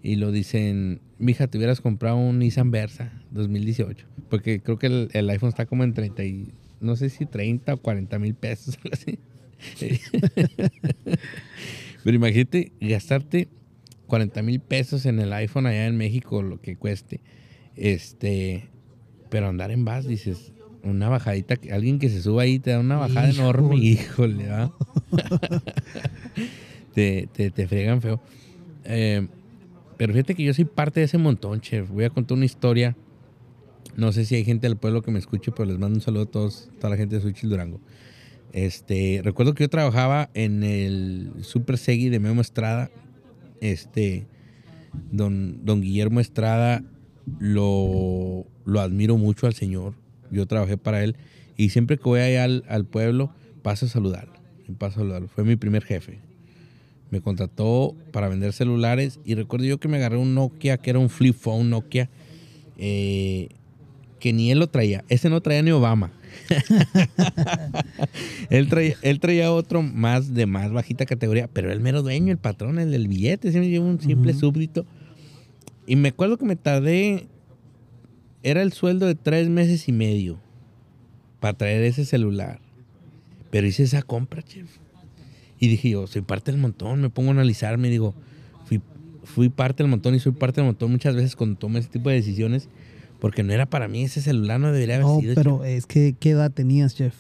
y 0.04 0.18
lo 0.18 0.32
dicen, 0.32 1.00
mija, 1.20 1.48
te 1.48 1.58
hubieras 1.58 1.82
comprado 1.82 2.18
un 2.18 2.40
Nissan 2.40 2.72
Versa 2.72 3.12
2018. 3.32 4.06
Porque 4.30 4.60
creo 4.60 4.78
que 4.78 4.88
el, 4.88 5.10
el 5.14 5.30
iPhone 5.30 5.50
está 5.50 5.66
como 5.66 5.84
en 5.84 5.94
30 5.94 6.24
y, 6.24 6.54
no 6.80 6.96
sé 6.96 7.10
si 7.10 7.26
30 7.26 7.74
o 7.76 7.78
40 7.78 8.20
mil 8.20 8.36
pesos, 8.36 8.78
algo 8.84 8.94
así. 8.94 9.20
Pero 12.04 12.16
imagínate 12.16 12.72
gastarte 12.80 13.48
40 14.08 14.42
mil 14.44 14.60
pesos 14.60 15.06
en 15.06 15.20
el 15.20 15.34
iPhone 15.34 15.66
allá 15.66 15.88
en 15.88 15.98
México, 15.98 16.42
lo 16.44 16.62
que 16.62 16.76
cueste. 16.76 17.22
Este, 17.76 18.66
pero 19.30 19.48
andar 19.48 19.72
en 19.72 19.84
bus, 19.86 20.06
dices, 20.06 20.52
una 20.84 21.10
bajadita, 21.10 21.56
que- 21.56 21.72
alguien 21.74 21.98
que 22.00 22.10
se 22.10 22.22
suba 22.22 22.44
ahí 22.44 22.60
te 22.60 22.72
da 22.72 22.80
una 22.80 22.98
bajada 22.98 23.30
Híjole. 23.30 23.42
enorme, 23.42 23.76
híjole, 23.78 24.48
¿va? 24.50 24.72
te, 26.94 27.28
te, 27.34 27.50
te 27.52 27.68
fregan 27.68 28.02
feo. 28.02 28.22
Eh, 28.86 29.28
pero 29.98 30.14
fíjate 30.14 30.36
que 30.36 30.44
yo 30.44 30.54
soy 30.54 30.66
parte 30.66 31.00
de 31.00 31.06
ese 31.06 31.18
montón, 31.18 31.62
chef. 31.62 31.90
Voy 31.90 32.04
a 32.04 32.10
contar 32.10 32.38
una 32.38 32.46
historia. 32.46 32.96
No 33.96 34.12
sé 34.12 34.26
si 34.26 34.36
hay 34.36 34.44
gente 34.44 34.68
del 34.68 34.78
pueblo 34.78 35.02
que 35.02 35.12
me 35.12 35.20
escuche, 35.20 35.52
pero 35.52 35.66
les 35.66 35.78
mando 35.78 35.96
un 35.96 36.02
saludo 36.02 36.24
a 36.24 36.26
todos, 36.26 36.70
toda 36.80 36.90
la 36.90 36.98
gente 36.98 37.16
de 37.16 37.22
Suchil 37.22 37.50
Durango. 37.50 37.80
Este, 38.52 39.22
recuerdo 39.24 39.54
que 39.54 39.64
yo 39.64 39.70
trabajaba 39.70 40.30
en 40.34 40.64
el 40.64 41.32
Super 41.42 41.78
Segui 41.78 42.10
de 42.10 42.20
Memo 42.20 42.42
Estrada. 42.42 42.90
Este, 43.62 44.28
don, 45.12 45.66
don 45.66 45.82
Guillermo 45.82 46.20
Estrada, 46.20 46.84
lo, 47.40 48.46
lo 48.66 48.82
admiro 48.82 49.18
mucho 49.18 49.48
al 49.48 49.54
señor. 49.54 49.94
Yo 50.32 50.46
trabajé 50.46 50.78
para 50.78 51.04
él 51.04 51.16
y 51.58 51.70
siempre 51.70 51.98
que 51.98 52.04
voy 52.04 52.20
allá 52.20 52.44
al, 52.44 52.64
al 52.68 52.86
pueblo, 52.86 53.34
paso 53.62 53.86
a 53.86 53.90
saludarlo. 53.90 54.34
Paso 54.78 55.00
a 55.00 55.04
saludarlo. 55.04 55.28
Fue 55.28 55.44
mi 55.44 55.56
primer 55.56 55.84
jefe. 55.84 56.20
Me 57.12 57.22
contrató 57.22 57.96
para 58.12 58.30
vender 58.30 58.54
celulares 58.54 59.20
y 59.26 59.36
recuerdo 59.36 59.66
yo 59.66 59.80
que 59.80 59.88
me 59.88 59.98
agarré 59.98 60.18
un 60.18 60.34
Nokia, 60.34 60.78
que 60.78 60.90
era 60.90 61.00
un 61.00 61.10
flip 61.10 61.36
phone 61.36 61.70
Nokia, 61.70 62.10
eh, 62.78 63.50
que 64.20 64.34
ni 64.34 64.52
él 64.52 64.60
lo 64.60 64.68
traía. 64.68 65.04
Ese 65.08 65.30
no 65.30 65.42
traía 65.42 65.62
ni 65.62 65.72
Obama. 65.72 66.12
él, 68.50 68.68
traía, 68.68 68.96
él 69.02 69.20
traía 69.20 69.52
otro 69.52 69.82
más 69.82 70.34
de 70.34 70.46
más 70.46 70.72
bajita 70.72 71.06
categoría, 71.06 71.48
pero 71.48 71.72
el 71.72 71.80
mero 71.80 72.02
dueño, 72.02 72.32
el 72.32 72.38
patrón, 72.38 72.80
el 72.80 72.92
del 72.92 73.08
billete, 73.08 73.52
siempre 73.52 73.70
lleva 73.70 73.86
un 73.86 74.02
simple 74.02 74.34
súbdito. 74.34 74.86
Y 75.88 75.96
me 75.96 76.10
acuerdo 76.10 76.38
que 76.38 76.46
me 76.46 76.56
tardé, 76.56 77.28
era 78.44 78.62
el 78.62 78.74
sueldo 78.74 79.06
de 79.06 79.16
tres 79.16 79.50
meses 79.50 79.88
y 79.88 79.92
medio 79.92 80.40
para 81.40 81.58
traer 81.58 81.84
ese 81.84 82.06
celular. 82.06 82.60
Pero 83.52 83.68
hice 83.68 83.84
esa 83.84 84.02
compra, 84.02 84.42
chef. 84.42 84.68
Y 85.60 85.68
dije 85.68 85.90
yo, 85.90 86.08
soy 86.08 86.22
parte 86.22 86.52
del 86.52 86.60
montón, 86.60 87.02
me 87.02 87.10
pongo 87.10 87.30
a 87.30 87.34
analizarme 87.34 87.88
y 87.88 87.92
digo, 87.92 88.14
fui, 88.66 88.82
fui 89.24 89.50
parte 89.50 89.84
del 89.84 89.90
montón 89.90 90.14
y 90.16 90.20
soy 90.20 90.34
parte 90.34 90.62
del 90.62 90.66
montón 90.68 90.92
muchas 90.92 91.16
veces 91.16 91.36
cuando 91.36 91.58
tomo 91.58 91.78
ese 91.78 91.90
tipo 91.90 92.10
de 92.10 92.16
decisiones, 92.16 92.68
porque 93.20 93.44
no 93.44 93.54
era 93.54 93.66
para 93.66 93.88
mí, 93.88 94.04
ese 94.04 94.22
celular 94.22 94.60
no 94.60 94.72
debería 94.72 94.96
haber 94.96 95.08
No, 95.08 95.20
sido. 95.20 95.36
pero 95.36 95.60
chef. 95.60 95.68
es 95.68 95.86
que, 95.86 96.16
¿qué 96.20 96.32
edad 96.32 96.52
tenías, 96.52 96.94
chef? 96.96 97.14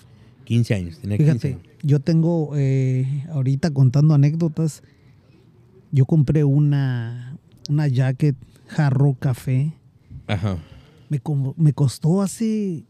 15 0.44 0.74
años, 0.76 1.00
tenía 1.00 1.18
15 1.18 1.32
Fíjate, 1.32 1.48
años. 1.56 1.62
yo 1.84 2.00
tengo, 2.02 2.52
eh, 2.56 3.24
ahorita 3.32 3.72
contando 3.72 4.14
anécdotas, 4.14 4.84
yo 5.92 6.06
compré 6.06 6.44
una, 6.44 7.38
una 7.70 7.88
jacket 7.88 8.36
jarro 8.68 9.16
café. 9.18 9.72
Ajá. 10.28 10.58
Me, 11.10 11.22
me 11.56 11.72
costó 11.74 12.22
hace, 12.22 12.84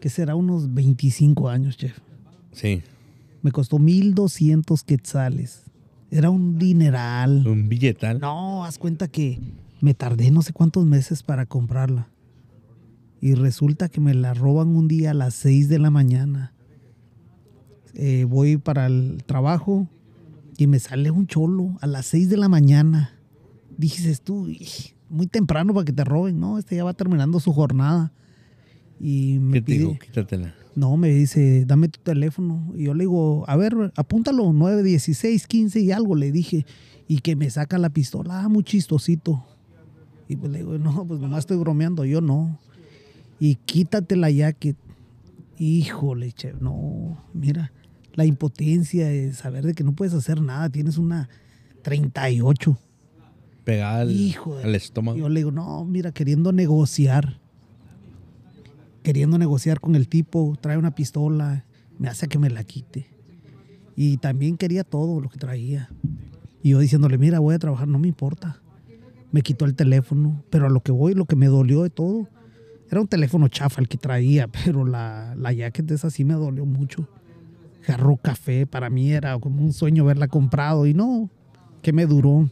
¿qué 0.00 0.08
será? 0.10 0.34
Unos 0.36 0.74
25 0.74 1.48
años, 1.48 1.76
chef. 1.78 1.98
Sí, 2.52 2.82
Me 3.42 3.52
costó 3.52 3.78
1200 3.78 4.82
quetzales. 4.84 5.64
Era 6.10 6.30
un 6.30 6.58
dineral. 6.58 7.46
un 7.46 7.68
billetal. 7.68 8.20
No, 8.20 8.64
haz 8.64 8.78
cuenta 8.78 9.08
que 9.08 9.38
me 9.80 9.94
tardé 9.94 10.30
no 10.30 10.42
sé 10.42 10.52
cuántos 10.52 10.84
meses 10.84 11.22
para 11.22 11.46
comprarla. 11.46 12.08
Y 13.20 13.34
resulta 13.34 13.88
que 13.88 14.00
me 14.00 14.14
la 14.14 14.34
roban 14.34 14.68
un 14.68 14.88
día 14.88 15.12
a 15.12 15.14
las 15.14 15.34
6 15.34 15.68
de 15.68 15.78
la 15.78 15.90
mañana. 15.90 16.52
Eh, 17.94 18.24
voy 18.24 18.56
para 18.56 18.86
el 18.86 19.22
trabajo 19.26 19.88
y 20.56 20.66
me 20.66 20.78
sale 20.78 21.10
un 21.10 21.26
cholo 21.26 21.76
a 21.80 21.86
las 21.86 22.06
6 22.06 22.28
de 22.30 22.36
la 22.36 22.48
mañana. 22.48 23.14
Dices 23.76 24.22
tú, 24.22 24.46
"Ij, 24.48 24.94
muy 25.08 25.26
temprano 25.26 25.74
para 25.74 25.84
que 25.84 25.92
te 25.92 26.04
roben. 26.04 26.40
No, 26.40 26.58
este 26.58 26.76
ya 26.76 26.84
va 26.84 26.94
terminando 26.94 27.40
su 27.40 27.52
jornada. 27.52 28.12
Y 28.98 29.38
me 29.38 29.54
¿Qué 29.54 29.60
te 29.60 29.66
pide, 29.66 29.78
digo? 29.78 29.98
Quítatela. 29.98 30.54
No, 30.74 30.96
me 30.96 31.08
dice, 31.10 31.64
dame 31.66 31.88
tu 31.88 32.00
teléfono. 32.00 32.72
Y 32.76 32.84
yo 32.84 32.94
le 32.94 33.04
digo, 33.04 33.44
a 33.48 33.56
ver, 33.56 33.92
apúntalo, 33.96 34.52
9, 34.52 34.82
16, 34.82 35.46
15 35.46 35.80
y 35.80 35.92
algo, 35.92 36.14
le 36.14 36.32
dije. 36.32 36.64
Y 37.08 37.18
que 37.20 37.34
me 37.36 37.50
saca 37.50 37.76
la 37.78 37.90
pistola, 37.90 38.40
ah, 38.42 38.48
muy 38.48 38.62
chistosito. 38.62 39.44
Y 40.28 40.36
pues 40.36 40.52
le 40.52 40.58
digo, 40.58 40.78
no, 40.78 41.04
pues 41.06 41.20
nomás 41.20 41.40
estoy 41.40 41.56
bromeando, 41.56 42.04
yo 42.04 42.20
no. 42.20 42.58
Y 43.40 43.56
quítate 43.56 44.14
la 44.16 44.30
jacket. 44.30 44.76
híjole, 45.58 46.32
che, 46.32 46.54
no, 46.60 47.22
mira, 47.34 47.72
la 48.14 48.24
impotencia 48.24 49.08
de 49.08 49.32
saber 49.32 49.64
de 49.66 49.74
que 49.74 49.82
no 49.84 49.92
puedes 49.92 50.14
hacer 50.14 50.40
nada, 50.40 50.68
tienes 50.70 50.98
una 50.98 51.28
38. 51.82 52.78
Pegada 53.64 54.00
al, 54.00 54.10
Hijo 54.12 54.56
de- 54.56 54.64
al 54.64 54.74
estómago. 54.74 55.18
Yo 55.18 55.28
le 55.28 55.40
digo, 55.40 55.50
no, 55.50 55.84
mira, 55.84 56.12
queriendo 56.12 56.52
negociar, 56.52 57.40
queriendo 59.02 59.38
negociar 59.38 59.80
con 59.80 59.94
el 59.94 60.08
tipo, 60.08 60.56
trae 60.60 60.76
una 60.76 60.94
pistola, 60.94 61.64
me 61.98 62.08
hace 62.08 62.28
que 62.28 62.38
me 62.38 62.50
la 62.50 62.64
quite. 62.64 63.10
Y 63.96 64.16
también 64.18 64.56
quería 64.56 64.84
todo 64.84 65.20
lo 65.20 65.28
que 65.28 65.38
traía. 65.38 65.90
Y 66.62 66.70
yo 66.70 66.78
diciéndole, 66.78 67.18
mira, 67.18 67.38
voy 67.38 67.54
a 67.54 67.58
trabajar, 67.58 67.88
no 67.88 67.98
me 67.98 68.08
importa. 68.08 68.60
Me 69.32 69.42
quitó 69.42 69.64
el 69.64 69.74
teléfono, 69.74 70.42
pero 70.50 70.66
a 70.66 70.70
lo 70.70 70.80
que 70.80 70.92
voy, 70.92 71.14
lo 71.14 71.24
que 71.24 71.36
me 71.36 71.46
dolió 71.46 71.82
de 71.82 71.90
todo, 71.90 72.28
era 72.90 73.00
un 73.00 73.06
teléfono 73.06 73.48
chafa 73.48 73.80
el 73.80 73.88
que 73.88 73.98
traía, 73.98 74.48
pero 74.64 74.84
la, 74.84 75.34
la 75.36 75.52
jacket 75.52 75.90
esa 75.90 76.10
sí 76.10 76.24
me 76.24 76.34
dolió 76.34 76.66
mucho. 76.66 77.08
Jarro 77.82 78.16
café, 78.16 78.66
para 78.66 78.90
mí 78.90 79.12
era 79.12 79.38
como 79.38 79.62
un 79.62 79.72
sueño 79.72 80.04
verla 80.04 80.28
comprado 80.28 80.86
y 80.86 80.94
no, 80.94 81.30
que 81.82 81.92
me 81.92 82.06
duró. 82.06 82.50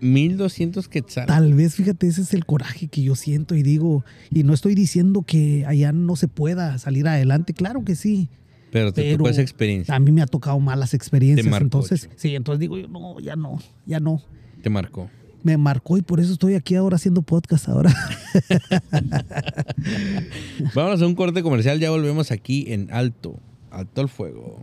1200 0.00 0.88
quetzales. 0.88 1.28
Tal 1.28 1.54
vez, 1.54 1.74
fíjate, 1.74 2.06
ese 2.06 2.22
es 2.22 2.34
el 2.34 2.44
coraje 2.46 2.88
que 2.88 3.02
yo 3.02 3.14
siento 3.14 3.54
y 3.54 3.62
digo, 3.62 4.04
y 4.30 4.42
no 4.44 4.54
estoy 4.54 4.74
diciendo 4.74 5.22
que 5.22 5.64
allá 5.66 5.92
no 5.92 6.16
se 6.16 6.28
pueda 6.28 6.78
salir 6.78 7.06
adelante, 7.08 7.52
claro 7.54 7.84
que 7.84 7.96
sí, 7.96 8.28
Pero 8.70 8.92
te 8.92 9.02
pero 9.02 9.18
tocó 9.18 9.30
esa 9.30 9.42
experiencia. 9.42 9.94
a 9.94 9.98
mí 9.98 10.12
me 10.12 10.22
ha 10.22 10.26
tocado 10.26 10.58
malas 10.60 10.94
experiencias, 10.94 11.46
marcó, 11.46 11.64
entonces, 11.64 12.02
chico. 12.02 12.14
sí, 12.16 12.34
entonces 12.34 12.60
digo 12.60 12.78
yo, 12.78 12.88
no, 12.88 13.18
ya 13.20 13.36
no, 13.36 13.58
ya 13.86 14.00
no. 14.00 14.22
Te 14.62 14.70
marcó. 14.70 15.10
Me 15.42 15.56
marcó 15.56 15.96
y 15.96 16.02
por 16.02 16.18
eso 16.18 16.32
estoy 16.32 16.54
aquí 16.54 16.74
ahora 16.74 16.96
haciendo 16.96 17.22
podcast 17.22 17.68
ahora. 17.68 17.94
Vámonos 20.74 21.00
a 21.00 21.06
un 21.06 21.14
corte 21.14 21.40
comercial. 21.42 21.78
Ya 21.78 21.90
volvemos 21.90 22.32
aquí 22.32 22.64
en 22.72 22.88
Alto. 22.90 23.38
Alto 23.70 24.00
el 24.00 24.08
fuego. 24.08 24.60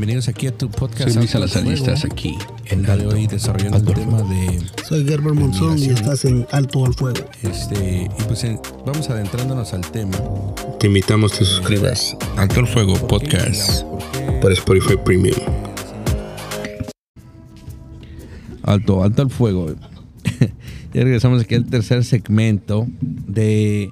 Bienvenidos 0.00 0.28
aquí 0.28 0.46
a 0.46 0.56
tu 0.56 0.70
podcast. 0.70 1.10
Soy 1.10 1.16
Luis 1.16 1.34
Alto 1.34 1.70
estás 1.70 2.06
aquí 2.06 2.38
El 2.64 2.86
día 2.86 2.96
de 2.96 3.06
hoy 3.06 3.26
desarrollando 3.26 3.76
el 3.92 3.98
tema 3.98 4.22
de 4.22 4.58
Soy 4.88 5.04
Gerber 5.04 5.34
Monzón 5.34 5.78
y 5.78 5.90
estás 5.90 6.24
en 6.24 6.46
Alto 6.52 6.86
al 6.86 6.94
Fuego. 6.94 7.20
este 7.42 8.08
y 8.18 8.22
pues 8.22 8.44
en- 8.44 8.58
vamos 8.86 9.10
adentrándonos 9.10 9.74
al 9.74 9.82
tema. 9.90 10.16
Te 10.78 10.86
invitamos 10.86 11.34
a 11.34 11.38
que 11.40 11.44
suscribas 11.44 12.16
Alto 12.38 12.60
el 12.60 12.66
Fuego 12.66 12.94
Podcast 13.08 13.84
por 14.40 14.50
Spotify 14.52 14.96
Premium. 15.04 15.36
Alto, 18.62 19.02
alto 19.04 19.20
al 19.20 19.28
fuego. 19.28 19.66
ya 20.94 21.04
regresamos 21.04 21.42
aquí 21.42 21.56
al 21.56 21.66
tercer 21.66 22.04
segmento 22.06 22.86
de 23.02 23.90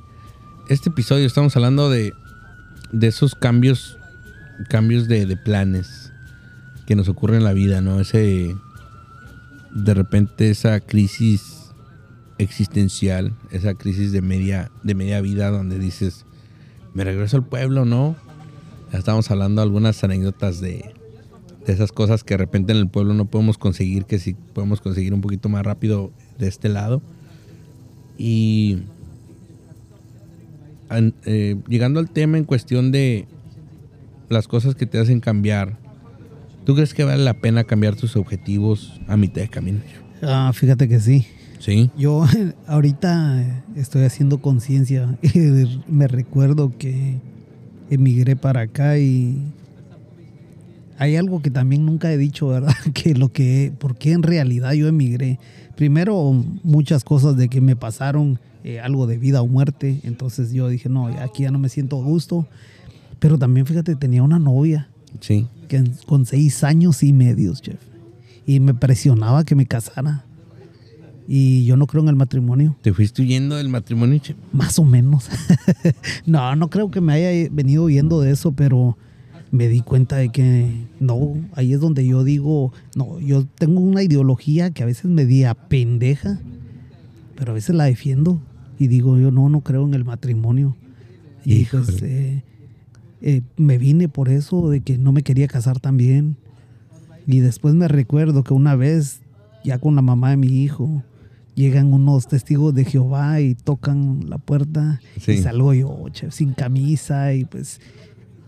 este 0.70 0.88
episodio. 0.88 1.26
Estamos 1.26 1.54
hablando 1.54 1.90
de, 1.90 2.14
de 2.92 3.08
esos 3.08 3.34
cambios, 3.34 3.98
cambios 4.70 5.06
de, 5.06 5.26
de 5.26 5.36
planes 5.36 5.97
que 6.88 6.96
nos 6.96 7.10
ocurren 7.10 7.40
en 7.40 7.44
la 7.44 7.52
vida, 7.52 7.82
¿no? 7.82 8.00
Ese, 8.00 8.56
de 9.74 9.92
repente 9.92 10.48
esa 10.48 10.80
crisis 10.80 11.70
existencial, 12.38 13.34
esa 13.50 13.74
crisis 13.74 14.10
de 14.10 14.22
media, 14.22 14.70
de 14.84 14.94
media 14.94 15.20
vida 15.20 15.50
donde 15.50 15.78
dices, 15.78 16.24
me 16.94 17.04
regreso 17.04 17.36
al 17.36 17.44
pueblo, 17.44 17.84
¿no? 17.84 18.16
Ya 18.90 19.00
estamos 19.00 19.30
hablando 19.30 19.60
algunas 19.60 20.02
anécdotas 20.02 20.62
de, 20.62 20.94
de 21.66 21.72
esas 21.74 21.92
cosas 21.92 22.24
que 22.24 22.32
de 22.32 22.38
repente 22.38 22.72
en 22.72 22.78
el 22.78 22.88
pueblo 22.88 23.12
no 23.12 23.26
podemos 23.26 23.58
conseguir, 23.58 24.06
que 24.06 24.18
sí 24.18 24.34
podemos 24.54 24.80
conseguir 24.80 25.12
un 25.12 25.20
poquito 25.20 25.50
más 25.50 25.66
rápido 25.66 26.10
de 26.38 26.48
este 26.48 26.70
lado. 26.70 27.02
Y 28.16 28.78
eh, 31.26 31.56
llegando 31.68 32.00
al 32.00 32.08
tema 32.08 32.38
en 32.38 32.44
cuestión 32.44 32.92
de 32.92 33.26
las 34.30 34.48
cosas 34.48 34.74
que 34.74 34.86
te 34.86 34.98
hacen 34.98 35.20
cambiar, 35.20 35.86
¿tú 36.68 36.74
crees 36.74 36.92
que 36.92 37.02
vale 37.02 37.24
la 37.24 37.32
pena 37.32 37.64
cambiar 37.64 37.96
tus 37.96 38.14
objetivos 38.14 39.00
a 39.06 39.16
mitad 39.16 39.40
de 39.40 39.48
camino? 39.48 39.78
Ah, 40.20 40.52
fíjate 40.52 40.86
que 40.86 41.00
sí. 41.00 41.26
Sí, 41.60 41.90
Yo 41.96 42.26
ahorita 42.66 43.64
estoy 43.74 44.04
haciendo 44.04 44.42
conciencia. 44.42 45.16
Me 45.88 46.06
recuerdo 46.08 46.76
que 46.76 47.14
emigré 47.88 48.36
para 48.36 48.60
acá 48.60 48.98
y 48.98 49.38
hay 50.98 51.16
algo 51.16 51.40
que 51.40 51.50
también 51.50 51.86
nunca 51.86 52.12
he 52.12 52.18
dicho, 52.18 52.48
¿verdad? 52.48 52.74
Que 52.92 53.14
lo 53.14 53.32
que, 53.32 53.72
¿por 53.78 53.96
qué 53.96 54.12
en 54.12 54.22
realidad 54.22 54.72
yo 54.72 54.88
emigré? 54.88 55.38
Primero, 55.74 56.34
muchas 56.64 57.02
cosas 57.02 57.38
de 57.38 57.48
que 57.48 57.62
me 57.62 57.76
pasaron, 57.76 58.40
eh, 58.62 58.78
algo 58.78 59.06
de 59.06 59.16
vida 59.16 59.40
o 59.40 59.46
muerte. 59.46 60.00
Entonces 60.02 60.52
yo 60.52 60.68
dije, 60.68 60.90
no, 60.90 61.06
aquí 61.06 61.44
ya 61.44 61.50
no 61.50 61.58
me 61.58 61.70
siento 61.70 61.98
a 61.98 62.04
gusto. 62.04 62.46
Pero 63.20 63.38
también, 63.38 63.64
fíjate, 63.64 63.96
tenía 63.96 64.22
una 64.22 64.38
novia 64.38 64.90
sí. 65.20 65.46
que 65.68 65.84
con 66.06 66.26
seis 66.26 66.64
años 66.64 67.02
y 67.02 67.12
medios, 67.12 67.62
chef. 67.62 67.80
Y 68.46 68.60
me 68.60 68.74
presionaba 68.74 69.44
que 69.44 69.54
me 69.54 69.66
casara. 69.66 70.24
Y 71.26 71.66
yo 71.66 71.76
no 71.76 71.86
creo 71.86 72.02
en 72.02 72.08
el 72.08 72.16
matrimonio. 72.16 72.74
¿Te 72.80 72.94
fuiste 72.94 73.20
huyendo 73.20 73.56
del 73.56 73.68
matrimonio? 73.68 74.18
che? 74.18 74.34
Más 74.52 74.78
o 74.78 74.84
menos. 74.84 75.28
no, 76.26 76.56
no 76.56 76.70
creo 76.70 76.90
que 76.90 77.02
me 77.02 77.12
haya 77.12 77.48
venido 77.52 77.84
viendo 77.84 78.22
de 78.22 78.30
eso, 78.30 78.52
pero 78.52 78.96
me 79.50 79.68
di 79.68 79.82
cuenta 79.82 80.16
de 80.16 80.30
que 80.30 80.86
no, 81.00 81.36
ahí 81.52 81.74
es 81.74 81.80
donde 81.80 82.06
yo 82.06 82.24
digo, 82.24 82.72
no, 82.94 83.20
yo 83.20 83.44
tengo 83.58 83.80
una 83.80 84.02
ideología 84.02 84.70
que 84.70 84.82
a 84.82 84.86
veces 84.86 85.06
me 85.06 85.26
di 85.26 85.44
a 85.44 85.54
pendeja, 85.54 86.38
pero 87.36 87.52
a 87.52 87.54
veces 87.54 87.74
la 87.74 87.84
defiendo 87.84 88.40
y 88.78 88.86
digo 88.88 89.18
yo 89.18 89.30
no, 89.30 89.48
no 89.50 89.60
creo 89.60 89.84
en 89.86 89.94
el 89.94 90.04
matrimonio. 90.04 90.76
Y 91.44 91.64
pues 91.66 91.88
Híjole. 91.88 91.98
eh, 92.02 92.42
eh, 93.20 93.42
me 93.56 93.78
vine 93.78 94.08
por 94.08 94.28
eso 94.28 94.68
de 94.70 94.80
que 94.80 94.98
no 94.98 95.12
me 95.12 95.22
quería 95.22 95.48
casar 95.48 95.80
también. 95.80 96.36
Y 97.26 97.40
después 97.40 97.74
me 97.74 97.88
recuerdo 97.88 98.42
que 98.44 98.54
una 98.54 98.74
vez, 98.76 99.20
ya 99.64 99.78
con 99.78 99.94
la 99.96 100.02
mamá 100.02 100.30
de 100.30 100.36
mi 100.36 100.46
hijo, 100.62 101.02
llegan 101.54 101.92
unos 101.92 102.28
testigos 102.28 102.74
de 102.74 102.84
Jehová 102.84 103.40
y 103.40 103.54
tocan 103.54 104.20
la 104.30 104.38
puerta 104.38 105.00
Sí. 105.20 105.32
y 105.32 105.38
salgo 105.38 105.74
yo 105.74 106.06
sin 106.30 106.52
camisa 106.52 107.34
y 107.34 107.44
pues 107.44 107.80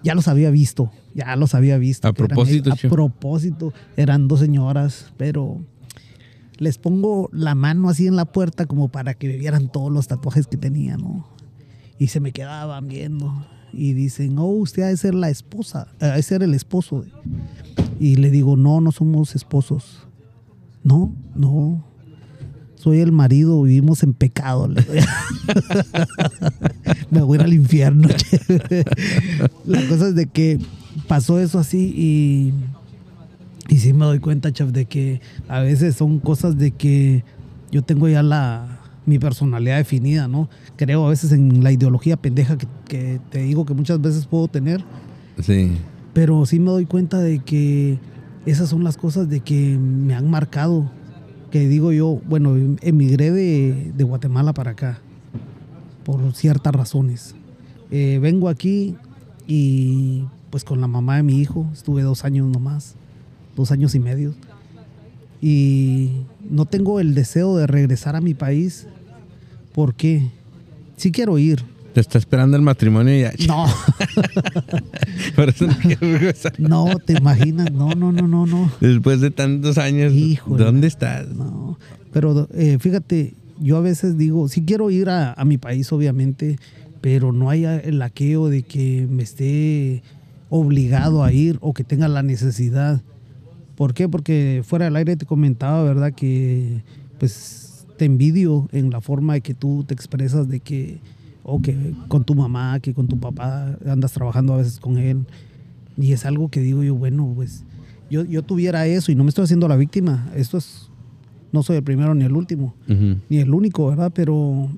ya 0.02 0.14
los 0.14 0.28
había 0.28 0.50
visto, 0.50 0.90
ya 1.14 1.34
los 1.36 1.54
había 1.54 1.76
visto. 1.76 2.06
A 2.08 2.12
eran 2.12 2.26
propósito, 2.28 2.70
ellos. 2.70 2.84
a 2.84 2.88
propósito, 2.88 3.72
eran 3.96 4.28
dos 4.28 4.40
señoras, 4.40 5.12
pero 5.16 5.60
les 6.58 6.78
pongo 6.78 7.28
la 7.32 7.54
mano 7.54 7.88
así 7.88 8.06
en 8.06 8.16
la 8.16 8.24
puerta 8.26 8.66
como 8.66 8.88
para 8.88 9.14
que 9.14 9.28
vieran 9.36 9.70
todos 9.70 9.90
los 9.92 10.06
tatuajes 10.06 10.46
que 10.46 10.56
tenía, 10.56 10.96
¿no? 10.96 11.26
Y 11.98 12.06
se 12.06 12.20
me 12.20 12.32
quedaban 12.32 12.86
viendo 12.88 13.44
y 13.72 13.92
dicen, 13.94 14.38
oh, 14.38 14.46
usted 14.46 14.82
ha 14.82 14.88
de 14.88 14.96
ser 14.96 15.14
la 15.14 15.30
esposa, 15.30 15.88
ha 16.00 16.16
de 16.16 16.22
ser 16.22 16.42
el 16.42 16.54
esposo. 16.54 17.04
Y 17.98 18.16
le 18.16 18.30
digo, 18.30 18.56
no, 18.56 18.80
no 18.80 18.92
somos 18.92 19.34
esposos. 19.34 20.06
No, 20.82 21.14
no. 21.34 21.84
Soy 22.74 23.00
el 23.00 23.12
marido, 23.12 23.62
vivimos 23.62 24.02
en 24.02 24.14
pecado. 24.14 24.68
Me 27.10 27.20
voy 27.20 27.38
al 27.38 27.52
infierno. 27.52 28.08
La 29.66 29.86
cosa 29.88 30.08
es 30.08 30.14
de 30.14 30.26
que 30.26 30.58
pasó 31.06 31.38
eso 31.38 31.58
así 31.58 31.92
y, 31.94 32.54
y 33.68 33.78
sí 33.78 33.92
me 33.92 34.06
doy 34.06 34.18
cuenta, 34.18 34.50
chef, 34.52 34.70
de 34.70 34.86
que 34.86 35.20
a 35.48 35.60
veces 35.60 35.94
son 35.96 36.18
cosas 36.18 36.56
de 36.56 36.70
que 36.70 37.22
yo 37.70 37.82
tengo 37.82 38.08
ya 38.08 38.22
la 38.22 38.79
mi 39.06 39.18
personalidad 39.18 39.78
definida, 39.78 40.28
¿no? 40.28 40.48
Creo 40.76 41.06
a 41.06 41.10
veces 41.10 41.32
en 41.32 41.62
la 41.64 41.72
ideología 41.72 42.16
pendeja 42.16 42.56
que, 42.58 42.66
que 42.86 43.20
te 43.30 43.42
digo 43.42 43.64
que 43.64 43.74
muchas 43.74 44.00
veces 44.00 44.26
puedo 44.26 44.46
tener, 44.48 44.84
Sí. 45.40 45.72
pero 46.12 46.44
sí 46.46 46.58
me 46.60 46.70
doy 46.70 46.86
cuenta 46.86 47.18
de 47.18 47.38
que 47.40 47.98
esas 48.46 48.68
son 48.68 48.84
las 48.84 48.96
cosas 48.96 49.28
de 49.28 49.40
que 49.40 49.76
me 49.78 50.14
han 50.14 50.28
marcado. 50.30 50.90
Que 51.50 51.68
digo 51.68 51.90
yo, 51.92 52.20
bueno, 52.28 52.54
emigré 52.80 53.32
de, 53.32 53.92
de 53.96 54.04
Guatemala 54.04 54.52
para 54.52 54.70
acá 54.72 55.00
por 56.04 56.32
ciertas 56.34 56.72
razones. 56.74 57.34
Eh, 57.90 58.18
vengo 58.22 58.48
aquí 58.48 58.94
y 59.48 60.24
pues 60.50 60.62
con 60.62 60.80
la 60.80 60.86
mamá 60.86 61.16
de 61.16 61.22
mi 61.24 61.40
hijo 61.40 61.66
estuve 61.72 62.02
dos 62.02 62.24
años 62.24 62.46
nomás, 62.48 62.94
dos 63.56 63.72
años 63.72 63.94
y 63.96 63.98
medio. 64.00 64.32
Y 65.42 66.10
no 66.48 66.64
tengo 66.66 67.00
el 67.00 67.14
deseo 67.14 67.56
de 67.56 67.66
regresar 67.66 68.16
a 68.16 68.20
mi 68.20 68.34
país 68.34 68.86
porque 69.74 70.22
sí 70.96 71.10
quiero 71.12 71.38
ir. 71.38 71.62
Te 71.92 72.00
está 72.00 72.18
esperando 72.18 72.56
el 72.56 72.62
matrimonio 72.62 73.16
y 73.16 73.20
ya. 73.22 73.32
No, 73.48 73.66
Por 75.36 75.48
eso 75.48 75.66
no 75.66 75.76
quiero 75.82 76.00
regresar. 76.18 76.52
no, 76.58 76.86
te 77.04 77.14
imaginas, 77.14 77.72
no, 77.72 77.90
no, 77.94 78.12
no, 78.12 78.26
no, 78.28 78.46
no. 78.46 78.70
Después 78.80 79.20
de 79.20 79.30
tantos 79.30 79.76
años, 79.78 80.12
Híjole. 80.12 80.64
¿dónde 80.64 80.86
estás? 80.86 81.28
No, 81.28 81.78
pero 82.12 82.48
eh, 82.54 82.78
fíjate, 82.80 83.34
yo 83.60 83.76
a 83.76 83.80
veces 83.80 84.16
digo, 84.16 84.48
sí 84.48 84.62
quiero 84.64 84.90
ir 84.90 85.08
a, 85.10 85.32
a 85.32 85.44
mi 85.44 85.58
país, 85.58 85.92
obviamente, 85.92 86.58
pero 87.00 87.32
no 87.32 87.50
hay 87.50 87.64
el 87.64 88.00
aqueo 88.02 88.48
de 88.48 88.62
que 88.62 89.06
me 89.10 89.22
esté 89.22 90.02
obligado 90.48 91.24
a 91.24 91.32
ir 91.32 91.58
o 91.60 91.72
que 91.74 91.84
tenga 91.84 92.08
la 92.08 92.22
necesidad. 92.22 93.00
¿Por 93.80 93.94
qué? 93.94 94.10
Porque 94.10 94.60
fuera 94.62 94.84
del 94.84 94.96
aire 94.96 95.16
te 95.16 95.24
comentaba, 95.24 95.82
¿verdad? 95.82 96.12
Que 96.12 96.82
pues 97.18 97.86
te 97.96 98.04
envidio 98.04 98.68
en 98.72 98.90
la 98.90 99.00
forma 99.00 99.32
de 99.32 99.40
que 99.40 99.54
tú 99.54 99.84
te 99.88 99.94
expresas 99.94 100.50
de 100.50 100.60
que 100.60 100.98
o 101.44 101.62
que 101.62 101.94
con 102.08 102.24
tu 102.24 102.34
mamá, 102.34 102.78
que 102.80 102.92
con 102.92 103.08
tu 103.08 103.18
papá 103.18 103.78
andas 103.86 104.12
trabajando 104.12 104.52
a 104.52 104.58
veces 104.58 104.80
con 104.80 104.98
él. 104.98 105.24
Y 105.96 106.12
es 106.12 106.26
algo 106.26 106.50
que 106.50 106.60
digo 106.60 106.82
yo, 106.82 106.94
bueno, 106.94 107.32
pues 107.34 107.64
yo, 108.10 108.22
yo 108.26 108.42
tuviera 108.42 108.86
eso 108.86 109.12
y 109.12 109.14
no 109.14 109.24
me 109.24 109.30
estoy 109.30 109.44
haciendo 109.44 109.66
la 109.66 109.76
víctima. 109.76 110.30
Esto 110.36 110.58
es, 110.58 110.90
no 111.50 111.62
soy 111.62 111.78
el 111.78 111.82
primero 111.82 112.14
ni 112.14 112.26
el 112.26 112.36
último, 112.36 112.74
ni 113.30 113.38
el 113.38 113.54
único, 113.54 113.86
¿verdad? 113.88 114.12
Pero 114.14 114.68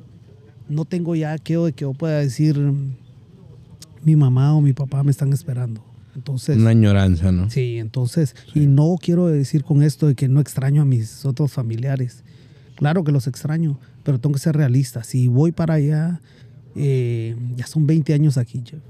no 0.68 0.84
tengo 0.84 1.16
ya 1.16 1.32
aquello 1.32 1.64
de 1.64 1.72
que 1.72 1.80
yo 1.80 1.92
pueda 1.92 2.20
decir, 2.20 2.56
mi 4.04 4.14
mamá 4.14 4.54
o 4.54 4.60
mi 4.60 4.74
papá 4.74 5.02
me 5.02 5.10
están 5.10 5.32
esperando. 5.32 5.82
Entonces, 6.14 6.58
Una 6.58 6.70
añoranza, 6.70 7.32
¿no? 7.32 7.48
Sí, 7.50 7.78
entonces, 7.78 8.34
y 8.54 8.66
no 8.66 8.96
quiero 9.00 9.26
decir 9.28 9.64
con 9.64 9.82
esto 9.82 10.06
de 10.08 10.14
que 10.14 10.28
no 10.28 10.40
extraño 10.40 10.82
a 10.82 10.84
mis 10.84 11.24
otros 11.24 11.52
familiares. 11.52 12.22
Claro 12.76 13.02
que 13.04 13.12
los 13.12 13.26
extraño, 13.26 13.78
pero 14.02 14.18
tengo 14.20 14.34
que 14.34 14.40
ser 14.40 14.56
realista. 14.56 15.04
Si 15.04 15.28
voy 15.28 15.52
para 15.52 15.74
allá, 15.74 16.20
eh, 16.76 17.36
ya 17.56 17.66
son 17.66 17.86
20 17.86 18.12
años 18.14 18.36
aquí, 18.36 18.62
Jeff. 18.64 18.80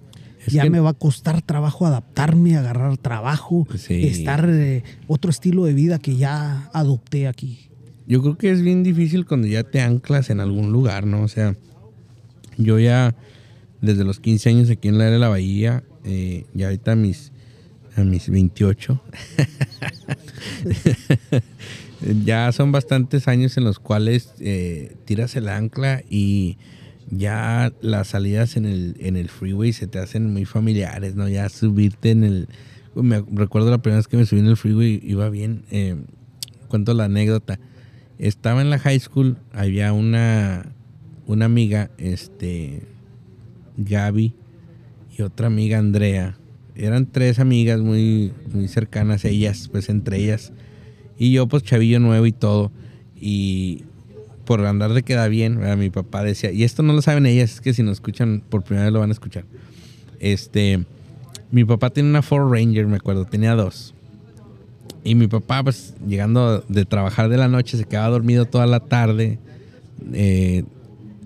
Es 0.47 0.53
ya 0.53 0.63
que- 0.65 0.71
me 0.71 0.81
va 0.81 0.91
a 0.91 0.95
costar 0.95 1.43
trabajo 1.43 1.87
adaptarme, 1.87 2.57
agarrar 2.57 2.97
trabajo, 2.97 3.67
Sí. 3.77 4.05
estar 4.07 4.45
eh, 4.51 4.83
otro 5.07 5.31
estilo 5.31 5.65
de 5.65 5.75
vida 5.75 5.99
que 6.01 6.17
ya 6.17 6.69
adopté 6.73 7.29
aquí. 7.29 7.69
Yo 8.09 8.21
creo 8.21 8.37
que 8.37 8.51
es 8.51 8.63
bien 8.63 8.83
difícil 8.83 9.25
cuando 9.27 9.47
ya 9.47 9.63
te 9.63 9.81
anclas 9.81 10.31
en 10.31 10.41
algún 10.41 10.73
lugar, 10.73 11.07
¿no? 11.07 11.23
O 11.23 11.29
sea, 11.29 11.57
yo 12.59 12.81
ya 12.81 13.15
desde 13.81 14.03
los 14.03 14.19
15 14.19 14.49
años 14.49 14.69
aquí 14.71 14.89
en 14.89 14.99
la 14.99 15.05
área 15.05 15.15
de 15.15 15.19
la 15.21 15.29
bahía, 15.29 15.85
eh, 16.05 16.47
ya 16.55 16.67
ahorita 16.67 16.93
a 16.93 16.97
mis, 16.97 17.33
a 17.97 18.03
mis 18.03 18.29
28, 18.29 19.03
ya 22.25 22.51
son 22.53 22.73
bastantes 22.73 23.29
años 23.29 23.57
en 23.57 23.65
los 23.65 23.79
cuales 23.79 24.33
eh, 24.41 24.97
tiras 25.05 25.37
el 25.37 25.49
ancla 25.49 26.03
y 26.09 26.59
ya 27.11 27.73
las 27.83 28.09
salidas 28.09 28.57
en 28.57 28.65
el, 28.65 28.97
en 28.99 29.17
el 29.17 29.29
freeway 29.29 29.73
se 29.73 29.87
te 29.87 29.99
hacen 29.99 30.33
muy 30.33 30.45
familiares, 30.45 31.15
¿no? 31.15 31.29
Ya 31.29 31.49
subirte 31.49 32.11
en 32.11 32.25
el... 32.25 32.49
Me 32.95 33.23
recuerdo 33.33 33.71
la 33.71 33.79
primera 33.79 33.99
vez 33.99 34.09
que 34.09 34.17
me 34.17 34.27
subí 34.27 34.41
en 34.41 34.47
el 34.47 34.57
freeway, 34.57 35.01
iba 35.05 35.29
bien, 35.31 35.65
eh, 35.71 35.97
cuento 36.69 36.95
la 36.95 37.05
anécdota. 37.05 37.59
Estaba 38.19 38.61
en 38.63 38.71
la 38.71 38.79
high 38.79 38.99
school, 38.99 39.37
había 39.53 39.93
una, 39.93 40.73
una 41.27 41.47
amiga, 41.47 41.91
este, 41.99 42.83
Gaby, 43.77 44.35
y 45.23 45.25
otra 45.25 45.47
amiga, 45.47 45.79
Andrea. 45.79 46.37
Eran 46.75 47.07
tres 47.07 47.39
amigas 47.39 47.81
muy, 47.81 48.33
muy 48.53 48.69
cercanas, 48.69 49.25
ellas, 49.25 49.69
pues 49.71 49.89
entre 49.89 50.19
ellas. 50.19 50.53
Y 51.19 51.33
yo, 51.33 51.47
pues 51.47 51.63
chavillo 51.63 52.01
nuevo 52.01 52.27
y 52.27 52.33
todo. 52.33 52.73
Y 53.17 53.85
por 54.45 54.65
andar 54.67 54.93
de 54.93 55.03
queda 55.03 55.29
bien, 55.29 55.59
¿verdad? 55.59 55.77
mi 55.77 55.91
papá 55.91 56.25
decía, 56.25 56.51
y 56.51 56.65
esto 56.65 56.83
no 56.83 56.93
lo 56.93 57.03
saben 57.03 57.27
ellas, 57.27 57.55
es 57.55 57.61
que 57.61 57.73
si 57.73 57.83
nos 57.83 57.95
escuchan 57.95 58.43
por 58.49 58.65
primera 58.65 58.87
vez 58.87 58.93
lo 58.93 59.01
van 59.01 59.11
a 59.11 59.13
escuchar. 59.13 59.45
Este, 60.19 60.85
mi 61.51 61.65
papá 61.65 61.91
tiene 61.91 62.11
una 62.11 62.23
Ford 62.23 62.53
Ranger, 62.53 62.87
me 62.87 62.97
acuerdo, 62.97 63.25
tenía 63.25 63.55
dos. 63.55 63.95
Y 65.05 65.15
mi 65.15 65.27
papá, 65.27 65.63
pues 65.63 65.95
llegando 66.07 66.65
de 66.69 66.85
trabajar 66.85 67.29
de 67.29 67.37
la 67.37 67.49
noche, 67.49 67.77
se 67.77 67.85
quedaba 67.85 68.09
dormido 68.09 68.47
toda 68.47 68.67
la 68.67 68.81
tarde, 68.81 69.39
eh, 70.13 70.65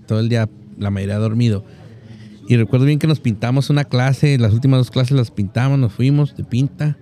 todo 0.07 0.21
el 0.21 0.29
día, 0.29 0.49
la 0.79 0.91
mayoría 0.91 1.17
dormido. 1.17 1.65
Y 2.49 2.57
recuerdo 2.57 2.87
bien 2.87 2.99
que 2.99 3.07
nos 3.07 3.21
pintamos 3.21 3.71
una 3.71 3.85
clase, 3.85 4.39
las 4.39 4.53
últimas 4.53 4.79
dos 4.79 4.91
clases 4.91 5.17
las 5.17 5.31
pintamos, 5.31 5.79
nos 5.79 5.93
fuimos 5.93 6.37
de 6.37 6.45
pinta. 6.45 6.97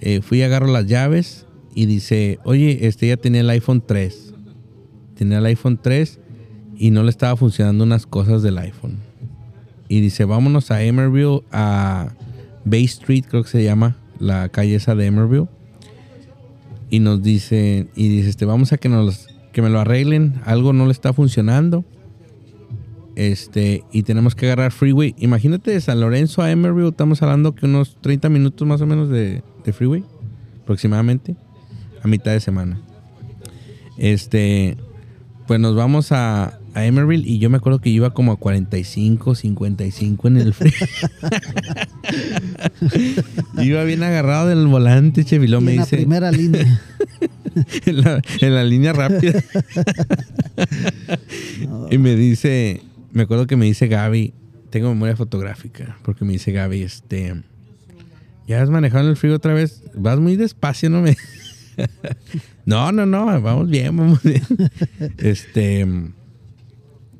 Eh, 0.00 0.20
fui, 0.20 0.42
agarro 0.42 0.66
las 0.66 0.86
llaves 0.86 1.46
y 1.74 1.86
dice, 1.86 2.38
oye, 2.44 2.86
este 2.86 3.08
ya 3.08 3.16
tenía 3.16 3.40
el 3.40 3.50
iPhone 3.50 3.82
3. 3.86 4.34
Tenía 5.14 5.38
el 5.38 5.46
iPhone 5.46 5.78
3 5.80 6.20
y 6.76 6.90
no 6.90 7.02
le 7.02 7.10
estaba 7.10 7.36
funcionando 7.36 7.84
unas 7.84 8.06
cosas 8.06 8.42
del 8.42 8.58
iPhone. 8.58 8.98
Y 9.88 10.00
dice, 10.00 10.24
vámonos 10.24 10.70
a 10.70 10.82
Emerville, 10.82 11.42
a 11.52 12.12
Bay 12.64 12.84
Street, 12.84 13.24
creo 13.28 13.42
que 13.44 13.48
se 13.48 13.64
llama, 13.64 13.96
la 14.18 14.48
calle 14.50 14.74
esa 14.74 14.94
de 14.94 15.06
Emerville. 15.06 15.48
Y 16.90 17.00
nos 17.00 17.22
dice, 17.22 17.88
y 17.96 18.08
dice, 18.08 18.28
este, 18.30 18.44
vamos 18.44 18.72
a 18.72 18.78
que 18.78 18.88
nos 18.88 19.28
que 19.52 19.62
me 19.62 19.68
lo 19.68 19.80
arreglen, 19.80 20.40
algo 20.44 20.72
no 20.72 20.86
le 20.86 20.92
está 20.92 21.12
funcionando. 21.12 21.84
Este, 23.14 23.84
y 23.92 24.02
tenemos 24.04 24.34
que 24.34 24.46
agarrar 24.46 24.72
freeway. 24.72 25.14
Imagínate 25.18 25.70
de 25.70 25.80
San 25.80 26.00
Lorenzo 26.00 26.42
a 26.42 26.50
Emerville, 26.50 26.88
estamos 26.88 27.22
hablando 27.22 27.54
que 27.54 27.66
unos 27.66 27.96
30 28.00 28.28
minutos 28.30 28.66
más 28.66 28.80
o 28.80 28.86
menos 28.86 29.08
de, 29.10 29.42
de 29.64 29.72
freeway, 29.72 30.04
aproximadamente, 30.62 31.36
a 32.02 32.08
mitad 32.08 32.32
de 32.32 32.40
semana. 32.40 32.80
Este, 33.98 34.76
pues 35.46 35.60
nos 35.60 35.76
vamos 35.76 36.10
a, 36.12 36.58
a 36.74 36.86
Emerville 36.86 37.28
y 37.28 37.38
yo 37.38 37.50
me 37.50 37.58
acuerdo 37.58 37.80
que 37.80 37.90
iba 37.90 38.14
como 38.14 38.32
a 38.32 38.36
45, 38.36 39.34
55 39.34 40.28
en 40.28 40.36
el 40.38 40.54
freeway. 40.54 40.80
iba 43.66 43.84
bien 43.84 44.02
agarrado 44.02 44.48
del 44.48 44.66
volante, 44.66 45.24
Chevilo, 45.24 45.60
me 45.60 45.72
en 45.72 45.76
la 45.78 45.82
dice. 45.84 45.96
primera 45.96 46.32
línea. 46.32 46.80
en, 47.84 48.00
la, 48.00 48.22
en 48.40 48.54
la 48.54 48.64
línea 48.64 48.94
rápida. 48.94 49.42
y 51.90 51.98
me 51.98 52.16
dice, 52.16 52.80
me 53.12 53.22
acuerdo 53.22 53.46
que 53.46 53.56
me 53.56 53.66
dice 53.66 53.88
Gaby, 53.88 54.34
tengo 54.70 54.88
memoria 54.88 55.16
fotográfica, 55.16 55.98
porque 56.02 56.24
me 56.24 56.32
dice 56.32 56.52
Gaby, 56.52 56.82
este, 56.82 57.42
ya 58.46 58.62
has 58.62 58.70
manejado 58.70 59.04
en 59.04 59.10
el 59.10 59.16
frío 59.16 59.34
otra 59.34 59.54
vez, 59.54 59.82
vas 59.94 60.18
muy 60.18 60.36
despacio, 60.36 60.90
¿no? 60.90 61.02
Me... 61.02 61.16
no, 62.66 62.92
no, 62.92 63.06
no, 63.06 63.26
vamos 63.40 63.68
bien, 63.68 63.96
vamos 63.96 64.22
bien. 64.22 64.42
este, 65.18 65.86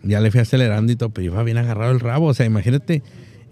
ya 0.03 0.21
le 0.21 0.31
fui 0.31 0.41
acelerando 0.41 0.93
y 0.93 0.97
todo, 0.97 1.11
pero 1.11 1.27
iba 1.27 1.43
bien 1.43 1.59
agarrado 1.59 1.93
el 1.93 2.01
rabo, 2.01 2.27
o 2.27 2.35
sea, 2.35 2.47
imagínate. 2.47 3.03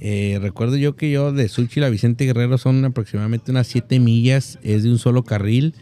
eh, 0.01 0.39
recuerdo 0.41 0.77
yo 0.77 0.97
que 0.97 1.11
yo 1.11 1.33
de 1.33 1.49
Suchi 1.49 1.83
a 1.83 1.89
Vicente 1.91 2.25
Guerrero 2.25 2.59
son 2.59 2.85
aproximadamente 2.85 3.51
unas 3.51 3.67
7 3.67 4.01
millas, 4.01 4.59
es 4.63 4.83
de 4.83 4.91
un 4.91 4.99
solo 4.99 5.25
carril. 5.25 5.75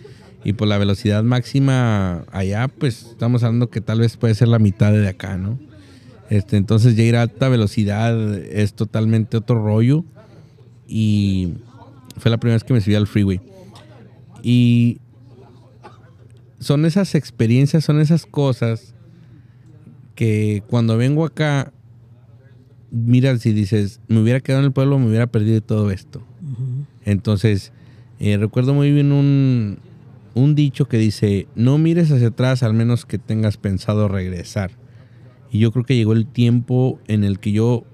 Y 0.44 0.52
por 0.52 0.68
la 0.68 0.78
velocidad 0.78 1.24
máxima 1.24 2.24
allá, 2.30 2.68
pues 2.68 3.06
estamos 3.10 3.42
hablando 3.42 3.70
que 3.70 3.80
tal 3.80 4.00
vez 4.00 4.16
puede 4.16 4.34
ser 4.36 4.46
la 4.46 4.60
mitad 4.60 4.92
de 4.92 5.08
acá, 5.08 5.36
¿no? 5.36 5.58
Este, 6.30 6.56
entonces 6.56 6.96
ya 6.96 7.04
ir 7.04 7.16
a 7.16 7.22
alta 7.22 7.48
velocidad 7.48 8.34
es 8.34 8.74
totalmente 8.74 9.36
otro 9.36 9.62
rollo. 9.62 10.04
Y 10.86 11.54
fue 12.16 12.30
la 12.30 12.38
primera 12.38 12.56
vez 12.56 12.64
que 12.64 12.74
me 12.74 12.80
subí 12.80 12.94
al 12.94 13.06
freeway. 13.06 13.40
Y 14.42 15.00
son 16.60 16.84
esas 16.84 17.14
experiencias, 17.14 17.84
son 17.84 18.00
esas 18.00 18.26
cosas 18.26 18.94
que 20.14 20.62
cuando 20.66 20.96
vengo 20.96 21.24
acá, 21.24 21.72
miras 22.90 23.44
y 23.46 23.52
dices, 23.52 24.00
me 24.08 24.20
hubiera 24.20 24.40
quedado 24.40 24.62
en 24.62 24.66
el 24.66 24.72
pueblo, 24.72 24.98
me 24.98 25.08
hubiera 25.08 25.26
perdido 25.26 25.60
todo 25.60 25.90
esto. 25.90 26.22
Entonces, 27.04 27.72
eh, 28.18 28.36
recuerdo 28.36 28.74
muy 28.74 28.90
bien 28.90 29.12
un, 29.12 29.78
un 30.34 30.54
dicho 30.54 30.88
que 30.88 30.98
dice, 30.98 31.46
no 31.54 31.78
mires 31.78 32.10
hacia 32.10 32.28
atrás 32.28 32.62
al 32.62 32.74
menos 32.74 33.06
que 33.06 33.18
tengas 33.18 33.56
pensado 33.56 34.08
regresar. 34.08 34.72
Y 35.50 35.58
yo 35.60 35.72
creo 35.72 35.84
que 35.84 35.96
llegó 35.96 36.12
el 36.12 36.26
tiempo 36.26 37.00
en 37.08 37.24
el 37.24 37.38
que 37.38 37.52
yo 37.52 37.84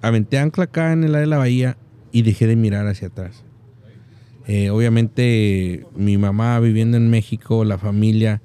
aventé 0.00 0.38
ancla 0.38 0.64
acá 0.64 0.92
en 0.92 1.04
el 1.04 1.14
área 1.14 1.20
de 1.22 1.26
la 1.26 1.38
bahía 1.38 1.76
y 2.12 2.22
dejé 2.22 2.46
de 2.46 2.56
mirar 2.56 2.86
hacia 2.86 3.08
atrás. 3.08 3.44
Eh, 4.46 4.70
obviamente 4.70 5.86
mi 5.96 6.18
mamá 6.18 6.60
viviendo 6.60 6.96
en 6.96 7.08
México, 7.10 7.64
la 7.64 7.78
familia, 7.78 8.42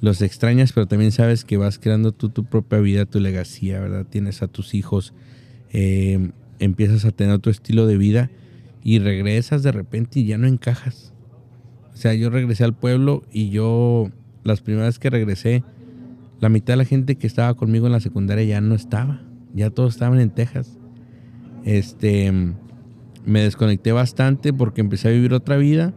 los 0.00 0.22
extrañas, 0.22 0.72
pero 0.72 0.86
también 0.86 1.12
sabes 1.12 1.44
que 1.44 1.56
vas 1.56 1.78
creando 1.78 2.12
tú 2.12 2.30
tu 2.30 2.44
propia 2.44 2.78
vida, 2.78 3.04
tu 3.04 3.20
legacía, 3.20 3.80
¿verdad? 3.80 4.06
Tienes 4.08 4.42
a 4.42 4.48
tus 4.48 4.74
hijos, 4.74 5.12
eh, 5.72 6.30
empiezas 6.58 7.04
a 7.04 7.10
tener 7.10 7.34
otro 7.34 7.52
estilo 7.52 7.86
de 7.86 7.98
vida 7.98 8.30
y 8.82 8.98
regresas 8.98 9.62
de 9.62 9.72
repente 9.72 10.20
y 10.20 10.26
ya 10.26 10.38
no 10.38 10.46
encajas. 10.46 11.12
O 11.92 11.96
sea, 11.96 12.14
yo 12.14 12.30
regresé 12.30 12.64
al 12.64 12.74
pueblo 12.74 13.22
y 13.32 13.50
yo, 13.50 14.10
las 14.42 14.60
primeras 14.60 14.98
que 14.98 15.10
regresé, 15.10 15.62
la 16.44 16.50
mitad 16.50 16.74
de 16.74 16.76
la 16.76 16.84
gente 16.84 17.16
que 17.16 17.26
estaba 17.26 17.54
conmigo 17.54 17.86
en 17.86 17.92
la 17.92 18.00
secundaria 18.00 18.44
ya 18.44 18.60
no 18.60 18.74
estaba. 18.74 19.22
Ya 19.54 19.70
todos 19.70 19.94
estaban 19.94 20.20
en 20.20 20.28
Texas. 20.28 20.76
Este, 21.64 22.30
me 23.24 23.40
desconecté 23.40 23.92
bastante 23.92 24.52
porque 24.52 24.82
empecé 24.82 25.08
a 25.08 25.12
vivir 25.12 25.32
otra 25.32 25.56
vida. 25.56 25.94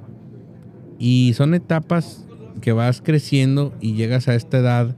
Y 1.00 1.34
son 1.34 1.54
etapas 1.54 2.26
que 2.62 2.72
vas 2.72 3.02
creciendo 3.02 3.76
y 3.82 3.96
llegas 3.96 4.30
a 4.30 4.36
esta 4.36 4.60
edad 4.60 4.96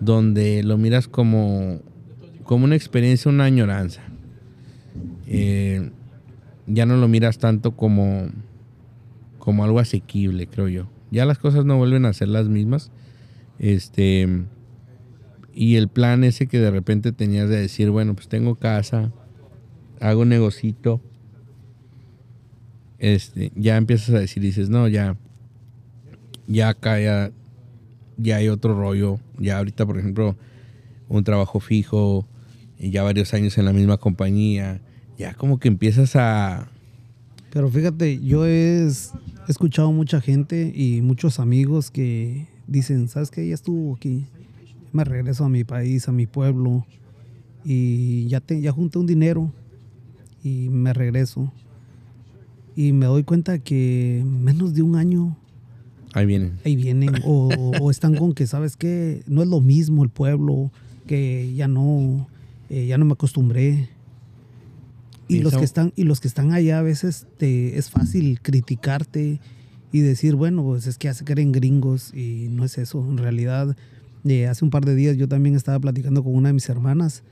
donde 0.00 0.62
lo 0.62 0.78
miras 0.78 1.08
como, 1.08 1.82
como 2.44 2.64
una 2.64 2.74
experiencia, 2.74 3.30
una 3.30 3.44
añoranza. 3.44 4.00
Eh, 5.26 5.90
ya 6.66 6.86
no 6.86 6.96
lo 6.96 7.06
miras 7.06 7.36
tanto 7.36 7.72
como, 7.72 8.30
como 9.38 9.62
algo 9.62 9.78
asequible, 9.78 10.46
creo 10.46 10.68
yo. 10.68 10.88
Ya 11.10 11.26
las 11.26 11.36
cosas 11.36 11.66
no 11.66 11.76
vuelven 11.76 12.06
a 12.06 12.14
ser 12.14 12.28
las 12.28 12.48
mismas. 12.48 12.90
Este. 13.58 14.46
Y 15.54 15.76
el 15.76 15.88
plan 15.88 16.24
ese 16.24 16.46
que 16.46 16.58
de 16.58 16.70
repente 16.70 17.12
tenías 17.12 17.48
de 17.48 17.60
decir, 17.60 17.90
bueno, 17.90 18.14
pues 18.14 18.28
tengo 18.28 18.54
casa, 18.54 19.12
hago 20.00 20.24
negocito. 20.24 21.00
Este, 22.98 23.50
ya 23.54 23.76
empiezas 23.76 24.10
a 24.10 24.18
decir, 24.18 24.42
dices, 24.42 24.68
no, 24.68 24.86
ya, 24.86 25.16
ya 26.46 26.68
acá 26.68 27.00
ya, 27.00 28.36
hay 28.36 28.48
otro 28.48 28.78
rollo. 28.78 29.18
Ya 29.38 29.58
ahorita, 29.58 29.86
por 29.86 29.98
ejemplo, 29.98 30.36
un 31.08 31.24
trabajo 31.24 31.60
fijo, 31.60 32.26
ya 32.78 33.02
varios 33.02 33.34
años 33.34 33.56
en 33.58 33.64
la 33.64 33.72
misma 33.72 33.96
compañía, 33.96 34.80
ya 35.18 35.34
como 35.34 35.58
que 35.58 35.68
empiezas 35.68 36.16
a... 36.16 36.70
Pero 37.52 37.68
fíjate, 37.68 38.20
yo 38.20 38.46
he 38.46 38.86
escuchado 39.48 39.90
mucha 39.90 40.20
gente 40.20 40.72
y 40.74 41.00
muchos 41.00 41.40
amigos 41.40 41.90
que 41.90 42.46
dicen, 42.68 43.08
¿sabes 43.08 43.30
qué? 43.30 43.48
Ya 43.48 43.54
estuvo 43.54 43.96
aquí. 43.96 44.26
Me 44.92 45.04
regreso 45.04 45.44
a 45.44 45.48
mi 45.48 45.64
país, 45.64 46.08
a 46.08 46.12
mi 46.12 46.26
pueblo 46.26 46.86
y 47.64 48.26
ya, 48.28 48.40
te, 48.40 48.60
ya 48.60 48.72
junté 48.72 48.98
un 48.98 49.06
dinero 49.06 49.52
y 50.42 50.68
me 50.70 50.92
regreso. 50.92 51.52
Y 52.76 52.92
me 52.92 53.06
doy 53.06 53.24
cuenta 53.24 53.58
que 53.58 54.24
menos 54.26 54.74
de 54.74 54.82
un 54.82 54.96
año 54.96 55.36
Ahí 56.12 56.26
vienen. 56.26 56.58
ahí 56.64 56.74
vienen 56.74 57.10
o, 57.24 57.48
o 57.80 57.90
están 57.90 58.16
con 58.16 58.32
que 58.34 58.46
sabes 58.46 58.76
que 58.76 59.22
no 59.26 59.42
es 59.42 59.48
lo 59.48 59.60
mismo 59.60 60.02
el 60.02 60.08
pueblo 60.10 60.72
que 61.06 61.52
ya 61.54 61.68
no 61.68 62.26
eh, 62.68 62.86
ya 62.86 62.98
no 62.98 63.04
me 63.04 63.12
acostumbré 63.12 63.88
y 65.28 65.36
Y 65.36 65.40
los 65.40 65.56
que 65.56 65.64
están 65.64 65.92
y 65.94 66.02
los 66.04 66.20
que 66.20 66.26
están 66.26 66.52
allá 66.52 66.80
a 66.80 66.82
veces 66.82 67.28
te 67.36 67.78
es 67.78 67.90
fácil 67.90 68.40
criticarte 68.40 69.38
y 69.92 70.00
decir 70.00 70.34
bueno 70.34 70.64
pues 70.64 70.88
es 70.88 70.98
que 70.98 71.06
ya 71.06 71.14
se 71.14 71.24
creen 71.24 71.52
gringos 71.52 72.12
y 72.12 72.48
no 72.50 72.64
es 72.64 72.76
eso 72.78 73.06
en 73.08 73.18
realidad 73.18 73.76
eh, 74.24 74.46
hace 74.46 74.64
un 74.64 74.70
par 74.70 74.84
de 74.84 74.94
días 74.94 75.16
yo 75.16 75.28
también 75.28 75.54
estaba 75.54 75.78
platicando 75.80 76.22
con 76.22 76.34
una 76.34 76.48
de 76.50 76.52
mis 76.54 76.68
hermanas 76.68 77.22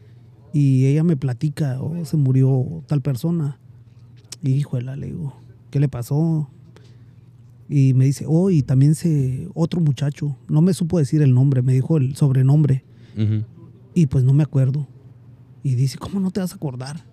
y 0.52 0.86
ella 0.86 1.04
me 1.04 1.16
platica 1.16 1.80
oh 1.80 2.04
se 2.04 2.16
murió 2.16 2.82
tal 2.86 3.02
persona 3.02 3.58
híjole 4.42 4.96
le 4.96 5.06
digo 5.08 5.34
qué 5.70 5.80
le 5.80 5.88
pasó 5.88 6.48
y 7.70 7.92
me 7.92 8.06
dice, 8.06 8.24
oh, 8.26 8.48
y 8.48 8.62
también 8.62 8.94
se 8.94 9.46
otro 9.52 9.82
muchacho, 9.82 10.34
no 10.48 10.62
me 10.62 10.72
supo 10.72 10.98
decir 10.98 11.20
el 11.20 11.34
nombre, 11.34 11.60
me 11.60 11.74
dijo 11.74 11.98
el 11.98 12.16
sobrenombre, 12.16 12.82
y 13.94 14.06
pues 14.06 14.24
no 14.24 14.32
me 14.32 14.42
acuerdo. 14.42 14.88
Y 15.62 15.74
dice, 15.74 15.98
¿cómo 15.98 16.18
no 16.18 16.30
te 16.30 16.40
vas 16.40 16.52
a 16.52 16.56
acordar? 16.56 17.04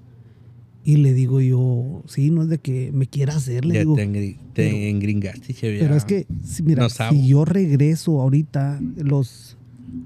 Y 0.86 0.96
le 0.96 1.14
digo 1.14 1.42
yo, 1.42 2.04
sí, 2.08 2.32
no 2.32 2.42
es 2.44 2.48
de 2.48 2.60
que 2.60 2.92
me 2.94 3.06
quiera 3.06 3.36
hacer, 3.36 3.66
le 3.66 3.74
Ya 3.74 3.80
digo, 3.82 3.96
te, 3.96 4.06
te 4.08 4.38
pero- 4.54 4.78
engringaste, 4.78 5.54
che, 5.54 5.78
pero 5.78 5.94
es 5.98 6.06
que, 6.06 6.26
si- 6.46 6.64
mira, 6.64 6.84
No 6.84 6.90
si 6.90 7.28
yo 7.28 7.44
regreso 7.44 8.22
ahorita, 8.22 8.80
los, 8.96 9.58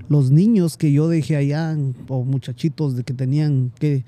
los 0.07 0.31
niños 0.31 0.77
que 0.77 0.91
yo 0.91 1.07
dejé 1.07 1.35
allá, 1.35 1.77
o 2.07 2.23
muchachitos 2.23 2.95
de 2.95 3.03
que 3.03 3.13
tenían, 3.13 3.71
que 3.79 4.03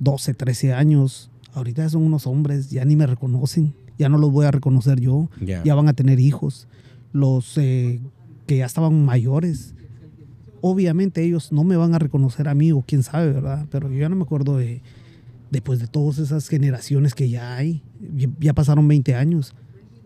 12, 0.00 0.34
13 0.34 0.72
años, 0.74 1.30
ahorita 1.54 1.82
ya 1.82 1.88
son 1.90 2.02
unos 2.02 2.26
hombres, 2.26 2.70
ya 2.70 2.84
ni 2.84 2.96
me 2.96 3.06
reconocen, 3.06 3.74
ya 3.98 4.08
no 4.08 4.18
los 4.18 4.30
voy 4.30 4.46
a 4.46 4.50
reconocer 4.50 5.00
yo, 5.00 5.28
Ya. 5.40 5.62
ya 5.64 5.74
van 5.74 5.88
a 5.88 5.92
tener 5.94 6.20
hijos. 6.20 6.68
Los 7.12 7.56
eh, 7.58 8.00
que 8.46 8.58
ya 8.58 8.66
estaban 8.66 9.04
mayores, 9.04 9.74
obviamente 10.60 11.22
ellos 11.24 11.52
no 11.52 11.64
me 11.64 11.76
van 11.76 11.94
a 11.94 11.98
reconocer 11.98 12.48
a 12.48 12.54
mí 12.54 12.72
o 12.72 12.82
quién 12.86 13.02
sabe, 13.02 13.32
¿verdad? 13.32 13.66
Pero 13.70 13.90
yo 13.90 13.98
ya 13.98 14.08
no 14.08 14.16
me 14.16 14.22
acuerdo 14.22 14.56
de, 14.58 14.82
después 15.50 15.78
de 15.78 15.86
todas 15.86 16.18
esas 16.18 16.48
generaciones 16.48 17.14
que 17.14 17.28
ya 17.30 17.56
hay. 17.56 17.82
Ya, 18.16 18.28
ya 18.40 18.52
pasaron 18.54 18.86
20 18.88 19.14
años. 19.14 19.54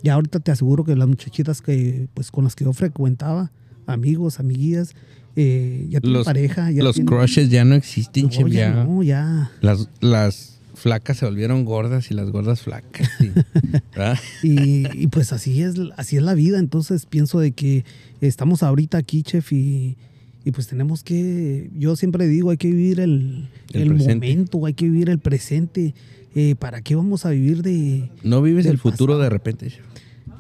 Ya 0.02 0.14
ahorita 0.14 0.40
te 0.40 0.50
aseguro 0.50 0.84
que 0.84 0.96
las 0.96 1.08
muchachitas 1.08 1.60
que, 1.60 2.08
pues, 2.14 2.30
con 2.30 2.44
las 2.44 2.54
que 2.56 2.64
yo 2.64 2.72
frecuentaba, 2.72 3.50
amigos, 3.86 4.40
amiguillas, 4.40 4.94
eh, 5.36 5.86
ya 5.90 6.00
tienen 6.00 6.18
Los, 6.18 6.24
pareja. 6.26 6.70
Ya 6.70 6.82
los 6.82 6.96
tienen- 6.96 7.06
crushes 7.14 7.48
ya 7.50 7.64
no 7.64 7.74
existen, 7.74 8.24
No, 8.24 8.28
che, 8.30 8.42
ya 8.44 8.48
ya. 8.74 8.84
no, 8.84 9.02
ya. 9.02 9.50
Las, 9.60 9.88
las 10.00 10.58
flacas 10.74 11.18
se 11.18 11.26
volvieron 11.26 11.64
gordas 11.64 12.10
y 12.10 12.14
las 12.14 12.30
gordas 12.30 12.62
flacas. 12.62 13.08
Y, 14.42 14.84
y 14.98 15.06
pues 15.08 15.32
así 15.32 15.62
es, 15.62 15.74
así 15.96 16.16
es 16.16 16.22
la 16.22 16.34
vida. 16.34 16.58
Entonces 16.58 17.06
pienso 17.06 17.38
de 17.40 17.52
que 17.52 17.84
estamos 18.20 18.62
ahorita 18.62 18.98
aquí, 18.98 19.22
chef, 19.22 19.52
y, 19.52 19.96
y 20.44 20.50
pues 20.52 20.66
tenemos 20.68 21.02
que, 21.02 21.70
yo 21.76 21.96
siempre 21.96 22.26
digo, 22.26 22.50
hay 22.50 22.56
que 22.56 22.68
vivir 22.68 23.00
el, 23.00 23.48
El 23.72 23.94
momento, 23.94 24.64
hay 24.66 24.74
que 24.74 24.86
vivir 24.86 25.10
el 25.10 25.18
presente. 25.18 25.94
Eh, 26.34 26.54
¿Para 26.58 26.80
qué 26.80 26.94
vamos 26.94 27.26
a 27.26 27.30
vivir 27.30 27.62
de...? 27.62 28.08
No 28.22 28.40
vives 28.40 28.64
el 28.66 28.78
futuro 28.78 29.14
pasado. 29.14 29.24
de 29.24 29.30
repente. 29.30 29.68
che. 29.68 29.80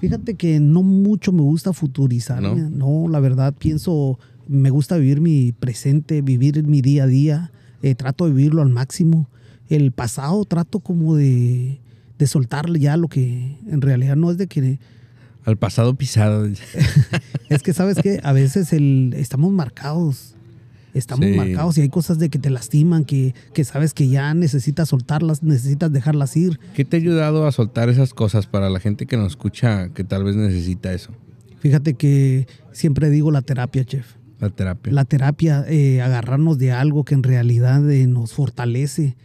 Fíjate 0.00 0.34
que 0.34 0.60
no 0.60 0.82
mucho 0.82 1.32
me 1.32 1.42
gusta 1.42 1.72
futurizar. 1.72 2.42
¿No? 2.42 2.54
¿No? 2.56 3.08
la 3.08 3.20
verdad 3.20 3.54
pienso, 3.56 4.18
me 4.48 4.70
gusta 4.70 4.96
vivir 4.96 5.20
mi 5.20 5.52
presente, 5.52 6.22
vivir 6.22 6.62
mi 6.64 6.80
día 6.80 7.04
a 7.04 7.06
día. 7.06 7.52
eh, 7.82 7.94
trato 7.94 8.26
de 8.26 8.32
vivirlo 8.32 8.62
al 8.62 8.70
máximo. 8.70 9.28
El 9.68 9.92
pasado 9.92 10.44
trato 10.44 10.80
como 10.80 11.14
de, 11.14 11.80
de 12.18 12.26
soltarle 12.26 12.80
ya 12.80 12.96
lo 12.96 13.08
que 13.08 13.58
en 13.66 13.80
realidad 13.80 14.16
no 14.16 14.30
es 14.30 14.38
de 14.38 14.46
que 14.46 14.78
Al 15.44 15.56
pasado 15.56 15.94
pisado. 15.94 16.46
Es 17.48 17.62
que 17.62 17.72
sabes 17.72 17.96
que 18.02 18.20
a 18.22 18.32
veces 18.32 18.72
el, 18.72 19.14
estamos 19.16 19.52
marcados. 19.52 20.34
Estamos 20.94 21.26
Sí. 21.26 21.34
marcados 21.36 21.78
y 21.78 21.82
hay 21.82 21.88
cosas 21.88 22.18
de 22.18 22.30
que 22.30 22.38
te 22.38 22.50
lastiman, 22.50 23.04
que, 23.04 23.34
que 23.54 23.64
sabes 23.64 23.94
que 23.94 24.08
ya 24.08 24.34
necesitas 24.34 24.88
soltarlas, 24.88 25.42
necesitas 25.42 25.92
dejarlas 25.92 26.36
ir. 26.36 26.58
¿Qué 26.74 26.84
te 26.84 26.96
ha 26.96 27.00
ayudado 27.00 27.46
a 27.46 27.52
soltar 27.52 27.88
esas 27.88 28.12
cosas 28.14 28.46
para 28.46 28.70
la 28.70 28.80
gente 28.80 29.06
que 29.06 29.16
nos 29.16 29.32
escucha 29.32 29.90
que 29.90 30.02
tal 30.04 30.24
vez 30.24 30.36
necesita 30.36 30.92
eso? 30.92 31.12
Fíjate 31.60 31.94
que 31.94 32.46
siempre 32.72 33.10
digo 33.10 33.30
la 33.30 33.42
terapia, 33.42 33.84
chef. 33.84 34.16
La 34.40 34.48
terapia. 34.50 34.92
La 34.92 35.04
terapia, 35.04 35.64
eh, 35.68 36.00
agarrarnos 36.00 36.56
de 36.58 36.72
algo 36.72 37.04
que 37.04 37.14
en 37.14 37.22
realidad 37.22 37.88
eh, 37.90 38.06
nos 38.06 38.32
fortalece. 38.32 39.16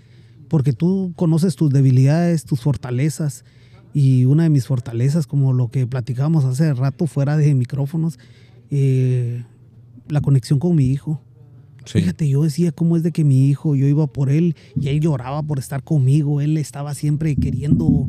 Porque 0.50 0.74
tú 0.74 1.14
conoces 1.16 1.56
tus 1.56 1.72
debilidades, 1.72 2.44
tus 2.46 2.60
fortalezas. 2.62 3.46
Y 3.94 4.26
una 4.26 4.44
de 4.44 4.50
mis 4.50 4.68
fortalezas, 4.68 5.26
como 5.26 5.54
lo 5.54 5.70
que 5.70 5.88
platicábamos 5.88 6.44
hace 6.44 6.74
rato 6.74 7.08
fuera 7.08 7.38
de 7.38 7.56
micrófonos, 7.56 8.20
eh, 8.70 9.44
la 10.10 10.20
conexión 10.22 10.60
con 10.60 10.76
mi 10.76 10.86
hijo. 10.88 11.22
Sí. 11.86 12.00
Fíjate, 12.00 12.28
yo 12.28 12.44
decía 12.44 12.72
cómo 12.72 12.98
es 12.98 13.04
de 13.04 13.12
que 13.12 13.24
mi 13.24 13.48
hijo, 13.48 13.76
yo 13.76 13.88
iba 13.88 14.08
por 14.08 14.30
él 14.30 14.56
y 14.80 14.88
él 14.90 15.00
lloraba 15.02 15.42
por 15.44 15.60
estar 15.60 15.84
conmigo. 15.84 16.42
Él 16.42 16.58
estaba 16.58 16.94
siempre 16.96 17.36
queriendo 17.36 18.08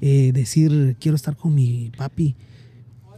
eh, 0.00 0.32
decir, 0.32 0.96
quiero 1.00 1.16
estar 1.16 1.36
con 1.36 1.54
mi 1.54 1.90
papi. 1.96 2.34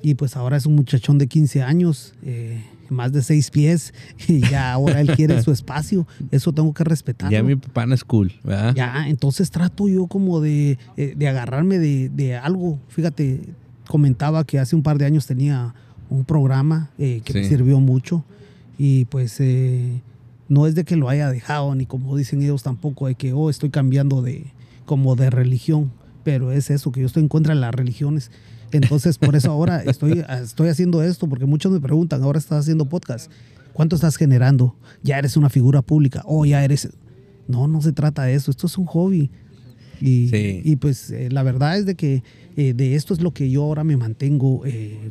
Y 0.02 0.14
pues 0.14 0.36
ahora 0.36 0.56
es 0.56 0.66
un 0.66 0.74
muchachón 0.76 1.18
de 1.18 1.26
15 1.26 1.62
años, 1.62 2.14
eh, 2.22 2.62
más 2.88 3.12
de 3.12 3.22
6 3.22 3.50
pies, 3.50 3.92
y 4.28 4.40
ya 4.40 4.72
ahora 4.72 5.00
él 5.02 5.10
quiere 5.14 5.42
su 5.42 5.52
espacio. 5.52 6.06
Eso 6.30 6.52
tengo 6.52 6.72
que 6.72 6.84
respetarlo. 6.84 7.30
Ya 7.36 7.42
mi 7.42 7.54
papá 7.56 7.84
no 7.86 7.94
es 7.94 8.02
cool, 8.02 8.32
¿verdad? 8.42 8.74
Ya, 8.74 9.08
entonces 9.08 9.50
trato 9.50 9.88
yo 9.88 10.06
como 10.06 10.40
de, 10.40 10.78
eh, 10.96 11.14
de 11.16 11.28
agarrarme 11.28 11.78
de, 11.78 12.08
de 12.08 12.34
algo. 12.34 12.78
Fíjate, 12.88 13.40
comentaba 13.86 14.44
que 14.44 14.58
hace 14.58 14.74
un 14.74 14.82
par 14.82 14.96
de 14.98 15.04
años 15.04 15.26
tenía 15.26 15.74
un 16.08 16.24
programa 16.24 16.90
eh, 16.98 17.20
que 17.24 17.34
me 17.34 17.42
Sí. 17.44 17.50
sirvió 17.50 17.78
mucho 17.78 18.24
y 18.82 19.04
pues 19.04 19.36
eh, 19.40 20.00
no 20.48 20.66
es 20.66 20.74
de 20.74 20.84
que 20.84 20.96
lo 20.96 21.10
haya 21.10 21.28
dejado, 21.30 21.74
ni 21.74 21.84
como 21.84 22.16
dicen 22.16 22.40
ellos 22.40 22.62
tampoco, 22.62 23.08
de 23.08 23.14
que, 23.14 23.34
oh, 23.34 23.50
estoy 23.50 23.68
cambiando 23.68 24.22
de, 24.22 24.46
como 24.86 25.16
de 25.16 25.28
religión, 25.28 25.92
pero 26.24 26.50
es 26.50 26.70
eso, 26.70 26.90
que 26.90 27.00
yo 27.00 27.06
estoy 27.06 27.22
en 27.22 27.28
contra 27.28 27.54
de 27.54 27.60
las 27.60 27.74
religiones. 27.74 28.30
Entonces, 28.72 29.18
por 29.18 29.36
eso 29.36 29.50
ahora 29.50 29.82
estoy, 29.86 30.24
estoy 30.42 30.70
haciendo 30.70 31.02
esto, 31.02 31.28
porque 31.28 31.44
muchos 31.44 31.70
me 31.70 31.78
preguntan, 31.78 32.22
ahora 32.22 32.38
estás 32.38 32.60
haciendo 32.60 32.86
podcast, 32.86 33.30
¿cuánto 33.74 33.96
estás 33.96 34.16
generando? 34.16 34.74
¿Ya 35.02 35.18
eres 35.18 35.36
una 35.36 35.50
figura 35.50 35.82
pública? 35.82 36.22
¿O 36.24 36.46
ya 36.46 36.64
eres...? 36.64 36.88
No, 37.48 37.68
no 37.68 37.82
se 37.82 37.92
trata 37.92 38.22
de 38.22 38.34
eso, 38.34 38.50
esto 38.50 38.66
es 38.66 38.78
un 38.78 38.86
hobby. 38.86 39.30
Y, 40.00 40.28
Sí. 40.28 40.62
y 40.64 40.76
pues 40.76 41.10
eh, 41.10 41.28
la 41.30 41.42
verdad 41.42 41.76
es 41.76 41.84
de 41.84 41.96
que 41.96 42.22
eh, 42.56 42.72
de 42.72 42.94
esto 42.94 43.12
es 43.12 43.20
lo 43.20 43.34
que 43.34 43.50
yo 43.50 43.62
ahora 43.64 43.84
me 43.84 43.98
mantengo, 43.98 44.62
eh, 44.64 45.10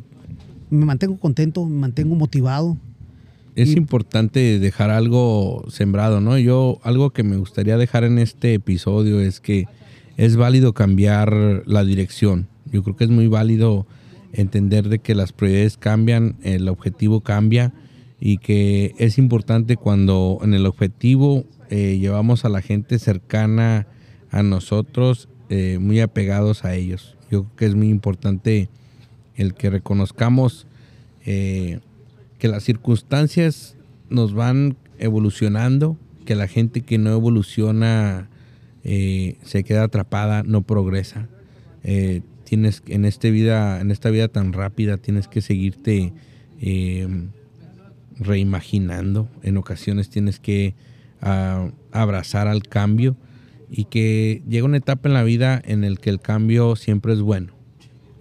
me 0.70 0.84
mantengo 0.84 1.18
contento, 1.20 1.64
me 1.66 1.78
mantengo 1.78 2.16
motivado. 2.16 2.76
Es 3.56 3.70
Y- 3.70 3.76
importante 3.78 4.58
dejar 4.58 4.90
algo 4.90 5.64
sembrado, 5.68 6.20
¿no? 6.20 6.38
Yo, 6.38 6.78
algo 6.82 7.10
que 7.10 7.22
me 7.22 7.36
gustaría 7.36 7.76
dejar 7.76 8.04
en 8.04 8.18
este 8.18 8.54
episodio 8.54 9.20
es 9.20 9.40
que 9.40 9.66
es 10.16 10.36
válido 10.36 10.72
cambiar 10.72 11.62
la 11.66 11.84
dirección. 11.84 12.48
Yo 12.70 12.82
creo 12.82 12.96
que 12.96 13.04
es 13.04 13.10
muy 13.10 13.26
válido 13.26 13.86
entender 14.32 14.88
de 14.88 14.98
que 15.00 15.14
las 15.14 15.32
prioridades 15.32 15.76
cambian, 15.76 16.36
el 16.42 16.68
objetivo 16.68 17.20
cambia 17.22 17.72
y 18.20 18.38
que 18.38 18.94
es 18.98 19.18
importante 19.18 19.76
cuando 19.76 20.38
en 20.42 20.54
el 20.54 20.66
objetivo 20.66 21.44
eh, 21.70 21.98
llevamos 22.00 22.44
a 22.44 22.48
la 22.48 22.60
gente 22.62 22.98
cercana 22.98 23.86
a 24.30 24.42
nosotros, 24.42 25.28
eh, 25.48 25.78
muy 25.80 26.00
apegados 26.00 26.64
a 26.64 26.74
ellos. 26.74 27.16
Yo 27.30 27.44
creo 27.44 27.56
que 27.56 27.66
es 27.66 27.74
muy 27.74 27.88
importante 27.88 28.68
el 29.34 29.54
que 29.54 29.70
reconozcamos 29.70 30.66
eh, 31.24 31.80
que 32.40 32.48
las 32.48 32.64
circunstancias 32.64 33.76
nos 34.08 34.34
van 34.34 34.76
evolucionando, 34.98 35.96
que 36.24 36.34
la 36.34 36.48
gente 36.48 36.80
que 36.80 36.98
no 36.98 37.12
evoluciona 37.12 38.28
eh, 38.82 39.36
se 39.44 39.62
queda 39.62 39.84
atrapada, 39.84 40.42
no 40.42 40.62
progresa. 40.62 41.28
Eh, 41.84 42.22
tienes 42.44 42.82
en 42.88 43.04
este 43.04 43.30
vida, 43.30 43.80
en 43.80 43.90
esta 43.90 44.10
vida 44.10 44.26
tan 44.28 44.52
rápida, 44.52 44.96
tienes 44.96 45.28
que 45.28 45.42
seguirte 45.42 46.12
eh, 46.60 47.28
reimaginando. 48.18 49.28
En 49.42 49.56
ocasiones 49.58 50.08
tienes 50.08 50.40
que 50.40 50.74
ah, 51.20 51.70
abrazar 51.92 52.48
al 52.48 52.62
cambio 52.62 53.16
y 53.70 53.84
que 53.84 54.42
llega 54.48 54.64
una 54.64 54.78
etapa 54.78 55.08
en 55.08 55.14
la 55.14 55.22
vida 55.22 55.60
en 55.64 55.84
el 55.84 56.00
que 56.00 56.10
el 56.10 56.20
cambio 56.20 56.74
siempre 56.74 57.12
es 57.12 57.20
bueno 57.20 57.52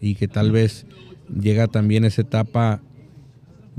y 0.02 0.16
que 0.16 0.28
tal 0.28 0.52
vez 0.52 0.86
llega 1.34 1.68
también 1.68 2.06
esa 2.06 2.22
etapa 2.22 2.82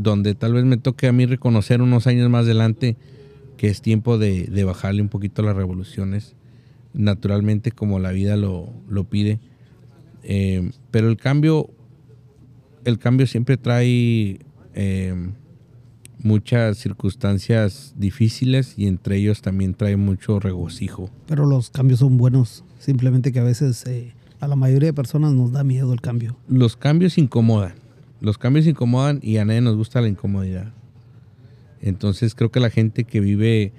donde 0.03 0.35
tal 0.35 0.55
vez 0.55 0.65
me 0.65 0.79
toque 0.79 1.07
a 1.07 1.13
mí 1.13 1.27
reconocer 1.27 1.83
unos 1.83 2.07
años 2.07 2.31
más 2.31 2.45
adelante 2.45 2.97
que 3.59 3.69
es 3.69 3.83
tiempo 3.83 4.17
de, 4.17 4.45
de 4.45 4.65
bajarle 4.65 5.03
un 5.03 5.11
poquito 5.11 5.43
las 5.43 5.55
revoluciones, 5.55 6.35
naturalmente 6.95 7.71
como 7.71 7.99
la 7.99 8.11
vida 8.11 8.37
lo, 8.37 8.73
lo 8.89 9.05
pide. 9.05 9.41
Eh, 10.23 10.71
pero 10.91 11.11
el 11.11 11.19
cambio, 11.19 11.69
el 12.87 12.99
cambio 12.99 13.27
siempre 13.27 13.59
trae 13.59 14.41
eh, 14.75 15.31
muchas 16.19 16.79
circunstancias 16.79 17.93
difíciles 17.99 18.79
y 18.79 18.87
entre 18.87 19.17
ellos 19.17 19.43
también 19.43 19.75
trae 19.75 19.99
mucho 19.99 20.41
regocijo. 20.41 21.11
Pero 21.27 21.45
los 21.45 21.69
cambios 21.69 22.01
son 22.01 22.17
buenos, 22.17 22.65
simplemente 22.79 23.33
que 23.33 23.41
a 23.41 23.45
veces 23.45 23.85
eh, 23.87 24.15
a 24.41 24.49
la 24.49 24.57
mayoría 24.57 24.89
de 24.89 24.95
personas 24.95 25.35
nos 25.35 25.53
da 25.53 25.65
miedo 25.65 25.93
el 25.93 26.01
cambio. 26.01 26.39
Los 26.49 26.79
cambios 26.79 27.19
incomodan, 27.19 27.75
los 28.21 28.39
cambios 28.39 28.67
incomodan 28.67 29.21
y 29.23 29.39
a 29.39 29.45
nadie 29.45 29.61
nos 29.61 29.77
gusta 29.77 30.01
la 30.01 30.09
incomodidad. 30.09 30.73
Entonces 31.81 32.35
creo 32.35 32.51
que 32.51 32.61
la 32.61 32.71
gente 32.71 33.05
que 33.05 33.21
vive 33.21 33.73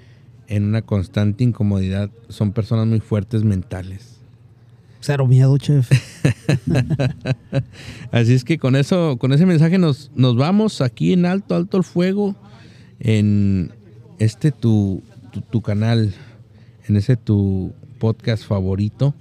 en 0.47 0.65
una 0.65 0.81
constante 0.81 1.43
incomodidad 1.43 2.09
son 2.29 2.51
personas 2.51 2.87
muy 2.87 2.99
fuertes 2.99 3.43
mentales. 3.43 4.19
Cero 4.99 5.25
miedo, 5.25 5.57
chef. 5.57 5.89
Así 8.11 8.33
es 8.33 8.43
que 8.43 8.59
con 8.59 8.75
eso, 8.75 9.17
con 9.17 9.33
ese 9.33 9.45
mensaje 9.45 9.77
nos, 9.77 10.11
nos 10.15 10.35
vamos 10.35 10.81
aquí 10.81 11.13
en 11.13 11.25
alto, 11.25 11.55
alto 11.55 11.77
el 11.77 11.83
fuego, 11.83 12.35
en 12.99 13.71
este 14.19 14.51
tu, 14.51 15.01
tu, 15.31 15.41
tu 15.41 15.61
canal, 15.61 16.13
en 16.87 16.97
ese 16.97 17.17
tu 17.17 17.73
podcast 17.97 18.45
favorito. 18.45 19.15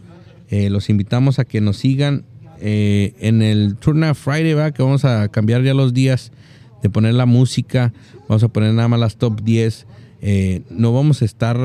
Eh, 0.49 0.69
los 0.69 0.91
invitamos 0.91 1.39
a 1.39 1.45
que 1.45 1.61
nos 1.61 1.79
sigan 1.79 2.25
eh, 2.61 3.15
en 3.19 3.43
el 3.43 3.77
Turn 3.77 4.15
Friday, 4.15 4.55
¿va? 4.55 4.73
que 4.73 4.83
vamos 4.83 5.05
a 5.05 5.29
cambiar 5.29 5.63
ya 5.63 5.75
los 5.75 5.95
días 5.95 6.33
de 6.83 6.91
poner 6.91 7.15
la 7.15 7.27
música, 7.27 7.93
vamos 8.29 8.43
a 8.43 8.49
poner 8.49 8.75
nada 8.75 8.89
más 8.89 9.01
las 9.01 9.17
top 9.17 9.43
10. 9.43 9.87
Eh, 10.23 10.63
no 10.71 10.93
vamos 10.93 11.23
a 11.23 11.25
estar 11.25 11.59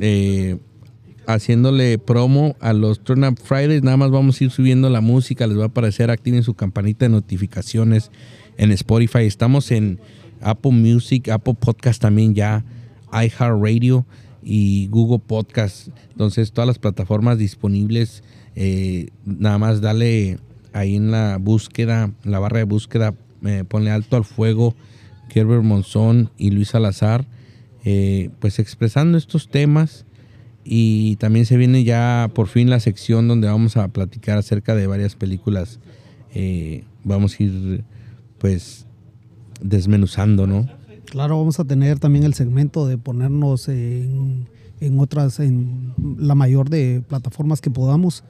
eh, 0.00 0.58
haciéndole 1.26 1.98
promo 1.98 2.56
a 2.60 2.72
los 2.72 3.02
Turn 3.02 3.24
Up 3.24 3.38
Fridays, 3.42 3.82
nada 3.82 3.96
más 3.96 4.10
vamos 4.10 4.40
a 4.40 4.44
ir 4.44 4.50
subiendo 4.50 4.90
la 4.90 5.00
música, 5.00 5.46
les 5.46 5.58
va 5.58 5.64
a 5.64 5.66
aparecer, 5.66 6.10
activen 6.10 6.42
su 6.42 6.54
campanita 6.54 7.04
de 7.04 7.10
notificaciones 7.10 8.10
en 8.56 8.72
Spotify. 8.72 9.20
Estamos 9.20 9.70
en 9.70 10.00
Apple 10.40 10.72
Music, 10.72 11.28
Apple 11.28 11.54
Podcast 11.54 12.00
también 12.00 12.34
ya, 12.34 12.64
iHeartRadio 13.12 14.06
y 14.42 14.86
Google 14.88 15.20
Podcast. 15.26 15.88
Entonces, 16.10 16.52
todas 16.52 16.68
las 16.68 16.78
plataformas 16.78 17.38
disponibles, 17.38 18.22
eh, 18.56 19.10
nada 19.24 19.58
más 19.58 19.80
dale 19.80 20.38
ahí 20.72 20.96
en 20.96 21.10
la 21.10 21.38
búsqueda, 21.38 22.12
en 22.24 22.30
la 22.30 22.38
barra 22.38 22.58
de 22.58 22.64
búsqueda, 22.64 23.14
eh, 23.44 23.64
ponle 23.66 23.90
alto 23.90 24.16
al 24.16 24.24
fuego, 24.24 24.74
Kerber 25.28 25.60
Monzón 25.62 26.30
y 26.36 26.50
Luis 26.50 26.68
Salazar, 26.68 27.26
eh, 27.84 28.30
pues 28.40 28.58
expresando 28.58 29.18
estos 29.18 29.48
temas. 29.48 30.04
Y 30.64 31.16
también 31.16 31.46
se 31.46 31.56
viene 31.56 31.84
ya 31.84 32.28
por 32.34 32.48
fin 32.48 32.70
la 32.70 32.80
sección 32.80 33.28
donde 33.28 33.46
vamos 33.46 33.76
a 33.76 33.86
platicar 33.88 34.36
acerca 34.36 34.74
de 34.74 34.88
varias 34.88 35.14
películas. 35.14 35.78
Eh, 36.34 36.84
vamos 37.04 37.38
a 37.38 37.42
ir 37.44 37.84
pues 38.38 38.86
desmenuzando, 39.60 40.46
¿no? 40.46 40.68
Claro, 41.04 41.38
vamos 41.38 41.60
a 41.60 41.64
tener 41.64 42.00
también 42.00 42.24
el 42.24 42.34
segmento 42.34 42.86
de 42.86 42.98
ponernos 42.98 43.68
en, 43.68 44.48
en 44.80 44.98
otras, 44.98 45.38
en 45.38 45.94
la 46.18 46.34
mayor 46.34 46.68
de 46.68 47.02
plataformas 47.06 47.60
que 47.60 47.70
podamos. 47.70 48.24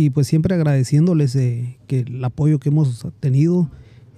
Y 0.00 0.10
pues 0.10 0.28
siempre 0.28 0.54
agradeciéndoles 0.54 1.34
eh, 1.34 1.76
que 1.88 2.00
el 2.00 2.24
apoyo 2.24 2.60
que 2.60 2.68
hemos 2.68 3.04
tenido. 3.18 3.68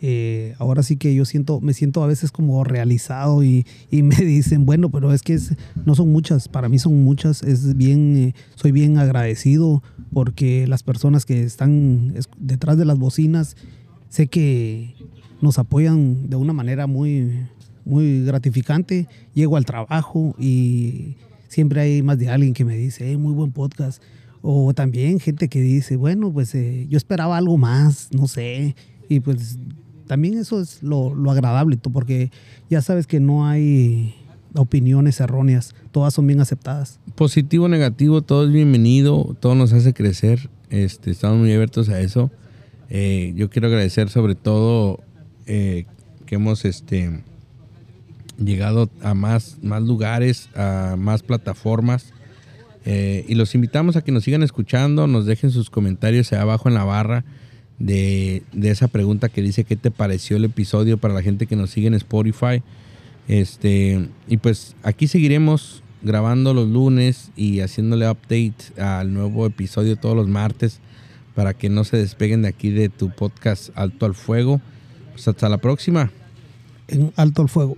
Eh, 0.03 0.55
ahora 0.59 0.83
sí 0.83 0.97
que 0.97 1.15
yo 1.15 1.25
siento, 1.25 1.59
me 1.63 1.73
siento 1.73 2.03
a 2.03 2.07
veces 2.07 2.31
como 2.33 2.63
realizado 2.65 3.43
y, 3.43 3.65
y 3.91 4.03
me 4.03 4.17
dicen, 4.37 4.67
bueno, 4.67 4.91
pero 4.91 5.11
es 5.15 5.23
que 5.23 5.33
es- 5.33 5.55
no 5.87 5.95
son 5.95 6.13
muchas, 6.13 6.49
para 6.49 6.69
mí 6.69 6.79
son 6.79 7.03
muchas, 7.03 7.43
es 7.43 7.79
bien, 7.79 8.15
eh, 8.17 8.35
soy 8.57 8.73
bien 8.73 8.99
agradecido 8.99 9.83
porque 10.13 10.67
las 10.67 10.83
personas 10.83 11.25
que 11.25 11.45
están 11.45 12.13
es- 12.15 12.29
detrás 12.39 12.77
de 12.77 12.85
las 12.85 12.99
bocinas, 12.99 13.57
sé 14.11 14.27
que 14.27 14.95
nos 15.41 15.59
apoyan 15.59 16.29
de 16.29 16.37
una 16.37 16.53
manera 16.53 16.87
muy, 16.87 17.47
muy 17.87 18.23
gratificante. 18.27 19.09
Llego 19.33 19.57
al 19.57 19.65
trabajo 19.65 20.35
y 20.39 21.17
siempre 21.49 21.81
hay 21.81 22.03
más 22.03 22.19
de 22.19 22.29
alguien 22.29 22.53
que 22.53 22.67
me 22.67 22.77
dice, 22.77 23.11
"Eh, 23.11 23.17
muy 23.17 23.33
buen 23.33 23.53
podcast. 23.53 24.03
O 24.43 24.73
también 24.75 25.21
gente 25.21 25.49
que 25.49 25.61
dice, 25.61 25.97
bueno, 25.97 26.33
pues 26.33 26.55
eh, 26.55 26.87
yo 26.89 26.97
esperaba 26.97 27.37
algo 27.37 27.59
más, 27.59 28.09
no 28.13 28.27
sé. 28.27 28.75
Y 29.09 29.21
pues 29.21 29.59
también 30.07 30.39
eso 30.39 30.61
es 30.61 30.83
lo, 30.83 31.15
lo 31.15 31.31
agradable, 31.31 31.77
porque 31.77 32.31
ya 32.69 32.83
sabes 32.83 33.07
que 33.07 33.21
no 33.21 33.47
hay 33.47 34.15
opiniones 34.55 35.21
erróneas, 35.21 35.75
todas 35.93 36.15
son 36.15 36.27
bien 36.27 36.41
aceptadas. 36.41 36.99
Positivo, 37.15 37.69
negativo, 37.69 38.23
todo 38.23 38.47
es 38.47 38.53
bienvenido, 38.53 39.37
todo 39.41 39.55
nos 39.55 39.73
hace 39.73 39.93
crecer. 39.93 40.51
Este, 40.71 41.11
estamos 41.11 41.39
muy 41.39 41.53
abiertos 41.53 41.89
a 41.89 42.01
eso. 42.01 42.31
Eh, 42.89 43.33
yo 43.37 43.51
quiero 43.51 43.69
agradecer 43.69 44.09
sobre 44.09 44.35
todo 44.35 45.01
eh, 45.47 45.87
que 46.27 46.37
hemos 46.37 46.65
este, 46.65 47.23
llegado 48.39 48.91
a 49.03 49.15
más, 49.15 49.59
más 49.63 49.83
lugares, 49.83 50.49
a 50.55 50.97
más 50.99 51.23
plataformas. 51.23 52.13
Eh, 52.85 53.25
y 53.29 53.35
los 53.35 53.55
invitamos 53.55 53.97
a 53.97 54.03
que 54.03 54.13
nos 54.13 54.25
sigan 54.25 54.43
escuchando, 54.43 55.07
nos 55.07 55.27
dejen 55.27 55.51
sus 55.51 55.71
comentarios 55.71 56.33
abajo 56.33 56.69
en 56.69 56.75
la 56.75 56.85
barra 56.85 57.25
de, 57.79 58.43
de 58.53 58.71
esa 58.71 58.89
pregunta 58.89 59.29
que 59.29 59.43
dice 59.43 59.65
qué 59.65 59.77
te 59.77 59.91
pareció 59.91 60.37
el 60.37 60.45
episodio 60.45 60.99
para 60.99 61.15
la 61.15 61.23
gente 61.23 61.47
que 61.47 61.57
nos 61.57 61.71
sigue 61.71 61.89
en 61.89 61.95
Spotify. 61.95 62.63
Este, 63.29 64.09
y 64.29 64.39
pues 64.39 64.75
aquí 64.83 65.07
seguiremos 65.07 65.83
grabando 66.03 66.55
los 66.55 66.69
lunes 66.69 67.31
y 67.37 67.61
haciéndole 67.61 68.09
update 68.09 68.81
al 68.81 69.13
nuevo 69.13 69.47
episodio 69.47 69.97
todos 69.97 70.17
los 70.17 70.29
martes 70.29 70.81
para 71.35 71.55
que 71.55 71.69
no 71.69 71.85
se 71.85 71.97
despeguen 71.97 72.43
de 72.43 72.49
aquí 72.49 72.71
de 72.71 72.89
tu 72.89 73.11
podcast 73.11 73.71
Alto 73.75 74.07
al 74.07 74.15
Fuego. 74.15 74.61
Pues 75.13 75.29
hasta 75.29 75.49
la 75.49 75.59
próxima. 75.59 76.11
En 76.89 77.13
alto 77.17 77.43
el 77.43 77.49
fuego. 77.49 77.77